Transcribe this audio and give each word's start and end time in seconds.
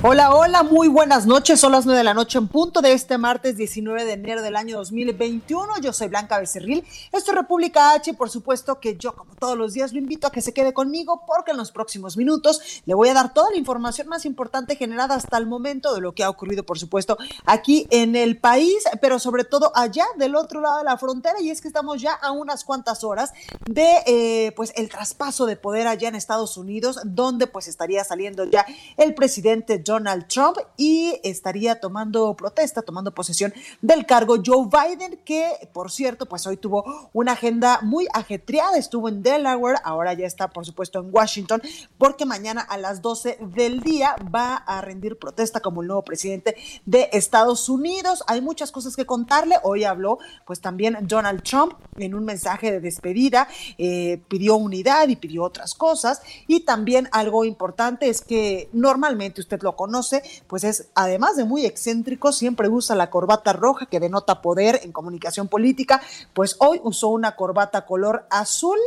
Hola, 0.00 0.32
hola, 0.32 0.62
muy 0.62 0.86
buenas 0.86 1.26
noches. 1.26 1.58
Son 1.58 1.72
las 1.72 1.84
9 1.84 1.98
de 1.98 2.04
la 2.04 2.14
noche 2.14 2.38
en 2.38 2.46
punto 2.46 2.80
de 2.80 2.92
este 2.92 3.18
martes 3.18 3.56
19 3.56 4.04
de 4.04 4.12
enero 4.12 4.42
del 4.42 4.54
año 4.54 4.76
2021. 4.76 5.80
Yo 5.82 5.92
soy 5.92 6.06
Blanca 6.06 6.38
Becerril. 6.38 6.84
Esto 7.10 7.32
es 7.32 7.36
República 7.36 7.94
H. 7.94 8.14
Por 8.14 8.30
supuesto 8.30 8.78
que 8.78 8.96
yo, 8.96 9.16
como 9.16 9.34
todos 9.34 9.58
los 9.58 9.72
días, 9.72 9.92
lo 9.92 9.98
invito 9.98 10.28
a 10.28 10.30
que 10.30 10.40
se 10.40 10.54
quede 10.54 10.72
conmigo 10.72 11.24
porque 11.26 11.50
en 11.50 11.56
los 11.56 11.72
próximos 11.72 12.16
minutos 12.16 12.80
le 12.86 12.94
voy 12.94 13.08
a 13.08 13.14
dar 13.14 13.34
toda 13.34 13.50
la 13.50 13.56
información 13.56 14.06
más 14.06 14.24
importante 14.24 14.76
generada 14.76 15.16
hasta 15.16 15.36
el 15.36 15.48
momento 15.48 15.92
de 15.92 16.00
lo 16.00 16.14
que 16.14 16.22
ha 16.22 16.30
ocurrido, 16.30 16.62
por 16.62 16.78
supuesto, 16.78 17.18
aquí 17.44 17.88
en 17.90 18.14
el 18.14 18.38
país, 18.38 18.84
pero 19.02 19.18
sobre 19.18 19.42
todo 19.42 19.72
allá 19.74 20.06
del 20.16 20.36
otro 20.36 20.60
lado 20.60 20.78
de 20.78 20.84
la 20.84 20.96
frontera. 20.96 21.40
Y 21.40 21.50
es 21.50 21.60
que 21.60 21.66
estamos 21.66 22.00
ya 22.00 22.12
a 22.12 22.30
unas 22.30 22.62
cuantas 22.62 23.02
horas 23.02 23.32
de, 23.68 23.88
eh, 24.06 24.52
pues, 24.54 24.72
el 24.76 24.90
traspaso 24.90 25.44
de 25.44 25.56
poder 25.56 25.88
allá 25.88 26.08
en 26.08 26.14
Estados 26.14 26.56
Unidos, 26.56 27.00
donde 27.02 27.48
pues 27.48 27.66
estaría 27.66 28.04
saliendo 28.04 28.44
ya 28.44 28.64
el 28.96 29.12
presidente 29.12 29.82
Donald 29.88 30.26
Trump 30.28 30.58
y 30.76 31.18
estaría 31.24 31.80
tomando 31.80 32.34
protesta, 32.34 32.82
tomando 32.82 33.14
posesión 33.14 33.54
del 33.80 34.04
cargo 34.04 34.36
Joe 34.44 34.68
Biden, 34.68 35.18
que 35.24 35.68
por 35.72 35.90
cierto, 35.90 36.26
pues 36.26 36.46
hoy 36.46 36.58
tuvo 36.58 37.08
una 37.14 37.32
agenda 37.32 37.80
muy 37.82 38.06
ajetreada, 38.12 38.76
estuvo 38.76 39.08
en 39.08 39.22
Delaware, 39.22 39.78
ahora 39.82 40.12
ya 40.12 40.26
está 40.26 40.48
por 40.48 40.66
supuesto 40.66 41.00
en 41.00 41.08
Washington, 41.10 41.62
porque 41.96 42.26
mañana 42.26 42.60
a 42.60 42.76
las 42.76 43.00
12 43.00 43.38
del 43.54 43.80
día 43.80 44.14
va 44.34 44.56
a 44.56 44.82
rendir 44.82 45.18
protesta 45.18 45.60
como 45.60 45.80
el 45.80 45.88
nuevo 45.88 46.02
presidente 46.02 46.56
de 46.84 47.08
Estados 47.12 47.68
Unidos. 47.70 48.22
Hay 48.26 48.42
muchas 48.42 48.70
cosas 48.70 48.94
que 48.94 49.06
contarle, 49.06 49.56
hoy 49.62 49.84
habló 49.84 50.18
pues 50.46 50.60
también 50.60 50.98
Donald 51.02 51.42
Trump 51.42 51.72
en 51.96 52.14
un 52.14 52.26
mensaje 52.26 52.70
de 52.70 52.80
despedida, 52.80 53.48
eh, 53.78 54.20
pidió 54.28 54.56
unidad 54.56 55.08
y 55.08 55.16
pidió 55.16 55.44
otras 55.44 55.74
cosas, 55.74 56.20
y 56.46 56.60
también 56.60 57.08
algo 57.12 57.46
importante 57.46 58.10
es 58.10 58.20
que 58.20 58.68
normalmente 58.74 59.40
usted 59.40 59.62
lo 59.62 59.74
conoce, 59.78 60.24
pues 60.48 60.64
es 60.64 60.88
además 60.96 61.36
de 61.36 61.44
muy 61.44 61.64
excéntrico, 61.64 62.32
siempre 62.32 62.68
usa 62.68 62.96
la 62.96 63.10
corbata 63.10 63.52
roja 63.52 63.86
que 63.86 64.00
denota 64.00 64.42
poder 64.42 64.80
en 64.82 64.90
comunicación 64.90 65.46
política, 65.46 66.02
pues 66.34 66.56
hoy 66.58 66.80
usó 66.82 67.08
una 67.08 67.36
corbata 67.36 67.86
color 67.86 68.26
azul. 68.28 68.78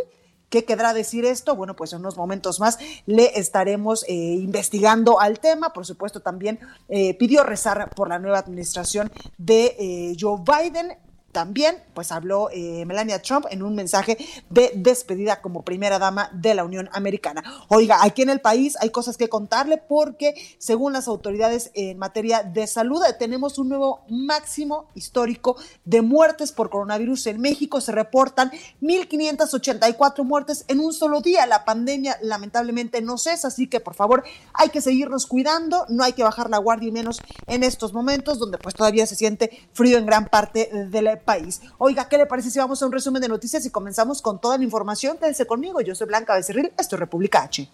¿Qué 0.49 0.65
quedará 0.65 0.93
decir 0.93 1.23
esto? 1.23 1.55
Bueno, 1.55 1.77
pues 1.77 1.93
en 1.93 1.99
unos 1.99 2.17
momentos 2.17 2.59
más 2.59 2.77
le 3.05 3.39
estaremos 3.39 4.03
eh, 4.09 4.13
investigando 4.13 5.21
al 5.21 5.39
tema. 5.39 5.71
Por 5.71 5.85
supuesto, 5.85 6.19
también 6.19 6.59
eh, 6.89 7.13
pidió 7.17 7.43
rezar 7.43 7.89
por 7.95 8.09
la 8.09 8.19
nueva 8.19 8.39
administración 8.39 9.09
de 9.37 9.77
eh, 9.79 10.17
Joe 10.19 10.41
Biden 10.45 10.97
también, 11.31 11.77
pues 11.93 12.11
habló 12.11 12.49
eh, 12.51 12.85
Melania 12.85 13.21
Trump 13.21 13.45
en 13.49 13.63
un 13.63 13.75
mensaje 13.75 14.17
de 14.49 14.71
despedida 14.75 15.41
como 15.41 15.63
primera 15.63 15.99
dama 15.99 16.29
de 16.33 16.53
la 16.53 16.63
Unión 16.63 16.89
Americana. 16.93 17.43
Oiga, 17.67 17.99
aquí 18.01 18.21
en 18.21 18.29
el 18.29 18.41
país 18.41 18.77
hay 18.79 18.89
cosas 18.89 19.17
que 19.17 19.29
contarle 19.29 19.77
porque 19.77 20.35
según 20.57 20.93
las 20.93 21.07
autoridades 21.07 21.71
en 21.73 21.97
materia 21.97 22.43
de 22.43 22.67
salud 22.67 23.01
tenemos 23.17 23.57
un 23.57 23.69
nuevo 23.69 24.01
máximo 24.09 24.89
histórico 24.95 25.57
de 25.85 26.01
muertes 26.01 26.51
por 26.51 26.69
coronavirus 26.69 27.27
en 27.27 27.41
México. 27.41 27.81
Se 27.81 27.91
reportan 27.91 28.51
1.584 28.81 30.23
muertes 30.23 30.65
en 30.67 30.79
un 30.79 30.93
solo 30.93 31.21
día. 31.21 31.45
La 31.45 31.65
pandemia 31.65 32.17
lamentablemente 32.21 33.01
no 33.01 33.17
cesa, 33.17 33.47
así 33.47 33.67
que 33.67 33.79
por 33.79 33.95
favor 33.95 34.23
hay 34.53 34.69
que 34.69 34.81
seguirnos 34.81 35.25
cuidando, 35.25 35.85
no 35.89 36.03
hay 36.03 36.13
que 36.13 36.23
bajar 36.23 36.49
la 36.49 36.57
guardia 36.57 36.89
y 36.89 36.91
menos 36.91 37.21
en 37.47 37.63
estos 37.63 37.93
momentos 37.93 38.39
donde 38.39 38.57
pues 38.57 38.75
todavía 38.75 39.05
se 39.05 39.15
siente 39.15 39.67
frío 39.73 39.97
en 39.97 40.05
gran 40.05 40.27
parte 40.27 40.69
de 40.71 41.01
la 41.01 41.13
país. 41.21 41.61
Oiga, 41.77 42.07
¿qué 42.09 42.17
le 42.17 42.25
parece 42.25 42.51
si 42.51 42.59
vamos 42.59 42.81
a 42.81 42.85
un 42.85 42.91
resumen 42.91 43.21
de 43.21 43.27
noticias 43.27 43.65
y 43.65 43.69
comenzamos 43.69 44.21
con 44.21 44.39
toda 44.39 44.57
la 44.57 44.63
información? 44.63 45.17
Quédense 45.17 45.45
conmigo, 45.45 45.81
yo 45.81 45.95
soy 45.95 46.07
Blanca 46.07 46.35
Becerril, 46.35 46.71
esto 46.77 46.95
es 46.95 46.99
República 46.99 47.43
H. 47.43 47.69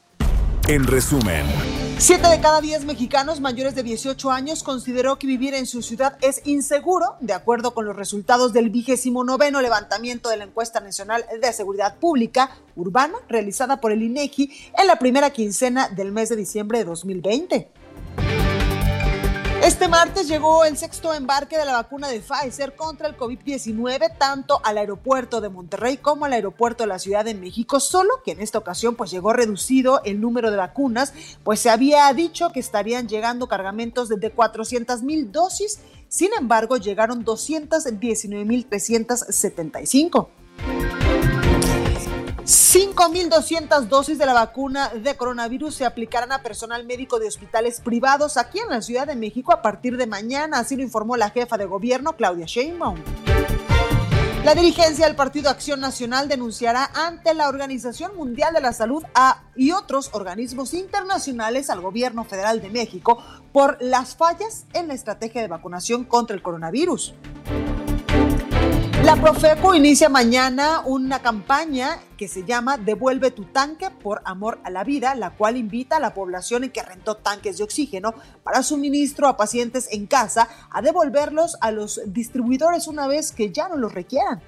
En 0.67 0.85
resumen, 0.85 1.45
Siete 1.99 2.27
de 2.27 2.39
cada 2.39 2.61
diez 2.61 2.85
mexicanos 2.85 3.41
mayores 3.41 3.73
de 3.73 3.81
18 3.81 4.29
años 4.29 4.61
consideró 4.61 5.17
que 5.17 5.25
vivir 5.25 5.55
en 5.55 5.65
su 5.65 5.81
ciudad 5.81 6.15
es 6.21 6.43
inseguro, 6.45 7.15
de 7.21 7.33
acuerdo 7.33 7.73
con 7.73 7.85
los 7.85 7.95
resultados 7.95 8.53
del 8.53 8.69
vigésimo 8.69 9.23
noveno 9.23 9.61
levantamiento 9.61 10.29
de 10.29 10.37
la 10.37 10.43
encuesta 10.43 10.79
nacional 10.79 11.25
de 11.41 11.53
seguridad 11.53 11.95
pública 11.95 12.51
urbana 12.75 13.15
realizada 13.27 13.81
por 13.81 13.91
el 13.91 14.03
INEGI 14.03 14.51
en 14.77 14.85
la 14.85 14.99
primera 14.99 15.31
quincena 15.31 15.89
del 15.89 16.11
mes 16.11 16.29
de 16.29 16.35
diciembre 16.35 16.77
de 16.77 16.85
2020. 16.85 17.67
Este 19.67 19.89
martes 19.89 20.29
llegó 20.29 20.63
el 20.63 20.77
sexto 20.77 21.13
embarque 21.13 21.57
de 21.57 21.65
la 21.65 21.73
vacuna 21.73 22.07
de 22.07 22.21
Pfizer 22.21 22.73
contra 22.77 23.09
el 23.09 23.17
COVID-19 23.17 24.17
tanto 24.17 24.61
al 24.63 24.77
aeropuerto 24.77 25.41
de 25.41 25.49
Monterrey 25.49 25.97
como 25.97 26.23
al 26.23 26.31
aeropuerto 26.31 26.85
de 26.85 26.87
la 26.87 26.99
Ciudad 26.99 27.25
de 27.25 27.33
México, 27.33 27.81
solo 27.81 28.21
que 28.23 28.31
en 28.31 28.39
esta 28.39 28.59
ocasión 28.59 28.95
pues 28.95 29.11
llegó 29.11 29.33
reducido 29.33 30.01
el 30.05 30.21
número 30.21 30.51
de 30.51 30.57
vacunas, 30.57 31.13
pues 31.43 31.59
se 31.59 31.69
había 31.69 32.11
dicho 32.13 32.53
que 32.53 32.61
estarían 32.61 33.09
llegando 33.09 33.49
cargamentos 33.49 34.07
de 34.07 34.31
400 34.31 35.03
mil 35.03 35.33
dosis, 35.33 35.81
sin 36.07 36.29
embargo 36.39 36.77
llegaron 36.77 37.25
219 37.25 38.45
mil 38.45 38.65
375. 38.67 40.29
5.200 42.69 43.87
dosis 43.87 44.17
de 44.17 44.25
la 44.25 44.33
vacuna 44.33 44.89
de 44.89 45.15
coronavirus 45.15 45.73
se 45.73 45.85
aplicarán 45.85 46.33
a 46.33 46.43
personal 46.43 46.85
médico 46.85 47.17
de 47.17 47.25
hospitales 47.25 47.79
privados 47.79 48.35
aquí 48.35 48.59
en 48.59 48.67
la 48.67 48.81
Ciudad 48.81 49.07
de 49.07 49.15
México 49.15 49.53
a 49.53 49.61
partir 49.61 49.95
de 49.95 50.05
mañana, 50.05 50.59
así 50.59 50.75
lo 50.75 50.83
informó 50.83 51.15
la 51.15 51.29
jefa 51.29 51.57
de 51.57 51.63
gobierno 51.63 52.17
Claudia 52.17 52.45
Sheinbaum. 52.45 52.97
La 54.43 54.53
dirigencia 54.53 55.05
del 55.05 55.15
Partido 55.15 55.49
Acción 55.49 55.79
Nacional 55.79 56.27
denunciará 56.27 56.91
ante 56.93 57.33
la 57.33 57.47
Organización 57.47 58.17
Mundial 58.17 58.53
de 58.53 58.59
la 58.59 58.73
Salud 58.73 59.01
y 59.55 59.71
otros 59.71 60.09
organismos 60.11 60.73
internacionales 60.73 61.69
al 61.69 61.79
gobierno 61.79 62.25
federal 62.25 62.61
de 62.61 62.69
México 62.69 63.23
por 63.53 63.77
las 63.79 64.17
fallas 64.17 64.65
en 64.73 64.89
la 64.89 64.93
estrategia 64.93 65.41
de 65.41 65.47
vacunación 65.47 66.03
contra 66.03 66.35
el 66.35 66.41
coronavirus. 66.41 67.13
La 69.07 69.15
Profeco 69.15 69.73
inicia 69.73 70.09
mañana 70.09 70.81
una 70.83 71.21
campaña 71.21 71.97
que 72.17 72.27
se 72.27 72.43
llama 72.43 72.77
Devuelve 72.77 73.31
tu 73.31 73.45
tanque 73.45 73.89
por 73.89 74.21
amor 74.25 74.59
a 74.65 74.69
la 74.69 74.83
vida, 74.83 75.15
la 75.15 75.29
cual 75.29 75.55
invita 75.55 75.95
a 75.95 76.01
la 76.01 76.13
población 76.13 76.65
en 76.65 76.71
que 76.71 76.83
rentó 76.83 77.15
tanques 77.15 77.57
de 77.57 77.63
oxígeno 77.63 78.13
para 78.43 78.63
suministro 78.63 79.29
a 79.29 79.37
pacientes 79.37 79.87
en 79.93 80.07
casa 80.07 80.49
a 80.69 80.81
devolverlos 80.81 81.55
a 81.61 81.71
los 81.71 82.01
distribuidores 82.07 82.89
una 82.89 83.07
vez 83.07 83.31
que 83.31 83.49
ya 83.49 83.69
no 83.69 83.77
los 83.77 83.93
requieran. 83.93 84.41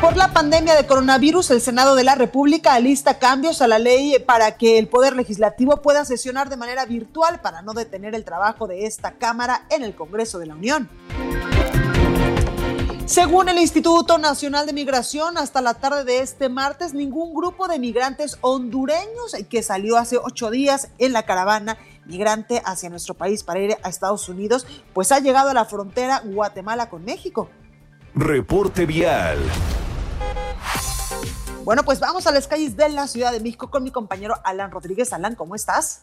Por 0.00 0.16
la 0.16 0.32
pandemia 0.32 0.74
de 0.74 0.86
coronavirus, 0.86 1.50
el 1.50 1.60
Senado 1.60 1.96
de 1.96 2.04
la 2.04 2.14
República 2.14 2.72
alista 2.72 3.18
cambios 3.18 3.60
a 3.60 3.68
la 3.68 3.78
ley 3.78 4.16
para 4.26 4.56
que 4.56 4.78
el 4.78 4.88
Poder 4.88 5.16
Legislativo 5.16 5.82
pueda 5.82 6.06
sesionar 6.06 6.48
de 6.48 6.56
manera 6.56 6.86
virtual 6.86 7.42
para 7.42 7.60
no 7.60 7.74
detener 7.74 8.14
el 8.14 8.24
trabajo 8.24 8.66
de 8.66 8.86
esta 8.86 9.18
Cámara 9.18 9.66
en 9.68 9.82
el 9.82 9.94
Congreso 9.94 10.38
de 10.38 10.46
la 10.46 10.54
Unión. 10.54 10.88
Según 13.08 13.48
el 13.48 13.56
Instituto 13.56 14.18
Nacional 14.18 14.66
de 14.66 14.74
Migración, 14.74 15.38
hasta 15.38 15.62
la 15.62 15.72
tarde 15.72 16.04
de 16.04 16.20
este 16.20 16.50
martes, 16.50 16.92
ningún 16.92 17.32
grupo 17.32 17.66
de 17.66 17.78
migrantes 17.78 18.36
hondureños 18.42 19.34
que 19.48 19.62
salió 19.62 19.96
hace 19.96 20.18
ocho 20.18 20.50
días 20.50 20.90
en 20.98 21.14
la 21.14 21.22
caravana 21.22 21.78
migrante 22.04 22.60
hacia 22.66 22.90
nuestro 22.90 23.14
país 23.14 23.44
para 23.44 23.60
ir 23.60 23.78
a 23.82 23.88
Estados 23.88 24.28
Unidos, 24.28 24.66
pues 24.92 25.10
ha 25.10 25.20
llegado 25.20 25.48
a 25.48 25.54
la 25.54 25.64
frontera 25.64 26.20
Guatemala 26.22 26.90
con 26.90 27.02
México. 27.02 27.48
reporte 28.14 28.84
vial. 28.84 29.38
Bueno, 31.64 31.84
pues 31.84 32.00
vamos 32.00 32.26
a 32.26 32.30
las 32.30 32.46
calles 32.46 32.76
de 32.76 32.90
la 32.90 33.08
Ciudad 33.08 33.32
de 33.32 33.40
México 33.40 33.70
con 33.70 33.84
mi 33.84 33.90
compañero 33.90 34.34
Alan 34.44 34.70
Rodríguez. 34.70 35.14
Alan, 35.14 35.34
¿cómo 35.34 35.54
estás? 35.54 36.00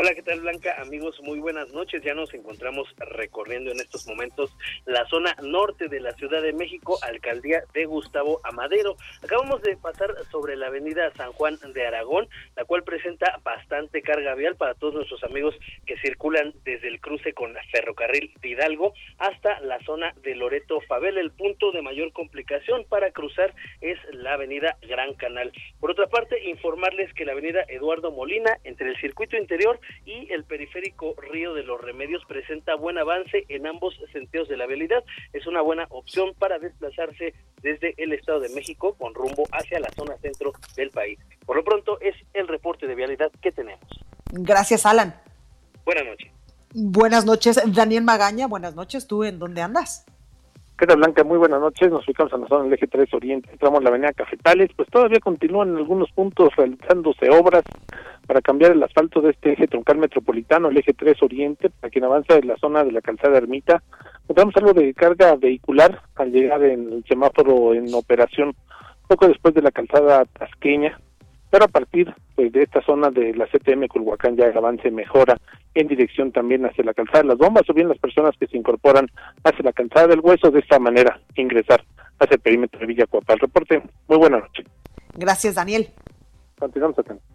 Hola, 0.00 0.14
¿qué 0.14 0.22
tal 0.22 0.38
Blanca? 0.38 0.76
Amigos, 0.80 1.20
muy 1.22 1.40
buenas 1.40 1.72
noches. 1.72 2.04
Ya 2.04 2.14
nos 2.14 2.32
encontramos 2.32 2.86
recorriendo 2.98 3.72
en 3.72 3.80
estos 3.80 4.06
momentos 4.06 4.56
la 4.86 5.04
zona 5.06 5.34
norte 5.42 5.88
de 5.88 5.98
la 5.98 6.12
Ciudad 6.12 6.40
de 6.40 6.52
México, 6.52 7.00
alcaldía 7.02 7.64
de 7.74 7.84
Gustavo 7.84 8.40
Amadero. 8.44 8.96
Acabamos 9.24 9.60
de 9.62 9.76
pasar 9.76 10.14
sobre 10.30 10.54
la 10.54 10.68
avenida 10.68 11.12
San 11.16 11.32
Juan 11.32 11.58
de 11.74 11.84
Aragón, 11.84 12.28
la 12.54 12.64
cual 12.64 12.84
presenta 12.84 13.40
bastante 13.42 14.00
carga 14.00 14.36
vial 14.36 14.54
para 14.54 14.74
todos 14.74 14.94
nuestros 14.94 15.24
amigos 15.24 15.56
que 15.84 15.98
circulan 15.98 16.54
desde 16.62 16.86
el 16.86 17.00
cruce 17.00 17.32
con 17.32 17.56
Ferrocarril 17.72 18.32
de 18.40 18.50
Hidalgo 18.50 18.94
hasta 19.18 19.58
la 19.62 19.80
zona 19.80 20.14
de 20.22 20.36
Loreto 20.36 20.80
Fabel. 20.82 21.18
El 21.18 21.32
punto 21.32 21.72
de 21.72 21.82
mayor 21.82 22.12
complicación 22.12 22.84
para 22.88 23.10
cruzar 23.10 23.52
es 23.80 23.98
la 24.12 24.34
avenida 24.34 24.78
Gran 24.82 25.14
Canal. 25.14 25.50
Por 25.80 25.90
otra 25.90 26.06
parte, 26.06 26.48
informarles 26.48 27.12
que 27.14 27.24
la 27.24 27.32
avenida 27.32 27.64
Eduardo 27.66 28.12
Molina, 28.12 28.58
entre 28.62 28.90
el 28.90 28.96
circuito 29.00 29.36
interior 29.36 29.80
y 30.04 30.32
el 30.32 30.44
periférico 30.44 31.14
Río 31.30 31.54
de 31.54 31.62
los 31.62 31.80
Remedios 31.80 32.24
presenta 32.26 32.74
buen 32.74 32.98
avance 32.98 33.44
en 33.48 33.66
ambos 33.66 33.94
sentidos 34.12 34.48
de 34.48 34.56
la 34.56 34.66
vialidad. 34.66 35.04
Es 35.32 35.46
una 35.46 35.60
buena 35.60 35.86
opción 35.90 36.34
para 36.38 36.58
desplazarse 36.58 37.34
desde 37.62 37.94
el 37.96 38.12
Estado 38.12 38.40
de 38.40 38.48
México 38.50 38.94
con 38.94 39.14
rumbo 39.14 39.44
hacia 39.52 39.80
la 39.80 39.90
zona 39.90 40.16
centro 40.18 40.52
del 40.76 40.90
país. 40.90 41.18
Por 41.46 41.56
lo 41.56 41.64
pronto 41.64 42.00
es 42.00 42.14
el 42.34 42.48
reporte 42.48 42.86
de 42.86 42.94
vialidad 42.94 43.30
que 43.40 43.52
tenemos. 43.52 43.86
Gracias, 44.32 44.84
Alan. 44.86 45.14
Buenas 45.84 46.06
noches. 46.06 46.32
Buenas 46.74 47.24
noches, 47.24 47.60
Daniel 47.66 48.04
Magaña. 48.04 48.46
Buenas 48.46 48.74
noches. 48.74 49.06
¿Tú 49.06 49.24
en 49.24 49.38
dónde 49.38 49.62
andas? 49.62 50.04
¿Qué 50.78 50.86
Blanca? 50.94 51.24
Muy 51.24 51.38
buenas 51.38 51.60
noches. 51.60 51.90
Nos 51.90 52.06
ubicamos 52.06 52.32
en 52.32 52.42
la 52.42 52.46
zona 52.46 52.62
del 52.62 52.74
eje 52.74 52.86
3 52.86 53.12
Oriente. 53.12 53.50
Entramos 53.50 53.78
en 53.78 53.84
la 53.84 53.90
avenida 53.90 54.12
Cafetales. 54.12 54.70
Pues 54.76 54.88
todavía 54.88 55.18
continúan 55.18 55.70
en 55.70 55.78
algunos 55.78 56.08
puntos 56.12 56.54
realizándose 56.54 57.28
obras 57.30 57.64
para 58.28 58.40
cambiar 58.40 58.70
el 58.70 58.82
asfalto 58.84 59.20
de 59.20 59.30
este 59.30 59.54
eje 59.54 59.66
troncal 59.66 59.98
metropolitano, 59.98 60.68
el 60.68 60.76
eje 60.76 60.94
3 60.94 61.20
Oriente, 61.24 61.68
para 61.70 61.90
quien 61.90 62.04
avanza 62.04 62.36
en 62.36 62.46
la 62.46 62.56
zona 62.58 62.84
de 62.84 62.92
la 62.92 63.00
calzada 63.00 63.38
Ermita. 63.38 63.82
Notamos 64.28 64.54
algo 64.56 64.72
de 64.72 64.94
carga 64.94 65.34
vehicular 65.34 66.00
al 66.14 66.30
llegar 66.30 66.62
en 66.62 66.92
el 66.92 67.04
semáforo 67.08 67.74
en 67.74 67.92
operación 67.92 68.54
poco 69.08 69.26
después 69.26 69.54
de 69.54 69.62
la 69.62 69.72
calzada 69.72 70.26
Tasqueña, 70.26 71.00
pero 71.50 71.64
a 71.64 71.68
partir 71.68 72.14
pues, 72.34 72.52
de 72.52 72.62
esta 72.62 72.82
zona 72.82 73.10
de 73.10 73.34
la 73.34 73.46
CTM 73.46 73.86
Culhuacán 73.88 74.36
ya 74.36 74.46
el 74.46 74.56
avance 74.56 74.90
mejora 74.90 75.36
en 75.74 75.88
dirección 75.88 76.32
también 76.32 76.64
hacia 76.66 76.84
la 76.84 76.94
calzada 76.94 77.22
de 77.22 77.28
las 77.28 77.38
bombas 77.38 77.68
o 77.68 77.74
bien 77.74 77.88
las 77.88 77.98
personas 77.98 78.34
que 78.38 78.46
se 78.46 78.56
incorporan 78.56 79.06
hacia 79.44 79.64
la 79.64 79.72
calzada 79.72 80.08
del 80.08 80.20
hueso 80.20 80.50
de 80.50 80.60
esta 80.60 80.78
manera 80.78 81.20
ingresar 81.36 81.84
hacia 82.18 82.34
el 82.34 82.40
perímetro 82.40 82.80
de 82.80 82.86
Villa 82.86 83.04
El 83.28 83.38
reporte, 83.38 83.82
muy 84.08 84.18
buena 84.18 84.38
noche. 84.38 84.64
Gracias, 85.14 85.54
Daniel. 85.54 85.88
Continuamos 86.58 86.98
atentos. 86.98 87.26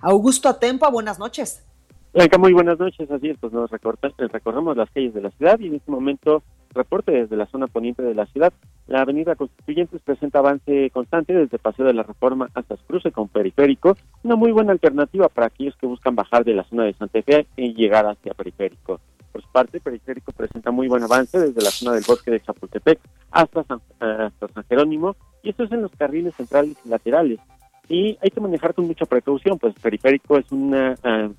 Augusto 0.00 0.48
Atempa, 0.48 0.88
buenas 0.88 1.18
noches. 1.18 1.64
Blanca, 2.12 2.38
muy 2.38 2.52
buenas 2.52 2.78
noches. 2.78 3.10
Así 3.10 3.30
es, 3.30 3.38
pues 3.38 3.52
nos 3.52 3.70
recorremos 3.70 4.76
las 4.76 4.90
calles 4.90 5.14
de 5.14 5.20
la 5.20 5.30
ciudad 5.32 5.58
y 5.58 5.66
en 5.66 5.74
este 5.74 5.90
momento 5.90 6.44
reporte 6.74 7.12
desde 7.12 7.36
la 7.36 7.46
zona 7.46 7.66
poniente 7.66 8.02
de 8.02 8.14
la 8.14 8.26
ciudad. 8.26 8.52
La 8.86 9.02
avenida 9.02 9.34
Constituyentes 9.34 10.00
presenta 10.02 10.40
avance 10.40 10.90
constante 10.90 11.32
desde 11.32 11.58
Paseo 11.58 11.86
de 11.86 11.94
la 11.94 12.02
Reforma 12.02 12.48
hasta 12.54 12.76
cruce 12.76 13.12
con 13.12 13.28
Periférico, 13.28 13.96
una 14.22 14.36
muy 14.36 14.52
buena 14.52 14.72
alternativa 14.72 15.28
para 15.28 15.46
aquellos 15.46 15.76
que 15.76 15.86
buscan 15.86 16.14
bajar 16.14 16.44
de 16.44 16.54
la 16.54 16.64
zona 16.64 16.84
de 16.84 16.94
Santa 16.94 17.22
Fe 17.22 17.46
y 17.56 17.74
llegar 17.74 18.06
hacia 18.06 18.34
Periférico. 18.34 19.00
Por 19.32 19.42
su 19.42 19.48
parte, 19.50 19.80
Periférico 19.80 20.32
presenta 20.32 20.70
muy 20.70 20.86
buen 20.88 21.02
avance 21.02 21.38
desde 21.38 21.62
la 21.62 21.70
zona 21.70 21.92
del 21.92 22.04
bosque 22.06 22.30
de 22.30 22.40
Chapultepec 22.40 23.00
hasta 23.30 23.64
San, 23.64 23.80
San 23.98 24.64
Jerónimo, 24.68 25.16
y 25.42 25.50
esto 25.50 25.64
es 25.64 25.72
en 25.72 25.82
los 25.82 25.90
carriles 25.92 26.34
centrales 26.36 26.76
y 26.84 26.88
laterales 26.88 27.40
y 27.88 28.16
hay 28.22 28.30
que 28.30 28.40
manejar 28.40 28.74
con 28.74 28.86
mucha 28.86 29.04
precaución, 29.04 29.58
pues 29.58 29.74
Periférico 29.74 30.38
es 30.38 30.50
una, 30.50 30.94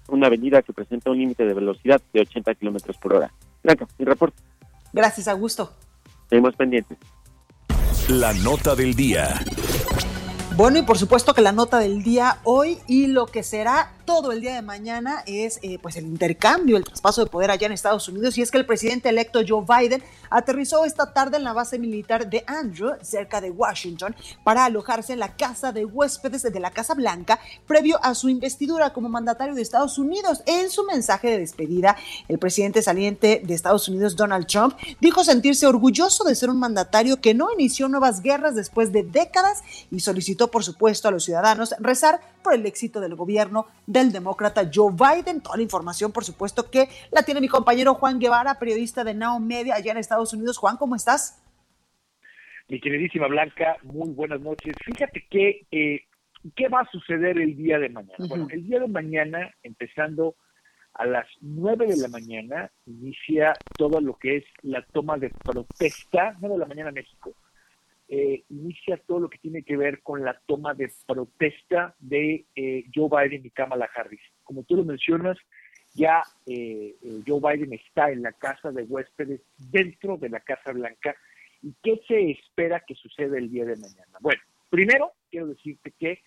una 0.10 0.28
avenida 0.28 0.62
que 0.62 0.74
presenta 0.74 1.10
un 1.10 1.18
límite 1.18 1.46
de 1.46 1.54
velocidad 1.54 2.02
de 2.14 2.22
80 2.22 2.56
kilómetros 2.56 2.98
por 2.98 3.14
hora. 3.16 3.32
Blanca, 3.64 3.88
mi 3.98 4.06
reporte. 4.06 4.38
Gracias, 4.96 5.28
Augusto. 5.28 5.74
Seguimos 6.30 6.56
pendientes. 6.56 6.98
La 8.08 8.32
nota 8.34 8.76
del 8.76 8.96
día. 8.96 9.42
Bueno, 10.56 10.80
y 10.80 10.84
por 10.84 10.98
supuesto 10.98 11.34
que 11.34 11.42
la 11.42 11.52
nota 11.52 11.80
del 11.80 12.02
día 12.02 12.40
hoy 12.46 12.80
y 12.88 13.08
lo 13.08 13.26
que 13.26 13.44
será 13.44 13.92
todo 14.06 14.32
el 14.32 14.42
día 14.42 14.56
de 14.56 14.62
mañana 14.62 15.24
es 15.26 15.60
eh, 15.62 15.80
pues 15.82 15.98
el 15.98 16.06
intercambio, 16.06 16.78
el 16.78 16.84
traspaso 16.84 17.24
de 17.24 17.30
poder 17.30 17.52
allá 17.52 17.66
en 17.66 17.74
Estados 17.74 18.08
Unidos 18.08 18.38
y 18.38 18.42
es 18.42 18.52
que 18.52 18.58
el 18.58 18.66
presidente 18.66 19.10
electo 19.10 19.42
Joe 19.46 19.66
Biden 19.68 20.04
aterrizó 20.30 20.86
esta 20.86 21.12
tarde 21.12 21.38
en 21.38 21.44
la 21.44 21.54
base 21.54 21.80
militar 21.80 22.30
de 22.30 22.44
Andrew, 22.48 22.94
cerca 23.02 23.42
de 23.42 23.52
Washington, 23.52 24.16
para 24.44 24.66
alojarse 24.66 25.14
en 25.14 25.20
la 25.20 25.36
casa 25.36 25.72
de 25.72 25.86
huéspedes 25.86 26.44
de 26.44 26.60
la 26.60 26.72
Casa 26.72 26.94
Blanca 26.94 27.40
previo 27.68 28.00
a 28.04 28.14
su 28.16 28.30
investidura 28.30 28.94
como 28.94 29.10
mandatario 29.10 29.56
de 29.56 29.62
Estados 29.62 29.98
Unidos. 29.98 30.44
En 30.46 30.70
su 30.70 30.84
mensaje 30.84 31.30
de 31.30 31.40
despedida, 31.40 31.96
el 32.28 32.38
presidente 32.38 32.82
saliente 32.82 33.42
de 33.44 33.54
Estados 33.54 33.88
Unidos, 33.88 34.16
Donald 34.16 34.48
Trump, 34.48 34.76
dijo 35.00 35.24
sentirse 35.24 35.66
orgulloso 35.66 36.24
de 36.24 36.36
ser 36.36 36.50
un 36.50 36.60
mandatario 36.60 37.20
que 37.22 37.34
no 37.34 37.52
inició 37.54 37.88
nuevas 37.90 38.22
guerras 38.22 38.56
después 38.56 38.92
de 38.92 39.04
décadas 39.04 39.64
y 39.92 40.00
solicitó, 40.00 40.52
por 40.52 40.64
supuesto, 40.64 41.08
a 41.08 41.12
los 41.12 41.24
ciudadanos 41.24 41.76
rezar 41.80 42.22
por 42.44 42.54
el 42.54 42.66
éxito 42.66 43.00
del 43.00 43.16
gobierno 43.16 43.66
del 43.96 44.12
demócrata 44.12 44.70
Joe 44.72 44.92
Biden. 44.94 45.42
Toda 45.42 45.56
la 45.56 45.64
información, 45.64 46.12
por 46.12 46.26
supuesto, 46.26 46.70
que 46.70 46.90
la 47.12 47.24
tiene 47.24 47.40
mi 47.40 47.48
compañero 47.48 47.94
Juan 47.94 48.20
Guevara, 48.20 48.60
periodista 48.60 49.04
de 49.06 49.14
Now 49.14 49.40
Media 49.40 49.76
allá 49.76 49.94
en 49.94 49.98
Estados 49.98 50.34
Unidos. 50.34 50.58
Juan, 50.58 50.76
¿cómo 50.76 50.96
estás? 50.96 51.42
Mi 52.68 52.80
queridísima 52.82 53.28
Blanca, 53.28 53.78
muy 53.84 54.10
buenas 54.10 54.42
noches. 54.42 54.76
Fíjate 54.84 55.26
que, 55.30 55.66
eh, 55.72 56.04
¿qué 56.56 56.68
va 56.68 56.82
a 56.82 56.92
suceder 56.92 57.40
el 57.40 57.56
día 57.56 57.80
de 57.80 57.90
mañana? 57.90 58.26
Bueno, 58.28 58.48
el 58.50 58.68
día 58.68 58.80
de 58.80 58.88
mañana, 58.88 59.54
empezando 59.64 60.36
a 60.94 61.06
las 61.06 61.28
nueve 61.40 61.88
de 61.88 61.98
la 61.98 62.10
mañana, 62.10 62.72
inicia 62.86 63.54
todo 63.78 64.02
lo 64.02 64.18
que 64.18 64.38
es 64.38 64.44
la 64.62 64.82
toma 64.94 65.18
de 65.18 65.30
protesta, 65.30 66.36
9 66.40 66.56
de 66.56 66.60
la 66.60 66.66
mañana 66.66 66.92
México, 66.92 67.34
eh, 68.08 68.44
inicia 68.50 68.98
todo 68.98 69.20
lo 69.20 69.30
que 69.32 69.40
tiene 69.40 69.64
que 69.64 69.78
ver 69.78 70.04
con 70.04 70.24
la 70.24 70.40
toma 70.46 70.76
de 70.76 70.92
protesta 71.08 71.96
de 71.98 72.46
eh, 72.56 72.86
Joe 72.94 73.10
Biden 73.10 73.44
y 73.44 73.50
Kamala 73.50 73.90
Harris. 73.96 74.22
Como 74.44 74.64
tú 74.64 74.76
lo 74.76 74.84
mencionas, 74.84 75.38
ya 75.96 76.22
eh, 76.46 76.96
Joe 77.26 77.40
Biden 77.42 77.74
está 77.74 78.12
en 78.12 78.22
la 78.22 78.34
casa 78.34 78.72
de 78.72 78.84
huéspedes 78.84 79.42
dentro 79.72 80.18
de 80.18 80.30
la 80.30 80.40
Casa 80.42 80.72
Blanca. 80.72 81.16
¿Y 81.64 81.74
qué 81.82 82.00
se 82.08 82.30
espera 82.30 82.84
que 82.86 82.94
suceda 82.94 83.40
el 83.40 83.50
día 83.50 83.66
de 83.66 83.76
mañana? 83.76 84.20
Bueno, 84.22 84.42
primero 84.70 85.14
quiero 85.32 85.48
decirte 85.48 85.92
que 85.98 86.22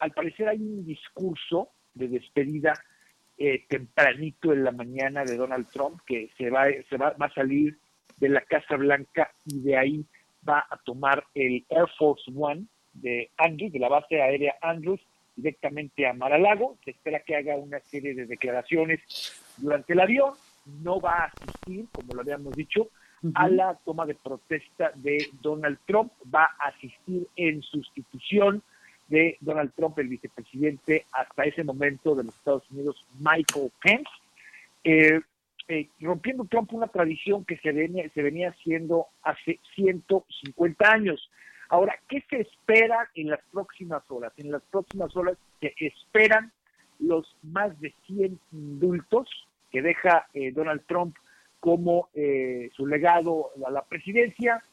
al 0.00 0.10
parecer 0.10 0.48
hay 0.48 0.58
un 0.58 0.84
discurso 0.84 1.70
de 1.94 2.08
despedida 2.08 2.72
tempranito 3.68 4.52
en 4.52 4.64
la 4.64 4.72
mañana 4.72 5.24
de 5.24 5.36
Donald 5.36 5.68
Trump 5.70 6.00
que 6.06 6.30
se 6.36 6.50
va, 6.50 6.66
se 6.88 6.96
va, 6.96 7.10
va 7.12 7.26
a 7.26 7.34
salir 7.34 7.78
de 8.16 8.28
la 8.28 8.40
Casa 8.42 8.76
Blanca 8.76 9.32
y 9.46 9.60
de 9.60 9.76
ahí 9.76 10.06
va 10.48 10.66
a 10.70 10.76
tomar 10.78 11.24
el 11.34 11.64
Air 11.68 11.86
Force 11.98 12.30
One 12.34 12.66
de 12.92 13.30
Andrews, 13.36 13.72
de 13.72 13.78
la 13.78 13.88
base 13.88 14.20
aérea 14.20 14.56
Andrews, 14.60 15.00
directamente 15.36 16.06
a 16.06 16.12
Mar-a-Lago. 16.12 16.76
Se 16.84 16.92
espera 16.92 17.20
que 17.20 17.36
haga 17.36 17.56
una 17.56 17.80
serie 17.80 18.14
de 18.14 18.26
declaraciones 18.26 19.00
durante 19.56 19.92
el 19.92 20.00
avión. 20.00 20.34
No 20.82 21.00
va 21.00 21.24
a 21.24 21.24
asistir, 21.26 21.86
como 21.92 22.14
lo 22.14 22.20
habíamos 22.20 22.54
dicho, 22.54 22.88
a 23.34 23.48
la 23.48 23.74
toma 23.84 24.06
de 24.06 24.14
protesta 24.14 24.92
de 24.94 25.28
Donald 25.40 25.78
Trump. 25.86 26.12
Va 26.32 26.44
a 26.58 26.68
asistir 26.68 27.26
en 27.36 27.62
sustitución 27.62 28.62
de 29.08 29.36
Donald 29.40 29.72
Trump, 29.74 29.98
el 29.98 30.08
vicepresidente 30.08 31.06
hasta 31.12 31.44
ese 31.44 31.64
momento 31.64 32.14
de 32.14 32.24
los 32.24 32.34
Estados 32.34 32.70
Unidos, 32.70 33.04
Michael 33.18 33.72
Pence. 33.82 34.10
Eh, 34.84 35.20
eh, 35.70 35.88
rompiendo 36.00 36.44
Trump 36.46 36.72
una 36.72 36.88
tradición 36.88 37.44
que 37.44 37.56
se 37.58 37.70
venía, 37.70 38.10
se 38.10 38.22
venía 38.22 38.50
haciendo 38.50 39.06
hace 39.22 39.60
150 39.76 40.92
años. 40.92 41.30
Ahora, 41.68 41.94
¿qué 42.08 42.24
se 42.28 42.40
espera 42.40 43.08
en 43.14 43.30
las 43.30 43.38
próximas 43.52 44.02
horas? 44.08 44.32
En 44.36 44.50
las 44.50 44.62
próximas 44.64 45.14
horas 45.14 45.38
se 45.60 45.72
esperan 45.78 46.50
los 46.98 47.36
más 47.44 47.78
de 47.80 47.94
100 48.08 48.40
indultos 48.50 49.28
que 49.70 49.80
deja 49.80 50.26
eh, 50.34 50.50
Donald 50.50 50.82
Trump 50.88 51.16
como 51.60 52.08
eh, 52.14 52.70
su 52.74 52.88
legado 52.88 53.50
a 53.64 53.70
la 53.70 53.82
presidencia. 53.82 54.64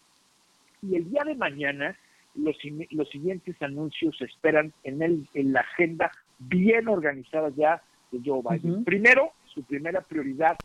Y 0.82 0.96
el 0.96 1.12
día 1.12 1.24
de 1.26 1.36
mañana 1.36 1.96
los, 2.34 2.58
los 2.90 3.08
siguientes 3.10 3.62
anuncios 3.62 4.18
se 4.18 4.26
esperan 4.26 4.74
en, 4.84 5.04
el, 5.04 5.30
en 5.36 5.54
la 5.54 5.60
agenda 5.60 6.12
bien 6.40 6.88
organizada 6.88 7.50
ya 7.56 7.84
de 8.12 8.20
Joe 8.26 8.42
Biden. 8.42 8.84
Primero, 8.84 9.34
su 9.58 9.64
primera 9.64 10.02
prioridad 10.02 10.56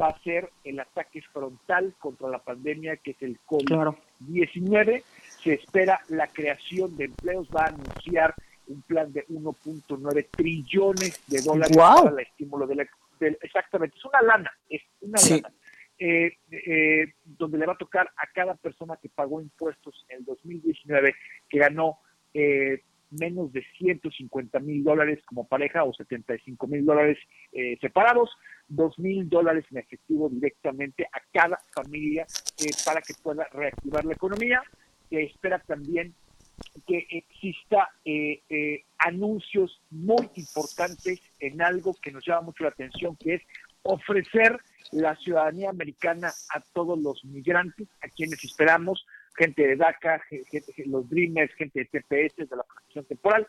va 0.00 0.08
a 0.08 0.22
ser 0.22 0.50
el 0.64 0.80
ataque 0.80 1.22
frontal 1.32 1.94
contra 2.00 2.28
la 2.28 2.40
pandemia 2.40 2.96
que 2.96 3.12
es 3.12 3.22
el 3.22 3.38
COVID-19. 3.46 5.04
Se 5.40 5.54
espera 5.54 6.00
la 6.08 6.26
creación 6.26 6.96
de 6.96 7.04
empleos, 7.04 7.48
va 7.54 7.66
a 7.66 7.68
anunciar 7.68 8.34
un 8.66 8.82
plan 8.82 9.12
de 9.12 9.24
1.9 9.28 10.26
trillones 10.32 11.22
de 11.28 11.42
dólares 11.42 11.76
para 11.76 12.10
el 12.10 12.26
estímulo 12.26 12.66
de 12.66 12.74
la... 12.74 12.88
exactamente, 13.20 13.96
es 13.96 14.04
una 14.04 14.22
lana, 14.22 14.50
es 14.68 14.82
una 15.00 15.20
lana. 15.20 15.54
Eh, 16.02 16.38
eh, 16.50 17.12
donde 17.24 17.58
le 17.58 17.66
va 17.66 17.74
a 17.74 17.78
tocar 17.78 18.10
a 18.16 18.26
cada 18.34 18.54
persona 18.54 18.96
que 19.00 19.10
pagó 19.10 19.40
impuestos 19.40 20.06
en 20.08 20.18
el 20.18 20.24
2019, 20.24 21.14
que 21.48 21.58
ganó 21.58 21.98
eh, 22.34 22.82
menos 23.10 23.52
de 23.52 23.64
150 23.78 24.58
mil 24.60 24.84
dólares 24.84 25.20
como 25.26 25.46
pareja 25.46 25.84
o 25.84 25.92
75 25.92 26.66
mil 26.66 26.84
dólares 26.84 27.18
eh, 27.52 27.76
separados, 27.80 28.30
2 28.68 28.98
mil 28.98 29.28
dólares 29.28 29.64
en 29.70 29.78
efectivo 29.78 30.28
directamente 30.28 31.06
a 31.12 31.20
cada 31.32 31.58
familia 31.74 32.26
eh, 32.58 32.70
para 32.84 33.00
que 33.02 33.14
pueda 33.22 33.46
reactivar 33.52 34.04
la 34.04 34.14
economía. 34.14 34.62
Se 35.08 35.22
espera 35.22 35.58
también 35.58 36.14
que 36.86 37.06
exista 37.10 37.90
eh, 38.04 38.42
eh, 38.48 38.84
anuncios 38.98 39.80
muy 39.90 40.28
importantes 40.34 41.20
en 41.38 41.62
algo 41.62 41.94
que 42.00 42.12
nos 42.12 42.24
llama 42.26 42.42
mucho 42.42 42.64
la 42.64 42.70
atención, 42.70 43.16
que 43.16 43.34
es 43.34 43.42
ofrecer 43.82 44.58
la 44.92 45.16
ciudadanía 45.16 45.70
americana 45.70 46.32
a 46.54 46.60
todos 46.72 46.98
los 46.98 47.24
migrantes, 47.24 47.88
a 48.02 48.08
quienes 48.08 48.42
esperamos, 48.44 49.06
gente 49.36 49.66
de 49.66 49.76
DACA, 49.76 50.20
gente, 50.28 50.64
los 50.86 51.08
Dreamers, 51.08 51.52
gente 51.54 51.80
de 51.80 51.86
TPS, 51.86 52.48
de 52.48 52.56
la 52.56 52.62
protección 52.62 53.04
temporal. 53.06 53.46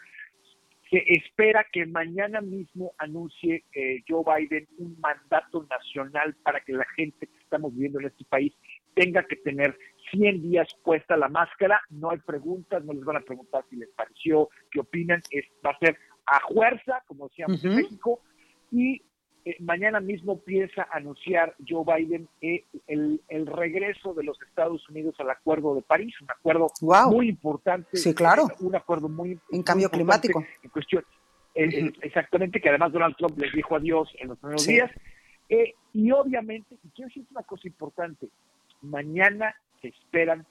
Se 0.90 1.04
espera 1.08 1.66
que 1.72 1.86
mañana 1.86 2.42
mismo 2.42 2.94
anuncie 2.98 3.64
eh, 3.74 4.04
Joe 4.08 4.24
Biden 4.26 4.68
un 4.78 5.00
mandato 5.00 5.66
nacional 5.70 6.36
para 6.44 6.60
que 6.60 6.74
la 6.74 6.86
gente 6.98 7.28
que 7.28 7.38
estamos 7.40 7.74
viviendo 7.74 8.00
en 8.00 8.08
este 8.08 8.26
país 8.26 8.54
tenga 8.94 9.24
que 9.24 9.38
tener 9.38 9.78
100 10.12 10.42
días 10.42 10.68
puesta 10.84 11.16
la 11.16 11.30
máscara, 11.30 11.82
no 11.90 12.12
hay 12.12 12.18
preguntas, 12.20 12.84
no 12.84 12.92
les 12.92 13.06
van 13.06 13.18
a 13.18 13.22
preguntar 13.22 13.64
si 13.70 13.78
les 13.78 13.90
pareció, 13.92 14.50
qué 14.70 14.82
opinan, 14.82 15.22
es, 15.30 15.46
va 15.66 15.72
a 15.72 15.80
ser 15.80 15.98
a 16.26 16.40
fuerza, 16.48 17.02
como 17.08 17.30
decíamos 17.30 17.64
en 17.64 17.76
México, 17.76 18.22
y 18.72 19.02
eh, 19.44 19.56
mañana 19.60 20.00
mismo 20.00 20.40
piensa 20.40 20.88
anunciar 20.92 21.56
Joe 21.68 21.84
Biden 21.84 22.28
eh, 22.42 22.64
el, 22.88 23.22
el, 23.28 23.48
regreso 23.48 24.14
de 24.14 24.24
los 24.24 24.40
Estados 24.42 24.88
Unidos 24.90 25.16
al 25.20 25.32
Acuerdo 25.32 25.74
de 25.74 25.82
París, 25.82 26.14
un 26.22 26.30
acuerdo 26.30 26.68
muy 27.10 27.30
importante. 27.30 27.98
Sí, 27.98 28.14
claro. 28.14 28.48
Un 28.60 28.76
acuerdo 28.76 29.10
muy 29.10 29.40
En 29.52 29.64
cambio 29.64 29.90
climático. 29.90 30.46
En 30.62 30.70
cuestión, 30.70 31.04
eh, 31.56 31.92
exactamente, 32.02 32.62
que 32.62 32.70
además 32.70 32.92
Donald 32.92 33.16
Trump 33.18 33.38
les 33.40 33.52
dijo 33.54 33.76
adiós 33.76 34.10
en 34.20 34.28
los 34.28 34.38
primeros 34.38 34.68
días. 34.68 34.92
y 35.94 36.12
obviamente, 36.12 36.78
y 36.84 36.90
quiero 36.90 37.08
decir 37.08 37.26
una 37.32 37.44
cosa 37.44 37.68
importante, 37.68 38.30
mañana 38.82 39.56
se 39.82 39.88
esperan 39.88 40.46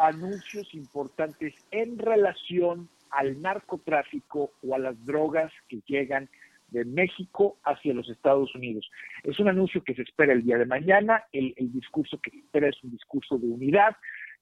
anuncios 0.00 0.72
importantes 0.74 1.54
en 1.72 1.98
relación 1.98 2.88
al 3.10 3.40
narcotráfico 3.42 4.52
o 4.62 4.74
a 4.74 4.78
las 4.78 5.04
drogas 5.04 5.52
que 5.68 5.80
llegan 5.86 6.28
de 6.70 6.84
México 6.84 7.58
hacia 7.64 7.94
los 7.94 8.08
Estados 8.08 8.54
Unidos. 8.54 8.90
Es 9.22 9.38
un 9.38 9.48
anuncio 9.48 9.82
que 9.82 9.94
se 9.94 10.02
espera 10.02 10.32
el 10.32 10.44
día 10.44 10.58
de 10.58 10.66
mañana, 10.66 11.24
el, 11.32 11.54
discurso 11.72 12.18
que 12.20 12.30
se 12.30 12.38
espera 12.38 12.68
es 12.68 12.82
un 12.82 12.90
discurso 12.90 13.38
de 13.38 13.46
unidad. 13.46 13.96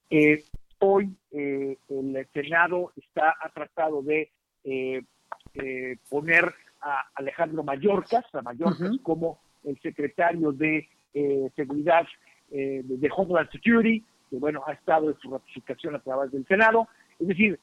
Eh, 0.09 0.43
hoy 0.79 1.15
eh, 1.31 1.77
el 1.89 2.27
Senado 2.33 2.91
está 2.95 3.35
ha 3.41 3.49
tratado 3.49 4.01
de 4.01 4.31
eh, 4.63 5.03
poner 6.09 6.53
a 6.81 7.05
Alejandro 7.15 7.63
Mayorkas, 7.63 8.25
a 8.33 8.41
Mayorkas 8.41 8.97
como 9.01 9.39
el 9.63 9.79
secretario 9.81 10.51
de 10.51 10.87
Seguridad 11.55 12.05
de 12.49 13.09
Homeland 13.15 13.49
Security, 13.51 14.03
que 14.29 14.37
bueno, 14.37 14.61
ha 14.67 14.73
estado 14.73 15.09
en 15.09 15.17
su 15.17 15.31
ratificación 15.31 15.95
a 15.95 15.99
través 15.99 16.31
del 16.31 16.45
Senado. 16.45 16.87
Es 17.19 17.27
decir, 17.27 17.59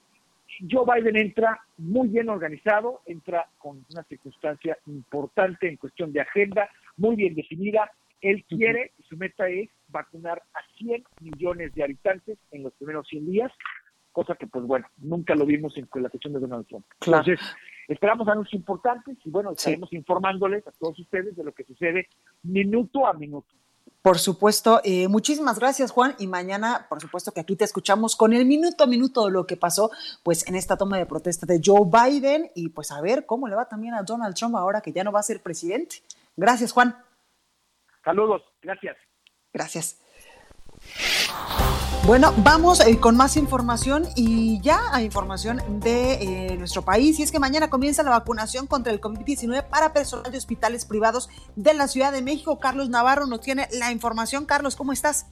Joe 0.71 0.85
Biden 0.87 1.17
entra 1.17 1.61
muy 1.79 2.09
bien 2.09 2.29
organizado, 2.29 3.03
entra 3.07 3.49
con 3.59 3.85
una 3.91 4.03
circunstancia 4.05 4.79
importante 4.87 5.69
en 5.69 5.77
cuestión 5.77 6.13
de 6.13 6.21
agenda, 6.21 6.69
muy 6.97 7.17
bien 7.17 7.35
definida. 7.35 7.91
Él 8.21 8.45
quiere, 8.49 8.93
su 9.09 9.17
meta 9.17 9.49
es 9.49 9.69
vacunar 9.89 10.43
a 10.55 10.61
100 10.79 11.05
millones 11.21 11.75
de 11.75 11.83
habitantes 11.83 12.39
en 12.53 12.63
los 12.63 12.73
primeros 12.75 13.07
100 13.09 13.27
días, 13.27 13.53
cosa 14.13 14.35
que, 14.37 14.47
pues 14.47 14.65
bueno, 14.65 14.87
nunca 14.99 15.35
lo 15.35 15.45
vimos 15.45 15.77
en 15.77 15.89
la 15.95 16.09
cuestión 16.09 16.33
de 16.33 16.41
Donald 16.41 16.67
Trump. 16.67 16.87
Entonces, 17.05 17.41
esperamos 17.89 18.29
anuncios 18.29 18.55
importantes 18.55 19.19
y 19.25 19.31
bueno, 19.31 19.53
estaremos 19.53 19.93
informándoles 19.93 20.67
a 20.67 20.73
todos 20.73 20.99
ustedes 20.99 21.37
de 21.37 21.45
lo 21.45 21.53
que 21.53 21.65
sucede 21.65 22.09
minuto 22.43 23.07
a 23.07 23.13
minuto. 23.13 23.53
Por 24.05 24.19
supuesto, 24.19 24.83
eh, 24.85 25.09
muchísimas 25.09 25.59
gracias 25.59 25.91
Juan 25.91 26.15
y 26.19 26.27
mañana, 26.27 26.85
por 26.91 27.01
supuesto 27.01 27.33
que 27.33 27.41
aquí 27.41 27.57
te 27.57 27.65
escuchamos 27.65 28.17
con 28.17 28.35
el 28.35 28.45
minuto 28.45 28.85
a 28.85 28.87
minuto 28.87 29.25
de 29.25 29.31
lo 29.31 29.47
que 29.47 29.57
pasó 29.57 29.91
pues 30.23 30.47
en 30.47 30.57
esta 30.57 30.77
toma 30.77 30.99
de 30.99 31.07
protesta 31.07 31.47
de 31.47 31.59
Joe 31.65 31.89
Biden 31.91 32.51
y 32.55 32.69
pues 32.69 32.93
a 32.93 33.01
ver 33.01 33.25
cómo 33.25 33.49
le 33.49 33.57
va 33.57 33.67
también 33.67 33.95
a 33.95 34.03
Donald 34.03 34.35
Trump 34.35 34.57
ahora 34.57 34.83
que 34.83 34.93
ya 34.93 35.05
no 35.05 35.11
va 35.11 35.21
a 35.21 35.23
ser 35.23 35.41
presidente. 35.41 36.03
Gracias 36.37 36.73
Juan. 36.73 37.03
Saludos, 38.05 38.43
gracias. 38.61 38.99
Gracias. 39.55 39.99
Bueno, 42.07 42.35
vamos 42.37 42.81
eh, 42.81 43.01
con 43.01 43.17
más 43.17 43.35
información 43.39 44.07
y 44.15 44.61
ya 44.61 44.79
a 44.93 45.01
información 45.01 45.63
de 45.81 46.13
eh, 46.51 46.57
nuestro 46.59 46.83
país. 46.83 47.19
Y 47.19 47.23
es 47.23 47.33
que 47.33 47.39
mañana 47.39 47.71
comienza 47.71 48.03
la 48.03 48.11
vacunación 48.11 48.67
contra 48.67 48.93
el 48.93 49.01
COVID-19 49.01 49.65
para 49.69 49.95
personal 49.95 50.31
de 50.31 50.37
hospitales 50.37 50.85
privados 50.85 51.31
de 51.57 51.73
la 51.73 51.89
Ciudad 51.89 52.13
de 52.13 52.21
México. 52.21 52.59
Carlos 52.59 52.91
Navarro 52.91 53.27
nos 53.27 53.41
tiene 53.41 53.69
la 53.73 53.91
información. 53.91 54.45
Carlos, 54.45 54.77
¿cómo 54.77 54.93
estás? 54.93 55.29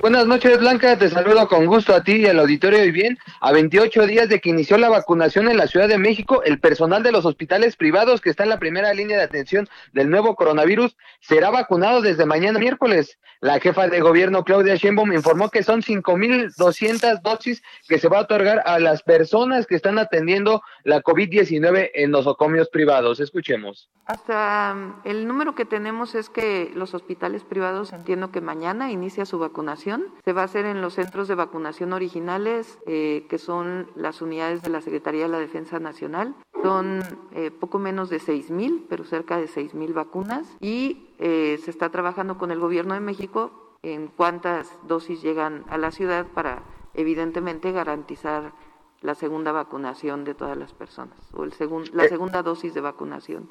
Buenas 0.00 0.26
noches, 0.26 0.58
Blanca. 0.58 0.96
Te 0.96 1.10
saludo 1.10 1.46
con 1.46 1.66
gusto 1.66 1.94
a 1.94 2.02
ti 2.02 2.12
y 2.12 2.26
al 2.26 2.38
auditorio. 2.38 2.82
Y 2.86 2.90
bien, 2.90 3.18
a 3.42 3.52
28 3.52 4.06
días 4.06 4.30
de 4.30 4.40
que 4.40 4.48
inició 4.48 4.78
la 4.78 4.88
vacunación 4.88 5.46
en 5.46 5.58
la 5.58 5.66
Ciudad 5.66 5.88
de 5.88 5.98
México, 5.98 6.42
el 6.42 6.58
personal 6.58 7.02
de 7.02 7.12
los 7.12 7.26
hospitales 7.26 7.76
privados 7.76 8.22
que 8.22 8.30
está 8.30 8.44
en 8.44 8.48
la 8.48 8.58
primera 8.58 8.94
línea 8.94 9.18
de 9.18 9.24
atención 9.24 9.68
del 9.92 10.08
nuevo 10.08 10.36
coronavirus 10.36 10.96
será 11.20 11.50
vacunado 11.50 12.00
desde 12.00 12.24
mañana 12.24 12.58
miércoles. 12.58 13.18
La 13.42 13.58
jefa 13.58 13.88
de 13.88 14.00
gobierno, 14.00 14.44
Claudia 14.44 14.74
Sheinbaum, 14.74 15.12
informó 15.12 15.48
que 15.48 15.62
son 15.62 15.82
5.200 15.82 17.20
dosis 17.22 17.62
que 17.88 17.98
se 17.98 18.08
va 18.08 18.18
a 18.18 18.22
otorgar 18.22 18.62
a 18.66 18.78
las 18.78 19.02
personas 19.02 19.66
que 19.66 19.76
están 19.76 19.98
atendiendo 19.98 20.62
la 20.84 21.02
COVID-19 21.02 21.90
en 21.94 22.10
nosocomios 22.10 22.68
privados. 22.68 23.18
Escuchemos. 23.20 23.90
Hasta 24.04 24.74
um, 24.74 24.94
el 25.04 25.26
número 25.26 25.54
que 25.54 25.64
tenemos 25.64 26.14
es 26.14 26.28
que 26.28 26.70
los 26.74 26.92
hospitales 26.94 27.44
privados 27.44 27.92
entiendo 27.92 28.30
que 28.30 28.40
mañana 28.40 28.90
inicia 28.90 29.24
su 29.24 29.38
vacunación. 29.38 29.89
Se 30.24 30.32
va 30.32 30.42
a 30.42 30.44
hacer 30.44 30.66
en 30.66 30.82
los 30.82 30.94
centros 30.94 31.28
de 31.28 31.34
vacunación 31.34 31.92
originales, 31.92 32.78
eh, 32.86 33.26
que 33.28 33.38
son 33.38 33.90
las 33.94 34.22
unidades 34.22 34.62
de 34.62 34.70
la 34.70 34.80
Secretaría 34.80 35.22
de 35.22 35.28
la 35.28 35.38
Defensa 35.38 35.78
Nacional. 35.78 36.34
Son 36.62 37.02
eh, 37.32 37.50
poco 37.50 37.78
menos 37.78 38.10
de 38.10 38.18
6 38.18 38.50
mil, 38.50 38.86
pero 38.88 39.04
cerca 39.04 39.38
de 39.38 39.48
6 39.48 39.74
mil 39.74 39.92
vacunas. 39.92 40.46
Y 40.60 41.08
eh, 41.18 41.58
se 41.64 41.70
está 41.70 41.90
trabajando 41.90 42.38
con 42.38 42.50
el 42.50 42.58
gobierno 42.58 42.94
de 42.94 43.00
México 43.00 43.76
en 43.82 44.08
cuántas 44.08 44.68
dosis 44.86 45.22
llegan 45.22 45.64
a 45.68 45.78
la 45.78 45.90
ciudad 45.90 46.26
para, 46.26 46.62
evidentemente, 46.94 47.72
garantizar 47.72 48.52
la 49.00 49.14
segunda 49.14 49.52
vacunación 49.52 50.24
de 50.24 50.34
todas 50.34 50.56
las 50.58 50.74
personas, 50.74 51.18
o 51.32 51.44
el 51.44 51.54
la 51.94 52.06
segunda 52.06 52.42
dosis 52.42 52.74
de 52.74 52.82
vacunación 52.82 53.48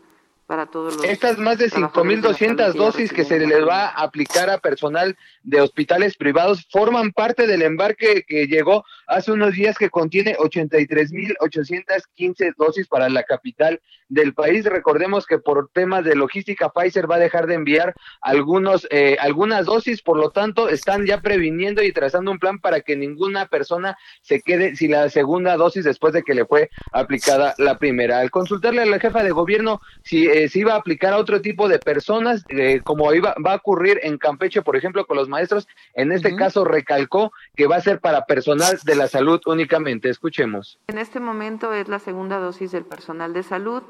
para 0.50 0.66
todos 0.66 0.96
los 0.96 1.06
Estas 1.06 1.38
más 1.38 1.60
de 1.60 1.70
5.200 1.70 2.74
dosis 2.74 3.14
que 3.14 3.24
se 3.24 3.40
les 3.40 3.68
va 3.68 3.86
a 3.86 4.02
aplicar 4.02 4.50
a 4.50 4.58
personal 4.58 5.16
de 5.44 5.62
hospitales 5.62 6.18
privados 6.18 6.66
forman 6.72 7.12
parte 7.12 7.46
del 7.46 7.62
embarque 7.62 8.24
que 8.28 8.48
llegó 8.48 8.84
hace 9.06 9.32
unos 9.32 9.54
días 9.54 9.78
que 9.78 9.92
contiene 9.92 10.36
83.815 10.38 12.56
dosis 12.58 12.88
para 12.88 13.10
la 13.10 13.22
capital 13.22 13.80
del 14.08 14.34
país. 14.34 14.66
Recordemos 14.66 15.28
que 15.28 15.38
por 15.38 15.70
temas 15.72 16.04
de 16.04 16.16
logística 16.16 16.70
Pfizer 16.70 17.08
va 17.10 17.16
a 17.18 17.20
dejar 17.20 17.46
de 17.46 17.54
enviar 17.54 17.94
algunos 18.20 18.88
eh, 18.90 19.18
algunas 19.20 19.68
dosis, 19.68 20.02
por 20.02 20.18
lo 20.18 20.32
tanto 20.32 20.68
están 20.68 21.06
ya 21.06 21.22
previniendo 21.22 21.84
y 21.84 21.92
trazando 21.92 22.32
un 22.32 22.40
plan 22.40 22.58
para 22.58 22.82
que 22.82 22.96
ninguna 22.96 23.46
persona 23.46 24.00
se 24.24 24.42
quede 24.42 24.76
sin 24.76 24.94
la 24.94 25.10
segunda 25.10 25.58
dosis 25.58 25.84
después 25.84 26.14
de 26.14 26.24
que 26.24 26.34
le 26.34 26.46
fue 26.46 26.72
aplicada 26.92 27.54
la 27.60 27.78
primera. 27.78 28.18
Al 28.18 28.32
consultarle 28.32 28.82
a 28.82 28.88
la 28.88 29.00
jefa 29.00 29.22
de 29.22 29.30
gobierno 29.30 29.80
si 30.04 30.26
eh, 30.26 30.39
se 30.48 30.60
iba 30.60 30.74
a 30.74 30.78
aplicar 30.78 31.14
a 31.14 31.18
otro 31.18 31.42
tipo 31.42 31.68
de 31.68 31.80
personas, 31.80 32.46
eh, 32.50 32.82
como 32.84 33.14
iba, 33.14 33.36
va 33.46 33.54
a 33.54 33.56
ocurrir 33.56 34.00
en 34.04 34.18
Campeche, 34.18 34.62
por 34.62 34.76
ejemplo, 34.76 35.06
con 35.06 35.18
los 35.18 35.28
maestros. 35.28 35.68
En 35.94 36.12
este 36.12 36.36
caso 36.36 36.64
recalcó 36.64 37.32
que 37.56 37.68
va 37.68 37.78
a 37.78 37.82
ser 37.82 38.00
para 38.00 38.26
personal 38.26 38.80
de 38.84 38.96
la 38.96 39.08
salud 39.08 39.42
únicamente. 39.46 40.10
Escuchemos. 40.10 40.80
En 40.88 40.98
este 40.98 41.20
momento 41.20 41.74
es 41.74 41.90
la 41.90 42.00
segunda 42.00 42.38
dosis 42.38 42.72
del 42.72 42.86
personal 42.86 43.34
de 43.34 43.44
salud, 43.44 43.84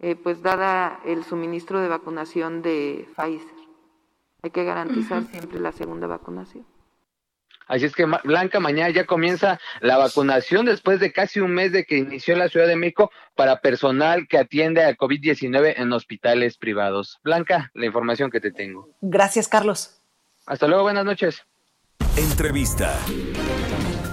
eh, 0.00 0.16
pues 0.16 0.42
dada 0.42 1.00
el 1.04 1.24
suministro 1.24 1.80
de 1.80 1.88
vacunación 1.88 2.62
de 2.62 3.06
Pfizer. 3.16 3.62
Hay 4.42 4.50
que 4.50 4.64
garantizar 4.64 5.24
siempre 5.24 5.60
la 5.60 5.72
segunda 5.72 6.06
vacunación. 6.06 6.64
Así 7.72 7.86
es 7.86 7.96
que 7.96 8.04
Blanca, 8.04 8.60
mañana 8.60 8.90
ya 8.90 9.06
comienza 9.06 9.58
la 9.80 9.96
vacunación 9.96 10.66
después 10.66 11.00
de 11.00 11.10
casi 11.10 11.40
un 11.40 11.54
mes 11.54 11.72
de 11.72 11.86
que 11.86 11.96
inició 11.96 12.36
la 12.36 12.50
Ciudad 12.50 12.66
de 12.66 12.76
México 12.76 13.10
para 13.34 13.62
personal 13.62 14.28
que 14.28 14.36
atiende 14.36 14.84
a 14.84 14.94
COVID-19 14.94 15.76
en 15.78 15.90
hospitales 15.94 16.58
privados. 16.58 17.18
Blanca, 17.24 17.70
la 17.72 17.86
información 17.86 18.30
que 18.30 18.40
te 18.40 18.50
tengo. 18.52 18.90
Gracias, 19.00 19.48
Carlos. 19.48 20.02
Hasta 20.44 20.66
luego, 20.66 20.82
buenas 20.82 21.06
noches. 21.06 21.46
Entrevista. 22.14 22.94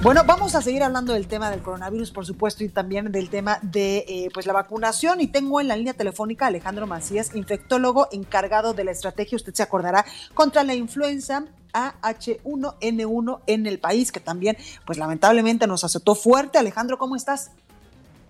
Bueno, 0.02 0.22
vamos 0.26 0.56
a 0.56 0.62
seguir 0.62 0.82
hablando 0.82 1.12
del 1.12 1.28
tema 1.28 1.52
del 1.52 1.62
coronavirus, 1.62 2.12
por 2.12 2.26
supuesto, 2.26 2.64
y 2.64 2.70
también 2.70 3.12
del 3.12 3.30
tema 3.30 3.58
de 3.62 4.06
eh, 4.08 4.30
pues 4.34 4.46
la 4.46 4.54
vacunación. 4.54 5.20
Y 5.20 5.28
tengo 5.28 5.60
en 5.60 5.68
la 5.68 5.76
línea 5.76 5.94
telefónica 5.94 6.46
a 6.46 6.48
Alejandro 6.48 6.88
Macías, 6.88 7.36
infectólogo 7.36 8.08
encargado 8.14 8.74
de 8.74 8.86
la 8.86 8.92
estrategia, 8.92 9.36
usted 9.36 9.54
se 9.54 9.62
acordará, 9.62 10.06
contra 10.34 10.64
la 10.64 10.74
influenza 10.74 11.48
AH1N1 11.74 13.42
en 13.46 13.68
el 13.68 13.80
país, 13.80 14.14
que 14.14 14.22
también, 14.22 14.56
pues 14.86 14.98
lamentablemente 14.98 15.68
nos 15.68 15.84
azotó 15.84 16.16
fuerte. 16.16 16.58
Alejandro, 16.58 16.98
¿cómo 16.98 17.18
estás? 17.18 17.52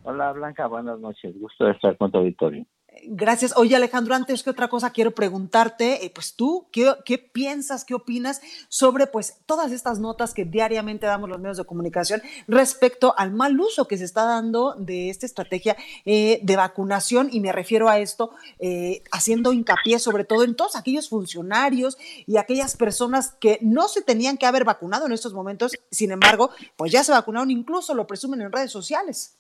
Hola 0.02 0.32
Blanca, 0.32 0.66
buenas 0.66 1.00
noches. 1.00 1.40
Gusto 1.40 1.66
de 1.66 1.74
estar 1.74 1.96
con 1.98 2.12
tu 2.12 2.18
auditorio. 2.18 2.66
Gracias. 3.06 3.54
Oye, 3.56 3.76
Alejandro, 3.76 4.16
antes 4.16 4.44
que 4.44 4.50
otra 4.50 4.68
cosa 4.68 4.92
quiero 4.92 5.12
preguntarte, 5.12 6.06
eh, 6.06 6.12
pues 6.14 6.34
tú, 6.34 6.68
¿qué, 6.72 6.94
¿qué, 7.06 7.18
piensas, 7.18 7.86
qué 7.86 7.94
opinas 7.94 8.42
sobre 8.68 9.08
pues 9.08 9.38
todas 9.46 9.72
estas 9.72 10.00
notas 10.00 10.34
que 10.34 10.46
diariamente 10.46 11.06
damos 11.06 11.30
los 11.30 11.40
medios 11.40 11.58
de 11.58 11.66
comunicación 11.66 12.22
respecto 12.48 13.14
al 13.18 13.32
mal 13.32 13.60
uso 13.60 13.88
que 13.88 13.98
se 13.98 14.06
está 14.06 14.24
dando 14.24 14.76
de 14.78 15.10
esta 15.10 15.26
estrategia 15.26 15.78
eh, 16.06 16.40
de 16.44 16.56
vacunación? 16.56 17.30
Y 17.32 17.40
me 17.40 17.52
refiero 17.52 17.90
a 17.90 18.00
esto 18.00 18.32
eh, 18.60 19.04
haciendo 19.12 19.54
hincapié 19.54 20.00
sobre 20.00 20.24
todo 20.24 20.44
en 20.44 20.56
todos 20.56 20.76
aquellos 20.76 21.10
funcionarios 21.10 21.98
y 22.26 22.38
aquellas 22.38 22.78
personas 22.78 23.34
que 23.40 23.60
no 23.62 23.88
se 23.88 24.02
tenían 24.02 24.38
que 24.38 24.46
haber 24.46 24.64
vacunado 24.64 25.06
en 25.06 25.12
estos 25.12 25.34
momentos, 25.34 25.74
sin 25.92 26.12
embargo, 26.12 26.52
pues 26.76 26.92
ya 26.92 27.04
se 27.04 27.12
vacunaron, 27.12 27.52
incluso 27.52 27.94
lo 27.94 28.08
presumen 28.08 28.42
en 28.42 28.52
redes 28.52 28.72
sociales. 28.72 29.39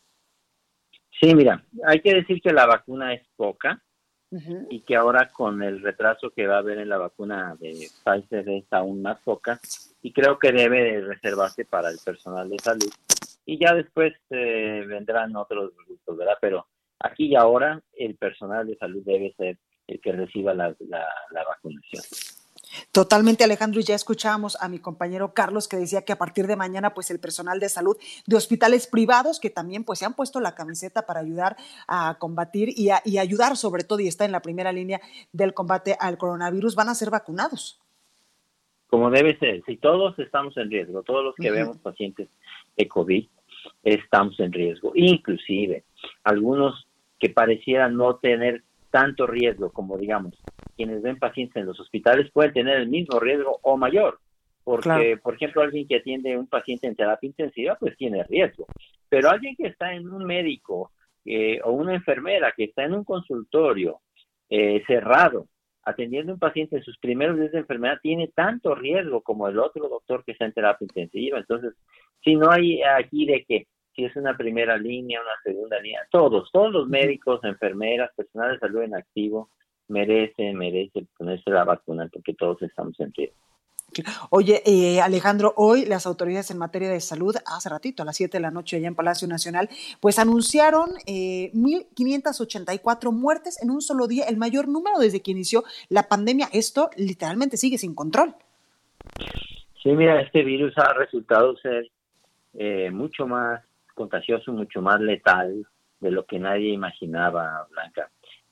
Sí, 1.20 1.36
mira, 1.36 1.64
hay 1.86 2.02
que 2.02 2.14
decir 2.14 2.42
que 2.42 2.54
la 2.54 2.66
vacuna 2.66 3.14
es 3.14 3.28
poca 3.36 3.82
y 4.70 4.82
que 4.82 4.96
ahora 4.96 5.30
con 5.30 5.64
el 5.64 5.82
retraso 5.82 6.30
que 6.30 6.46
va 6.46 6.58
a 6.58 6.60
haber 6.60 6.78
en 6.78 6.90
la 6.90 7.00
vacuna 7.00 7.58
de 7.60 7.88
Pfizer 8.04 8.48
es 8.50 8.66
aún 8.70 9.02
más 9.02 9.20
poca 9.22 9.60
y 10.04 10.14
creo 10.14 10.38
que 10.38 10.52
debe 10.52 10.84
de 10.84 11.02
reservarse 11.02 11.66
para 11.66 11.90
el 11.90 11.98
personal 12.06 12.48
de 12.48 12.60
salud 12.60 12.92
y 13.46 13.58
ya 13.60 13.74
después 13.74 14.14
eh, 14.30 14.86
vendrán 14.88 15.36
otros 15.36 15.72
grupos, 15.76 16.16
¿verdad? 16.16 16.38
Pero 16.40 16.68
aquí 17.00 17.26
y 17.26 17.36
ahora 17.36 17.82
el 17.94 18.16
personal 18.16 18.68
de 18.68 18.78
salud 18.78 19.02
debe 19.04 19.34
ser 19.36 19.58
el 19.88 20.00
que 20.00 20.12
reciba 20.12 20.54
la, 20.54 20.76
la 20.80 21.44
vacunación. 21.44 22.04
Totalmente, 22.92 23.44
Alejandro, 23.44 23.80
y 23.80 23.84
ya 23.84 23.96
escuchábamos 23.96 24.58
a 24.62 24.70
mi 24.70 24.80
compañero 24.80 25.34
Carlos 25.34 25.68
que 25.68 25.78
decía 25.78 26.04
que 26.04 26.14
a 26.14 26.18
partir 26.18 26.48
de 26.48 26.56
mañana, 26.56 26.94
pues 26.94 27.12
el 27.12 27.20
personal 27.20 27.60
de 27.60 27.70
salud 27.70 27.98
de 28.26 28.36
hospitales 28.36 28.88
privados 28.88 29.40
que 29.40 29.50
también 29.50 29.84
pues 29.84 30.00
se 30.00 30.06
han 30.06 30.16
puesto 30.16 30.40
la 30.40 30.56
camiseta 30.56 31.06
para 31.06 31.20
ayudar 31.20 31.56
a 31.88 32.18
combatir 32.20 32.70
y, 32.76 32.90
a, 32.90 33.02
ayudar 33.20 33.58
sobre 33.58 33.84
todo 33.84 34.00
y 34.00 34.08
está 34.08 34.26
en 34.26 34.32
la 34.32 34.42
primera 34.42 34.72
línea 34.72 35.02
del 35.32 35.54
combate 35.54 35.96
al 36.00 36.18
coronavirus, 36.18 36.76
van 36.76 36.90
a 36.90 36.96
ser 36.96 37.10
vacunados. 37.10 37.80
Como 38.88 39.12
debe 39.12 39.38
ser, 39.38 39.62
si 39.66 39.78
todos 39.78 40.18
estamos 40.18 40.58
en 40.58 40.70
riesgo, 40.70 41.04
todos 41.04 41.24
los 41.24 41.36
que 41.36 41.52
vemos 41.52 41.78
pacientes 41.78 42.28
de 42.76 42.88
COVID 42.88 43.28
estamos 43.84 44.40
en 44.40 44.52
riesgo, 44.52 44.92
inclusive 44.96 45.84
algunos 46.24 46.88
que 47.20 47.30
parecieran 47.30 47.98
no 47.98 48.16
tener 48.16 48.64
tanto 48.90 49.28
riesgo 49.28 49.72
como 49.72 49.98
digamos 49.98 50.34
quienes 50.79 51.01
ven 51.01 51.19
pacientes 51.19 51.57
en 51.57 51.65
los 51.65 51.77
hospitales 51.77 52.31
pueden 52.31 52.53
tener 52.53 52.77
el 52.77 52.88
mismo 52.88 53.19
riesgo 53.19 53.59
o 53.63 53.75
mayor. 53.75 54.17
Porque, 54.63 55.17
por 55.21 55.33
ejemplo, 55.36 55.62
alguien 55.62 55.86
que 55.86 55.98
atiende 55.98 56.33
a 56.33 56.39
un 56.39 56.48
paciente 56.48 56.88
en 56.88 56.95
terapia 56.95 57.27
intensiva, 57.27 57.75
pues 57.77 57.98
tiene 57.98 58.24
riesgo. 58.24 58.65
Pero 59.09 59.29
alguien 59.29 59.57
que 59.57 59.67
está 59.67 59.93
en 59.93 60.07
un 60.09 60.24
médico 60.24 60.93
eh, 61.25 61.59
o 61.65 61.71
una 61.71 61.95
enfermera 61.95 62.53
que 62.55 62.63
está 62.65 62.86
en 62.86 62.93
un 62.93 63.03
consultorio 63.03 64.00
eh, 64.50 64.81
cerrado, 64.88 65.48
atendiendo 65.83 66.31
a 66.31 66.36
un 66.36 66.39
paciente 66.39 66.77
en 66.77 66.83
sus 66.83 66.98
primeros 66.98 67.38
días 67.38 67.51
de 67.51 67.59
enfermedad, 67.59 68.00
tiene 68.01 68.29
tanto 68.29 68.74
riesgo 68.74 69.21
como 69.21 69.50
el 69.50 69.59
otro 69.59 69.89
doctor 69.89 70.24
que 70.24 70.31
está 70.31 70.45
en 70.45 70.53
terapia 70.53 70.86
intensiva. 70.86 71.39
Entonces, 71.39 71.74
si 72.24 72.36
no 72.36 72.50
hay 72.50 72.81
aquí 72.83 73.25
de 73.25 73.43
que 73.43 73.67
si 73.93 74.05
es 74.05 74.15
una 74.15 74.38
primera 74.38 74.77
línea, 74.77 75.19
una 75.19 75.36
segunda 75.43 75.77
línea, 75.81 76.07
todos, 76.09 76.50
todos 76.53 76.71
los 76.71 76.88
médicos, 76.88 77.43
enfermeras, 77.43 78.12
personal 78.15 78.53
de 78.53 78.59
salud 78.59 78.83
en 78.83 78.95
activo, 78.95 79.50
merece, 79.89 80.53
merece 80.53 81.05
ponerse 81.17 81.50
la 81.50 81.65
vacuna 81.65 82.10
porque 82.12 82.34
todos 82.34 82.62
estamos 82.62 83.00
en 83.00 83.13
riesgo. 83.13 83.36
Oye, 84.29 84.62
eh, 84.65 85.01
Alejandro, 85.01 85.53
hoy 85.58 85.86
las 85.86 86.05
autoridades 86.05 86.51
en 86.51 86.58
materia 86.58 86.89
de 86.89 87.00
salud, 87.00 87.36
hace 87.46 87.69
ratito, 87.69 88.03
a 88.03 88.05
las 88.05 88.17
7 88.17 88.38
de 88.38 88.41
la 88.41 88.51
noche 88.51 88.77
allá 88.77 88.88
en 88.88 88.96
Palacio 88.96 89.27
Nacional, 89.27 89.67
pues 90.00 90.19
anunciaron 90.19 90.89
eh, 91.08 91.51
1.584 91.53 93.12
muertes 93.12 93.62
en 93.62 93.72
un 93.72 93.81
solo 93.81 94.08
día, 94.08 94.25
el 94.25 94.38
mayor 94.38 94.67
número 94.67 95.00
desde 95.00 95.22
que 95.22 95.31
inició 95.31 95.63
la 95.89 96.08
pandemia. 96.08 96.48
Esto 96.53 96.89
literalmente 96.98 97.58
sigue 97.58 97.77
sin 97.77 97.96
control. 97.96 98.36
Sí, 99.81 99.89
mira, 99.89 100.22
este 100.22 100.43
virus 100.43 100.77
ha 100.77 100.93
resultado 100.93 101.58
ser 101.58 101.89
eh, 102.53 102.91
mucho 102.91 103.25
más 103.25 103.63
contagioso, 103.96 104.51
mucho 104.51 104.81
más 104.81 105.00
letal 105.01 105.65
de 106.00 106.12
lo 106.12 106.25
que 106.25 106.39
nadie 106.39 106.69
imaginaba, 106.69 107.67
Blanca 107.72 108.10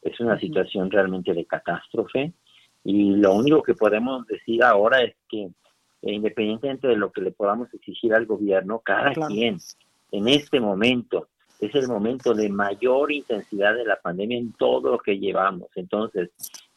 es 0.08 0.20
una 0.20 0.40
situación 0.40 0.90
realmente 0.90 1.34
de 1.34 1.46
catástrofe 1.46 2.34
y 2.84 3.16
lo 3.16 3.34
único 3.34 3.62
que 3.64 3.74
podemos 3.74 4.26
decir 4.28 4.64
ahora 4.64 5.02
es 5.02 5.16
que 5.30 5.50
eh, 6.02 6.14
independientemente 6.14 6.88
de 6.88 6.96
lo 6.96 7.12
que 7.12 7.22
le 7.22 7.32
podamos 7.32 7.74
exigir 7.74 8.14
al 8.14 8.26
gobierno, 8.26 8.80
cada 8.80 9.14
quien 9.14 9.58
en 10.12 10.28
este 10.28 10.60
momento 10.60 11.28
es 11.60 11.74
el 11.76 11.88
momento 11.88 12.34
de 12.34 12.50
mayor 12.50 13.12
intensidad 13.12 13.76
de 13.76 13.86
la 13.86 14.00
pandemia 14.00 14.38
en 14.38 14.54
todo 14.54 14.92
lo 14.92 15.00
que 15.00 15.18
llevamos. 15.18 15.70
Entonces, 15.76 16.30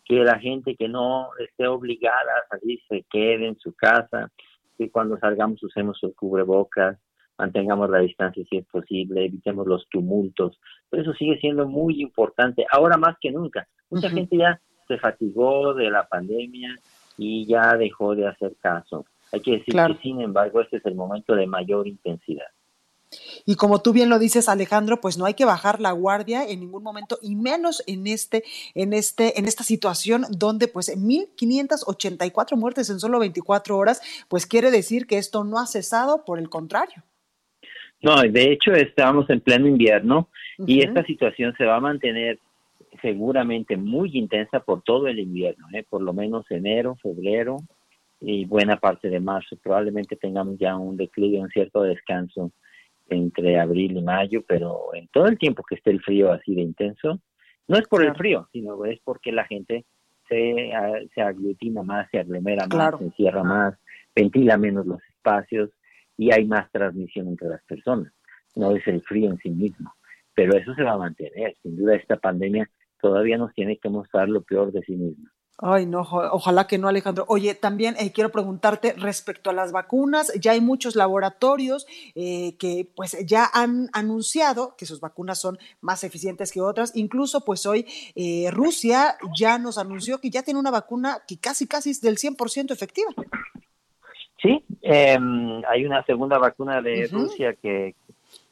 que 0.05 0.25
la 0.25 0.39
gente 0.39 0.75
que 0.75 0.89
no 0.89 1.29
esté 1.39 1.67
obligada 1.67 2.33
a 2.43 2.49
salir 2.49 2.81
se 2.89 3.05
quede 3.11 3.47
en 3.47 3.59
su 3.59 3.75
casa, 3.75 4.33
que 4.79 4.91
cuando 4.91 5.19
salgamos 5.19 5.63
usemos 5.63 5.99
el 6.03 6.15
cubrebocas, 6.15 6.99
mantengamos 7.41 7.89
la 7.89 8.01
distancia 8.01 8.45
si 8.49 8.59
es 8.59 8.67
posible, 8.67 9.25
evitemos 9.25 9.67
los 9.67 9.89
tumultos. 9.89 10.61
Pero 10.91 11.03
eso 11.03 11.15
sigue 11.15 11.39
siendo 11.39 11.67
muy 11.67 12.03
importante, 12.03 12.67
ahora 12.71 12.99
más 12.99 13.17
que 13.19 13.31
nunca. 13.33 13.67
Mucha 13.89 14.11
gente 14.11 14.37
ya 14.37 14.61
se 14.87 14.99
fatigó 14.99 15.73
de 15.73 15.91
la 15.91 16.07
pandemia 16.07 16.77
y 17.17 17.47
ya 17.47 17.77
dejó 17.77 18.15
de 18.15 18.29
hacer 18.29 18.57
caso. 18.61 19.07
Hay 19.33 19.41
que 19.41 19.53
decir 19.53 19.75
que, 19.75 19.99
sin 20.03 20.21
embargo, 20.21 20.61
este 20.61 20.77
es 20.77 20.87
el 20.87 20.95
momento 20.95 21.35
de 21.35 21.47
mayor 21.47 21.89
intensidad. 21.89 22.47
Y 23.45 23.57
como 23.57 23.81
tú 23.81 23.93
bien 23.93 24.11
lo 24.11 24.19
dices, 24.19 24.49
Alejandro, 24.49 25.01
pues 25.01 25.17
no 25.17 25.25
hay 25.25 25.35
que 25.35 25.45
bajar 25.45 25.81
la 25.81 25.93
guardia 25.93 26.47
en 26.47 26.61
ningún 26.61 26.83
momento 26.83 27.19
y 27.23 27.35
menos 27.37 27.83
en 27.87 28.07
este, 28.07 28.45
en 28.75 28.93
este, 28.93 29.39
en 29.39 29.47
esta 29.47 29.65
situación 29.65 30.27
donde 30.31 30.69
pues 30.69 30.95
1584 30.97 32.57
muertes 32.57 32.91
en 32.91 33.01
solo 33.01 33.19
24 33.19 33.77
horas, 33.77 34.01
pues 34.29 34.47
quiere 34.47 34.71
decir 34.71 35.07
que 35.07 35.19
esto 35.19 35.43
no 35.43 35.59
ha 35.59 35.67
cesado, 35.67 36.25
por 36.25 36.39
el 36.39 36.51
contrario. 36.51 37.03
No, 38.03 38.23
de 38.23 38.53
hecho 38.53 38.73
estamos 38.73 39.29
en 39.29 39.41
pleno 39.41 39.67
invierno 39.67 40.29
y 40.59 40.81
esta 40.81 41.05
situación 41.05 41.55
se 41.57 41.67
va 41.67 41.77
a 41.77 41.81
mantener 41.81 42.39
seguramente 43.03 43.77
muy 43.77 44.11
intensa 44.17 44.61
por 44.61 44.83
todo 44.83 45.07
el 45.07 45.19
invierno, 45.19 45.67
¿eh? 45.73 45.85
por 45.89 46.03
lo 46.03 46.13
menos 46.13 46.51
enero, 46.51 46.97
febrero 47.03 47.59
y 48.21 48.45
buena 48.45 48.79
parte 48.79 49.09
de 49.09 49.21
marzo. 49.21 49.57
Probablemente 49.63 50.17
tengamos 50.17 50.59
ya 50.59 50.77
un 50.77 50.97
declive, 50.97 51.41
un 51.41 51.49
cierto 51.51 51.83
descanso 51.83 52.53
entre 53.09 53.59
abril 53.59 53.97
y 53.97 54.03
mayo, 54.03 54.43
pero 54.47 54.95
en 54.95 55.09
todo 55.09 55.27
el 55.27 55.39
tiempo 55.39 55.63
que 55.63 55.75
esté 55.75 55.91
el 55.91 56.01
frío 56.01 56.33
así 56.33 56.55
de 56.55 56.63
intenso, 56.63 57.21
no 57.69 57.77
es 57.77 57.87
por 57.87 58.05
el 58.05 58.15
frío, 58.15 58.49
sino 58.53 58.85
es 58.85 58.99
porque 59.05 59.33
la 59.33 59.45
gente 59.45 59.85
se, 60.29 60.71
se 61.15 61.21
aglutina 61.21 61.83
más, 61.83 62.09
se 62.11 62.19
aglomera 62.19 62.67
más, 62.67 62.99
se 62.99 63.05
encierra 63.05 63.43
más, 63.43 63.75
ventila 64.15 64.57
menos 64.57 64.87
los 64.87 65.01
espacios, 65.09 65.71
y 66.21 66.31
hay 66.33 66.45
más 66.45 66.71
transmisión 66.71 67.29
entre 67.29 67.49
las 67.49 67.63
personas. 67.65 68.13
No 68.55 68.77
es 68.77 68.87
el 68.87 69.01
frío 69.01 69.31
en 69.31 69.39
sí 69.39 69.49
mismo, 69.49 69.95
pero 70.35 70.55
eso 70.55 70.75
se 70.75 70.83
va 70.83 70.93
a 70.93 70.99
mantener. 70.99 71.57
Sin 71.63 71.79
duda 71.79 71.97
esta 71.97 72.17
pandemia 72.17 72.69
todavía 73.01 73.39
nos 73.39 73.55
tiene 73.55 73.79
que 73.79 73.89
mostrar 73.89 74.29
lo 74.29 74.43
peor 74.43 74.71
de 74.71 74.83
sí 74.83 74.97
misma. 74.97 75.33
Ay, 75.63 75.87
no, 75.87 76.01
ojalá 76.01 76.67
que 76.67 76.77
no, 76.77 76.89
Alejandro. 76.89 77.25
Oye, 77.29 77.55
también 77.55 77.95
eh, 77.99 78.13
quiero 78.13 78.31
preguntarte 78.31 78.93
respecto 78.95 79.49
a 79.49 79.55
las 79.55 79.73
vacunas. 79.73 80.31
Ya 80.39 80.53
hay 80.53 80.61
muchos 80.61 80.95
laboratorios 80.95 81.87
eh, 82.15 82.57
que 82.59 82.91
pues 82.95 83.17
ya 83.27 83.49
han 83.53 83.89
anunciado 83.95 84.75
que 84.77 84.87
sus 84.87 85.01
vacunas 85.01 85.41
son 85.41 85.59
más 85.81 86.05
eficientes 86.05 86.53
que 86.53 86.61
otras. 86.61 86.93
Incluso 86.95 87.47
pues 87.47 87.65
hoy 87.65 87.87
eh, 88.15 88.51
Rusia 88.51 89.17
ya 89.35 89.59
nos 89.59 89.79
anunció 89.79 90.19
que 90.19 90.31
ya 90.31 90.43
tiene 90.43 90.61
una 90.61 90.71
vacuna 90.71 91.23
que 91.27 91.39
casi, 91.39 91.67
casi 91.67 91.91
es 91.91 92.03
del 92.03 92.17
100% 92.17 92.73
efectiva. 92.73 93.11
Sí, 94.43 94.65
em, 94.83 95.63
hay 95.69 95.85
una 95.85 96.03
segunda 96.05 96.39
vacuna 96.39 96.81
de 96.81 97.09
Rusia 97.13 97.55
que 97.55 97.95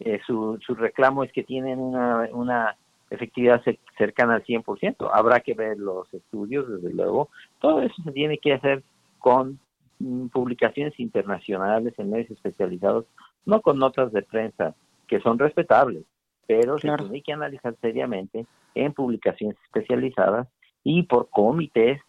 eh, 0.01 0.21
su, 0.27 0.59
su 0.65 0.75
reclamo 0.75 1.25
es 1.25 1.33
que 1.33 1.45
tienen 1.45 1.79
una, 1.79 2.29
una 2.33 2.77
efectividad 3.11 3.63
cercana 3.97 4.35
al 4.35 4.45
100%. 4.45 5.11
Habrá 5.13 5.41
que 5.41 5.55
ver 5.55 5.79
los 5.79 6.13
estudios, 6.13 6.69
desde 6.69 6.95
luego. 6.95 7.31
Todo 7.59 7.81
eso 7.81 8.03
se 8.03 8.13
tiene 8.13 8.39
que 8.39 8.53
hacer 8.53 8.83
con 9.19 9.59
mm, 9.99 10.27
publicaciones 10.27 10.99
internacionales 11.01 11.95
en 11.97 12.11
medios 12.11 12.31
especializados, 12.31 13.07
no 13.47 13.61
con 13.63 13.79
notas 13.79 14.13
de 14.13 14.23
prensa, 14.23 14.75
que 15.07 15.21
son 15.21 15.39
respetables, 15.39 16.05
pero 16.47 16.79
se 16.79 16.89
tiene 16.97 17.23
que 17.23 17.33
analizar 17.33 17.75
seriamente 17.81 18.47
en 18.75 18.93
publicaciones 18.93 19.57
especializadas 19.65 20.49
y 20.85 21.05
por 21.05 21.31
comités 21.31 22.01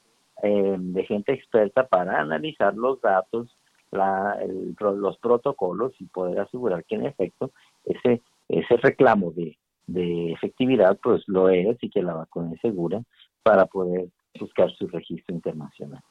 em, 0.44 0.94
de 0.94 1.06
gente 1.06 1.34
experta 1.34 1.88
para 1.88 2.20
analizar 2.20 2.76
los 2.76 3.02
datos 3.02 3.56
la, 3.92 4.38
los 4.80 5.18
protocolos 5.18 5.94
y 6.00 6.06
poder 6.06 6.40
asegurar 6.40 6.84
que 6.86 6.96
en 6.96 7.06
efecto 7.06 7.52
ese, 7.86 8.22
ese 8.48 8.78
reclamo 8.78 9.32
de, 9.32 9.58
de 9.88 10.32
efectividad 10.32 10.98
pues 11.02 11.24
lo 11.28 11.50
es 11.50 11.78
y 11.82 11.90
que 11.90 12.04
la 12.04 12.14
vacuna 12.14 12.54
es 12.54 12.62
segura 12.62 13.02
para 13.44 13.66
poder 13.66 14.10
buscar 14.40 14.72
su 14.72 14.88
registro 14.88 15.36
internacional. 15.36 16.02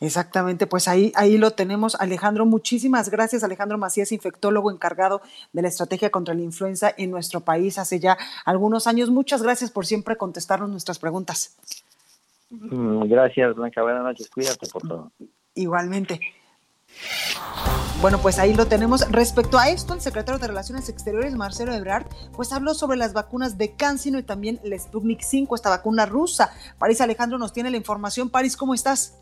Exactamente, 0.00 0.66
pues 0.66 0.88
ahí, 0.88 1.12
ahí 1.14 1.36
lo 1.36 1.50
tenemos. 1.50 1.94
Alejandro, 2.00 2.46
muchísimas 2.46 3.10
gracias. 3.10 3.44
Alejandro 3.44 3.76
Macías, 3.76 4.12
infectólogo 4.12 4.70
encargado 4.70 5.20
de 5.52 5.62
la 5.62 5.68
estrategia 5.68 6.10
contra 6.10 6.34
la 6.34 6.42
influenza 6.42 6.94
en 6.96 7.10
nuestro 7.10 7.40
país 7.40 7.78
hace 7.78 8.00
ya 8.00 8.16
algunos 8.44 8.86
años. 8.86 9.10
Muchas 9.10 9.42
gracias 9.42 9.70
por 9.70 9.84
siempre 9.84 10.16
contestarnos 10.16 10.70
nuestras 10.70 10.98
preguntas. 10.98 11.58
Mm, 12.50 13.08
gracias, 13.08 13.54
Blanca. 13.54 13.82
Buenas 13.82 14.04
noches. 14.04 14.30
Cuídate 14.30 14.68
por 14.68 14.82
todo. 14.82 15.12
Igualmente. 15.54 16.20
Bueno, 18.00 18.18
pues 18.22 18.38
ahí 18.38 18.54
lo 18.54 18.66
tenemos. 18.66 19.10
Respecto 19.10 19.58
a 19.58 19.70
esto, 19.70 19.92
el 19.92 20.00
secretario 20.00 20.38
de 20.38 20.46
Relaciones 20.46 20.88
Exteriores, 20.88 21.34
Marcelo 21.34 21.72
Ebrard, 21.72 22.06
pues 22.34 22.52
habló 22.52 22.74
sobre 22.74 22.96
las 22.96 23.12
vacunas 23.12 23.58
de 23.58 23.74
Cancino 23.74 24.20
y 24.20 24.22
también 24.22 24.60
el 24.64 24.78
Sputnik 24.78 25.20
5, 25.20 25.54
esta 25.56 25.70
vacuna 25.70 26.06
rusa. 26.06 26.50
París 26.78 27.00
Alejandro 27.00 27.38
nos 27.38 27.52
tiene 27.52 27.70
la 27.72 27.76
información. 27.76 28.30
París, 28.30 28.56
¿cómo 28.56 28.72
estás? 28.72 29.20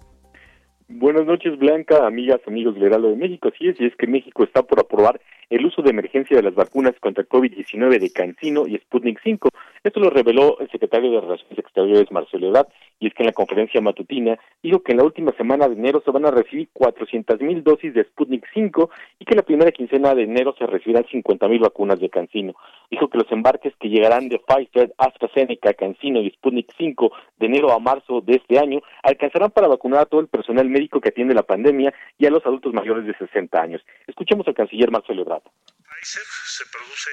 Buenas 0.89 1.25
noches, 1.25 1.59
Blanca, 1.59 2.07
amigas, 2.07 2.41
amigos 2.47 2.75
del 2.75 2.85
Heraldo 2.85 3.09
de 3.09 3.17
México. 3.17 3.49
Así 3.49 3.67
es, 3.67 3.81
es 3.81 3.97
que 3.97 4.07
México 4.07 4.45
está 4.45 4.63
por 4.63 4.79
aprobar 4.79 5.21
el 5.49 5.65
uso 5.65 5.81
de 5.83 5.91
emergencia 5.91 6.37
de 6.37 6.43
las 6.43 6.55
vacunas 6.55 6.95
contra 7.01 7.25
COVID-19 7.25 8.01
de 8.01 8.11
CanSino 8.11 8.67
y 8.67 8.77
Sputnik 8.79 9.21
5. 9.23 9.49
Esto 9.85 10.01
lo 10.01 10.11
reveló 10.11 10.59
el 10.59 10.69
secretario 10.71 11.13
de 11.13 11.21
Relaciones 11.21 11.59
Exteriores, 11.59 12.11
Marcelo 12.11 12.49
Ebrard, 12.49 12.67
y 12.99 13.07
es 13.07 13.15
que 13.15 13.23
en 13.23 13.27
la 13.27 13.33
conferencia 13.33 13.81
matutina 13.81 14.39
dijo 14.63 14.83
que 14.83 14.93
en 14.93 14.99
la 14.99 15.05
última 15.05 15.33
semana 15.33 15.69
de 15.69 15.75
enero 15.75 16.03
se 16.05 16.11
van 16.11 16.27
a 16.27 16.31
recibir 16.31 16.69
400 16.73 17.41
mil 17.41 17.63
dosis 17.63 17.95
de 17.95 18.05
Sputnik 18.05 18.45
5 18.53 18.91
y 19.21 19.25
que 19.25 19.37
la 19.37 19.43
primera 19.43 19.71
quincena 19.71 20.15
de 20.15 20.23
enero 20.23 20.55
se 20.59 20.67
recibirán 20.67 21.07
50 21.07 21.47
mil 21.49 21.61
vacunas 21.61 22.01
de 22.01 22.11
CanSino. 22.11 22.55
Dijo 22.91 23.09
que 23.09 23.19
los 23.19 23.31
embarques 23.31 23.75
que 23.79 23.89
llegarán 23.89 24.29
de 24.29 24.41
Pfizer, 24.41 24.95
AstraZeneca, 24.99 25.75
CanSino 25.75 26.21
y 26.21 26.31
Sputnik 26.31 26.73
5 26.77 27.13
de 27.39 27.47
enero 27.47 27.71
a 27.73 27.79
marzo 27.79 28.21
de 28.21 28.37
este 28.37 28.59
año 28.59 28.81
alcanzarán 29.03 29.51
para 29.51 29.69
vacunar 29.69 30.01
a 30.01 30.07
todo 30.07 30.21
el 30.21 30.29
personal 30.29 30.69
médico 30.69 31.01
que 31.01 31.11
atiende 31.11 31.35
la 31.35 31.43
pandemia 31.43 31.95
y 32.19 32.27
a 32.27 32.31
los 32.31 32.45
adultos 32.47 32.73
mayores 32.73 33.07
de 33.07 33.15
60 33.15 33.61
años. 33.61 33.83
Escuchemos 34.07 34.49
al 34.49 34.55
canciller 34.55 34.91
Marcelo 34.91 35.23
Ebrard. 35.23 35.36
Pfizer 35.41 36.27
se 36.47 36.67
produce 36.67 37.11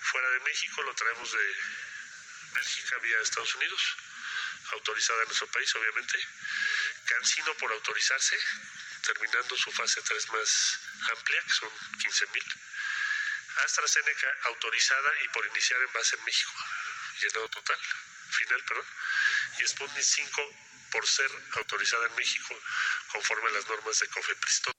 fuera 0.00 0.28
de 0.30 0.40
México, 0.40 0.82
lo 0.82 0.94
traemos 0.94 1.32
de 1.32 1.56
Bélgica 2.54 2.98
vía 2.98 3.20
Estados 3.20 3.54
Unidos, 3.56 3.96
autorizada 4.72 5.22
en 5.22 5.28
nuestro 5.28 5.46
país, 5.48 5.74
obviamente. 5.74 6.18
Cancino 7.06 7.54
por 7.54 7.72
autorizarse, 7.72 8.38
terminando 9.02 9.56
su 9.56 9.72
fase 9.72 10.02
3 10.02 10.28
más 10.32 10.80
amplia, 11.16 11.42
que 11.42 11.52
son 11.52 11.70
15.000. 11.70 12.42
AstraZeneca 13.64 14.36
autorizada 14.44 15.10
y 15.24 15.28
por 15.28 15.46
iniciar 15.46 15.80
en 15.82 15.92
base 15.92 16.16
en 16.16 16.24
México, 16.24 16.52
llenado 17.20 17.48
total, 17.48 17.78
final, 18.30 18.62
perdón. 18.64 18.86
Y 19.58 19.66
Sputnik 19.66 20.04
5 20.04 20.56
por 20.92 21.06
ser 21.06 21.30
autorizada 21.52 22.06
en 22.06 22.14
México 22.14 22.60
conforme 23.12 23.48
a 23.48 23.52
las 23.52 23.68
normas 23.68 23.98
de 23.98 24.08
COFEPRIS. 24.08 24.77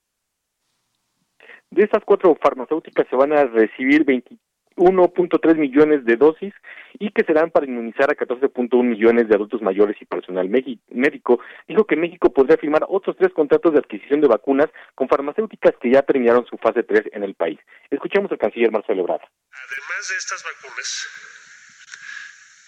De 1.79 1.85
estas 1.85 2.03
cuatro 2.03 2.35
farmacéuticas 2.35 3.07
se 3.09 3.15
van 3.15 3.31
a 3.31 3.45
recibir 3.45 4.03
21.3 4.03 5.55
millones 5.55 6.03
de 6.03 6.17
dosis 6.17 6.53
y 6.99 7.09
que 7.11 7.23
serán 7.23 7.51
para 7.51 7.67
inmunizar 7.67 8.11
a 8.11 8.17
14.1 8.17 8.83
millones 8.83 9.29
de 9.29 9.35
adultos 9.35 9.61
mayores 9.61 9.95
y 10.01 10.03
personal 10.03 10.49
médico. 10.49 11.39
Dijo 11.69 11.85
que 11.85 11.95
México 11.95 12.33
podría 12.33 12.57
firmar 12.57 12.83
otros 12.89 13.15
tres 13.15 13.31
contratos 13.31 13.71
de 13.71 13.79
adquisición 13.79 14.19
de 14.19 14.27
vacunas 14.27 14.67
con 14.93 15.07
farmacéuticas 15.07 15.71
que 15.79 15.89
ya 15.89 16.01
terminaron 16.01 16.45
su 16.47 16.57
fase 16.57 16.83
3 16.83 17.13
en 17.13 17.23
el 17.23 17.35
país. 17.35 17.57
Escuchemos 17.89 18.29
al 18.29 18.39
canciller 18.39 18.73
Marcelo 18.73 19.03
Ebrard. 19.03 19.23
Además 19.23 20.03
de 20.09 20.17
estas 20.17 20.43
vacunas, 20.43 21.07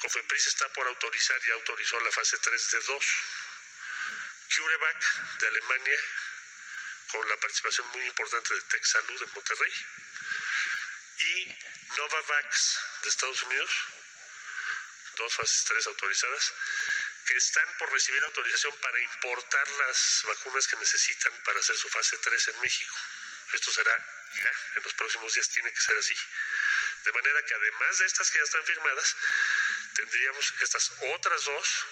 COFEPRIS 0.04 0.48
está 0.48 0.68
por 0.74 0.88
autorizar, 0.88 1.36
y 1.36 1.52
autorizó 1.60 2.00
la 2.00 2.12
fase 2.12 2.38
3 2.42 2.48
de 2.48 2.94
dos. 2.94 3.06
CureVac 4.56 5.00
de 5.40 5.48
Alemania, 5.48 6.00
con 7.12 7.28
la 7.28 7.38
participación 7.38 7.88
muy 7.90 8.06
importante 8.06 8.54
de 8.54 8.62
TechSalud 8.62 9.20
de 9.20 9.26
Monterrey, 9.28 9.74
y 11.20 11.58
Novavax 11.98 12.80
de 13.04 13.10
Estados 13.10 13.44
Unidos, 13.44 13.72
dos 15.18 15.36
fases 15.36 15.64
3 15.66 15.88
autorizadas, 15.88 16.54
que 17.26 17.36
están 17.36 17.78
por 17.78 17.92
recibir 17.92 18.24
autorización 18.24 18.76
para 18.78 19.00
importar 19.00 19.70
las 19.86 20.22
vacunas 20.24 20.68
que 20.68 20.78
necesitan 20.78 21.34
para 21.44 21.60
hacer 21.60 21.78
su 21.78 21.90
fase 21.90 22.18
3 22.18 22.48
en 22.48 22.62
México. 22.62 22.96
Esto 23.54 23.72
será 23.72 23.96
ya, 24.34 24.52
en 24.76 24.84
los 24.84 24.94
próximos 24.94 25.34
días 25.34 25.50
tiene 25.50 25.72
que 25.72 25.82
ser 25.82 25.98
así. 25.98 26.16
De 27.04 27.12
manera 27.12 27.44
que 27.44 27.54
además 27.54 27.98
de 27.98 28.06
estas 28.06 28.32
que 28.32 28.38
ya 28.38 28.44
están 28.44 28.66
firmadas, 28.66 29.16
tendríamos 29.94 30.54
estas 30.62 30.92
otras 31.14 31.44
dos 31.44 31.86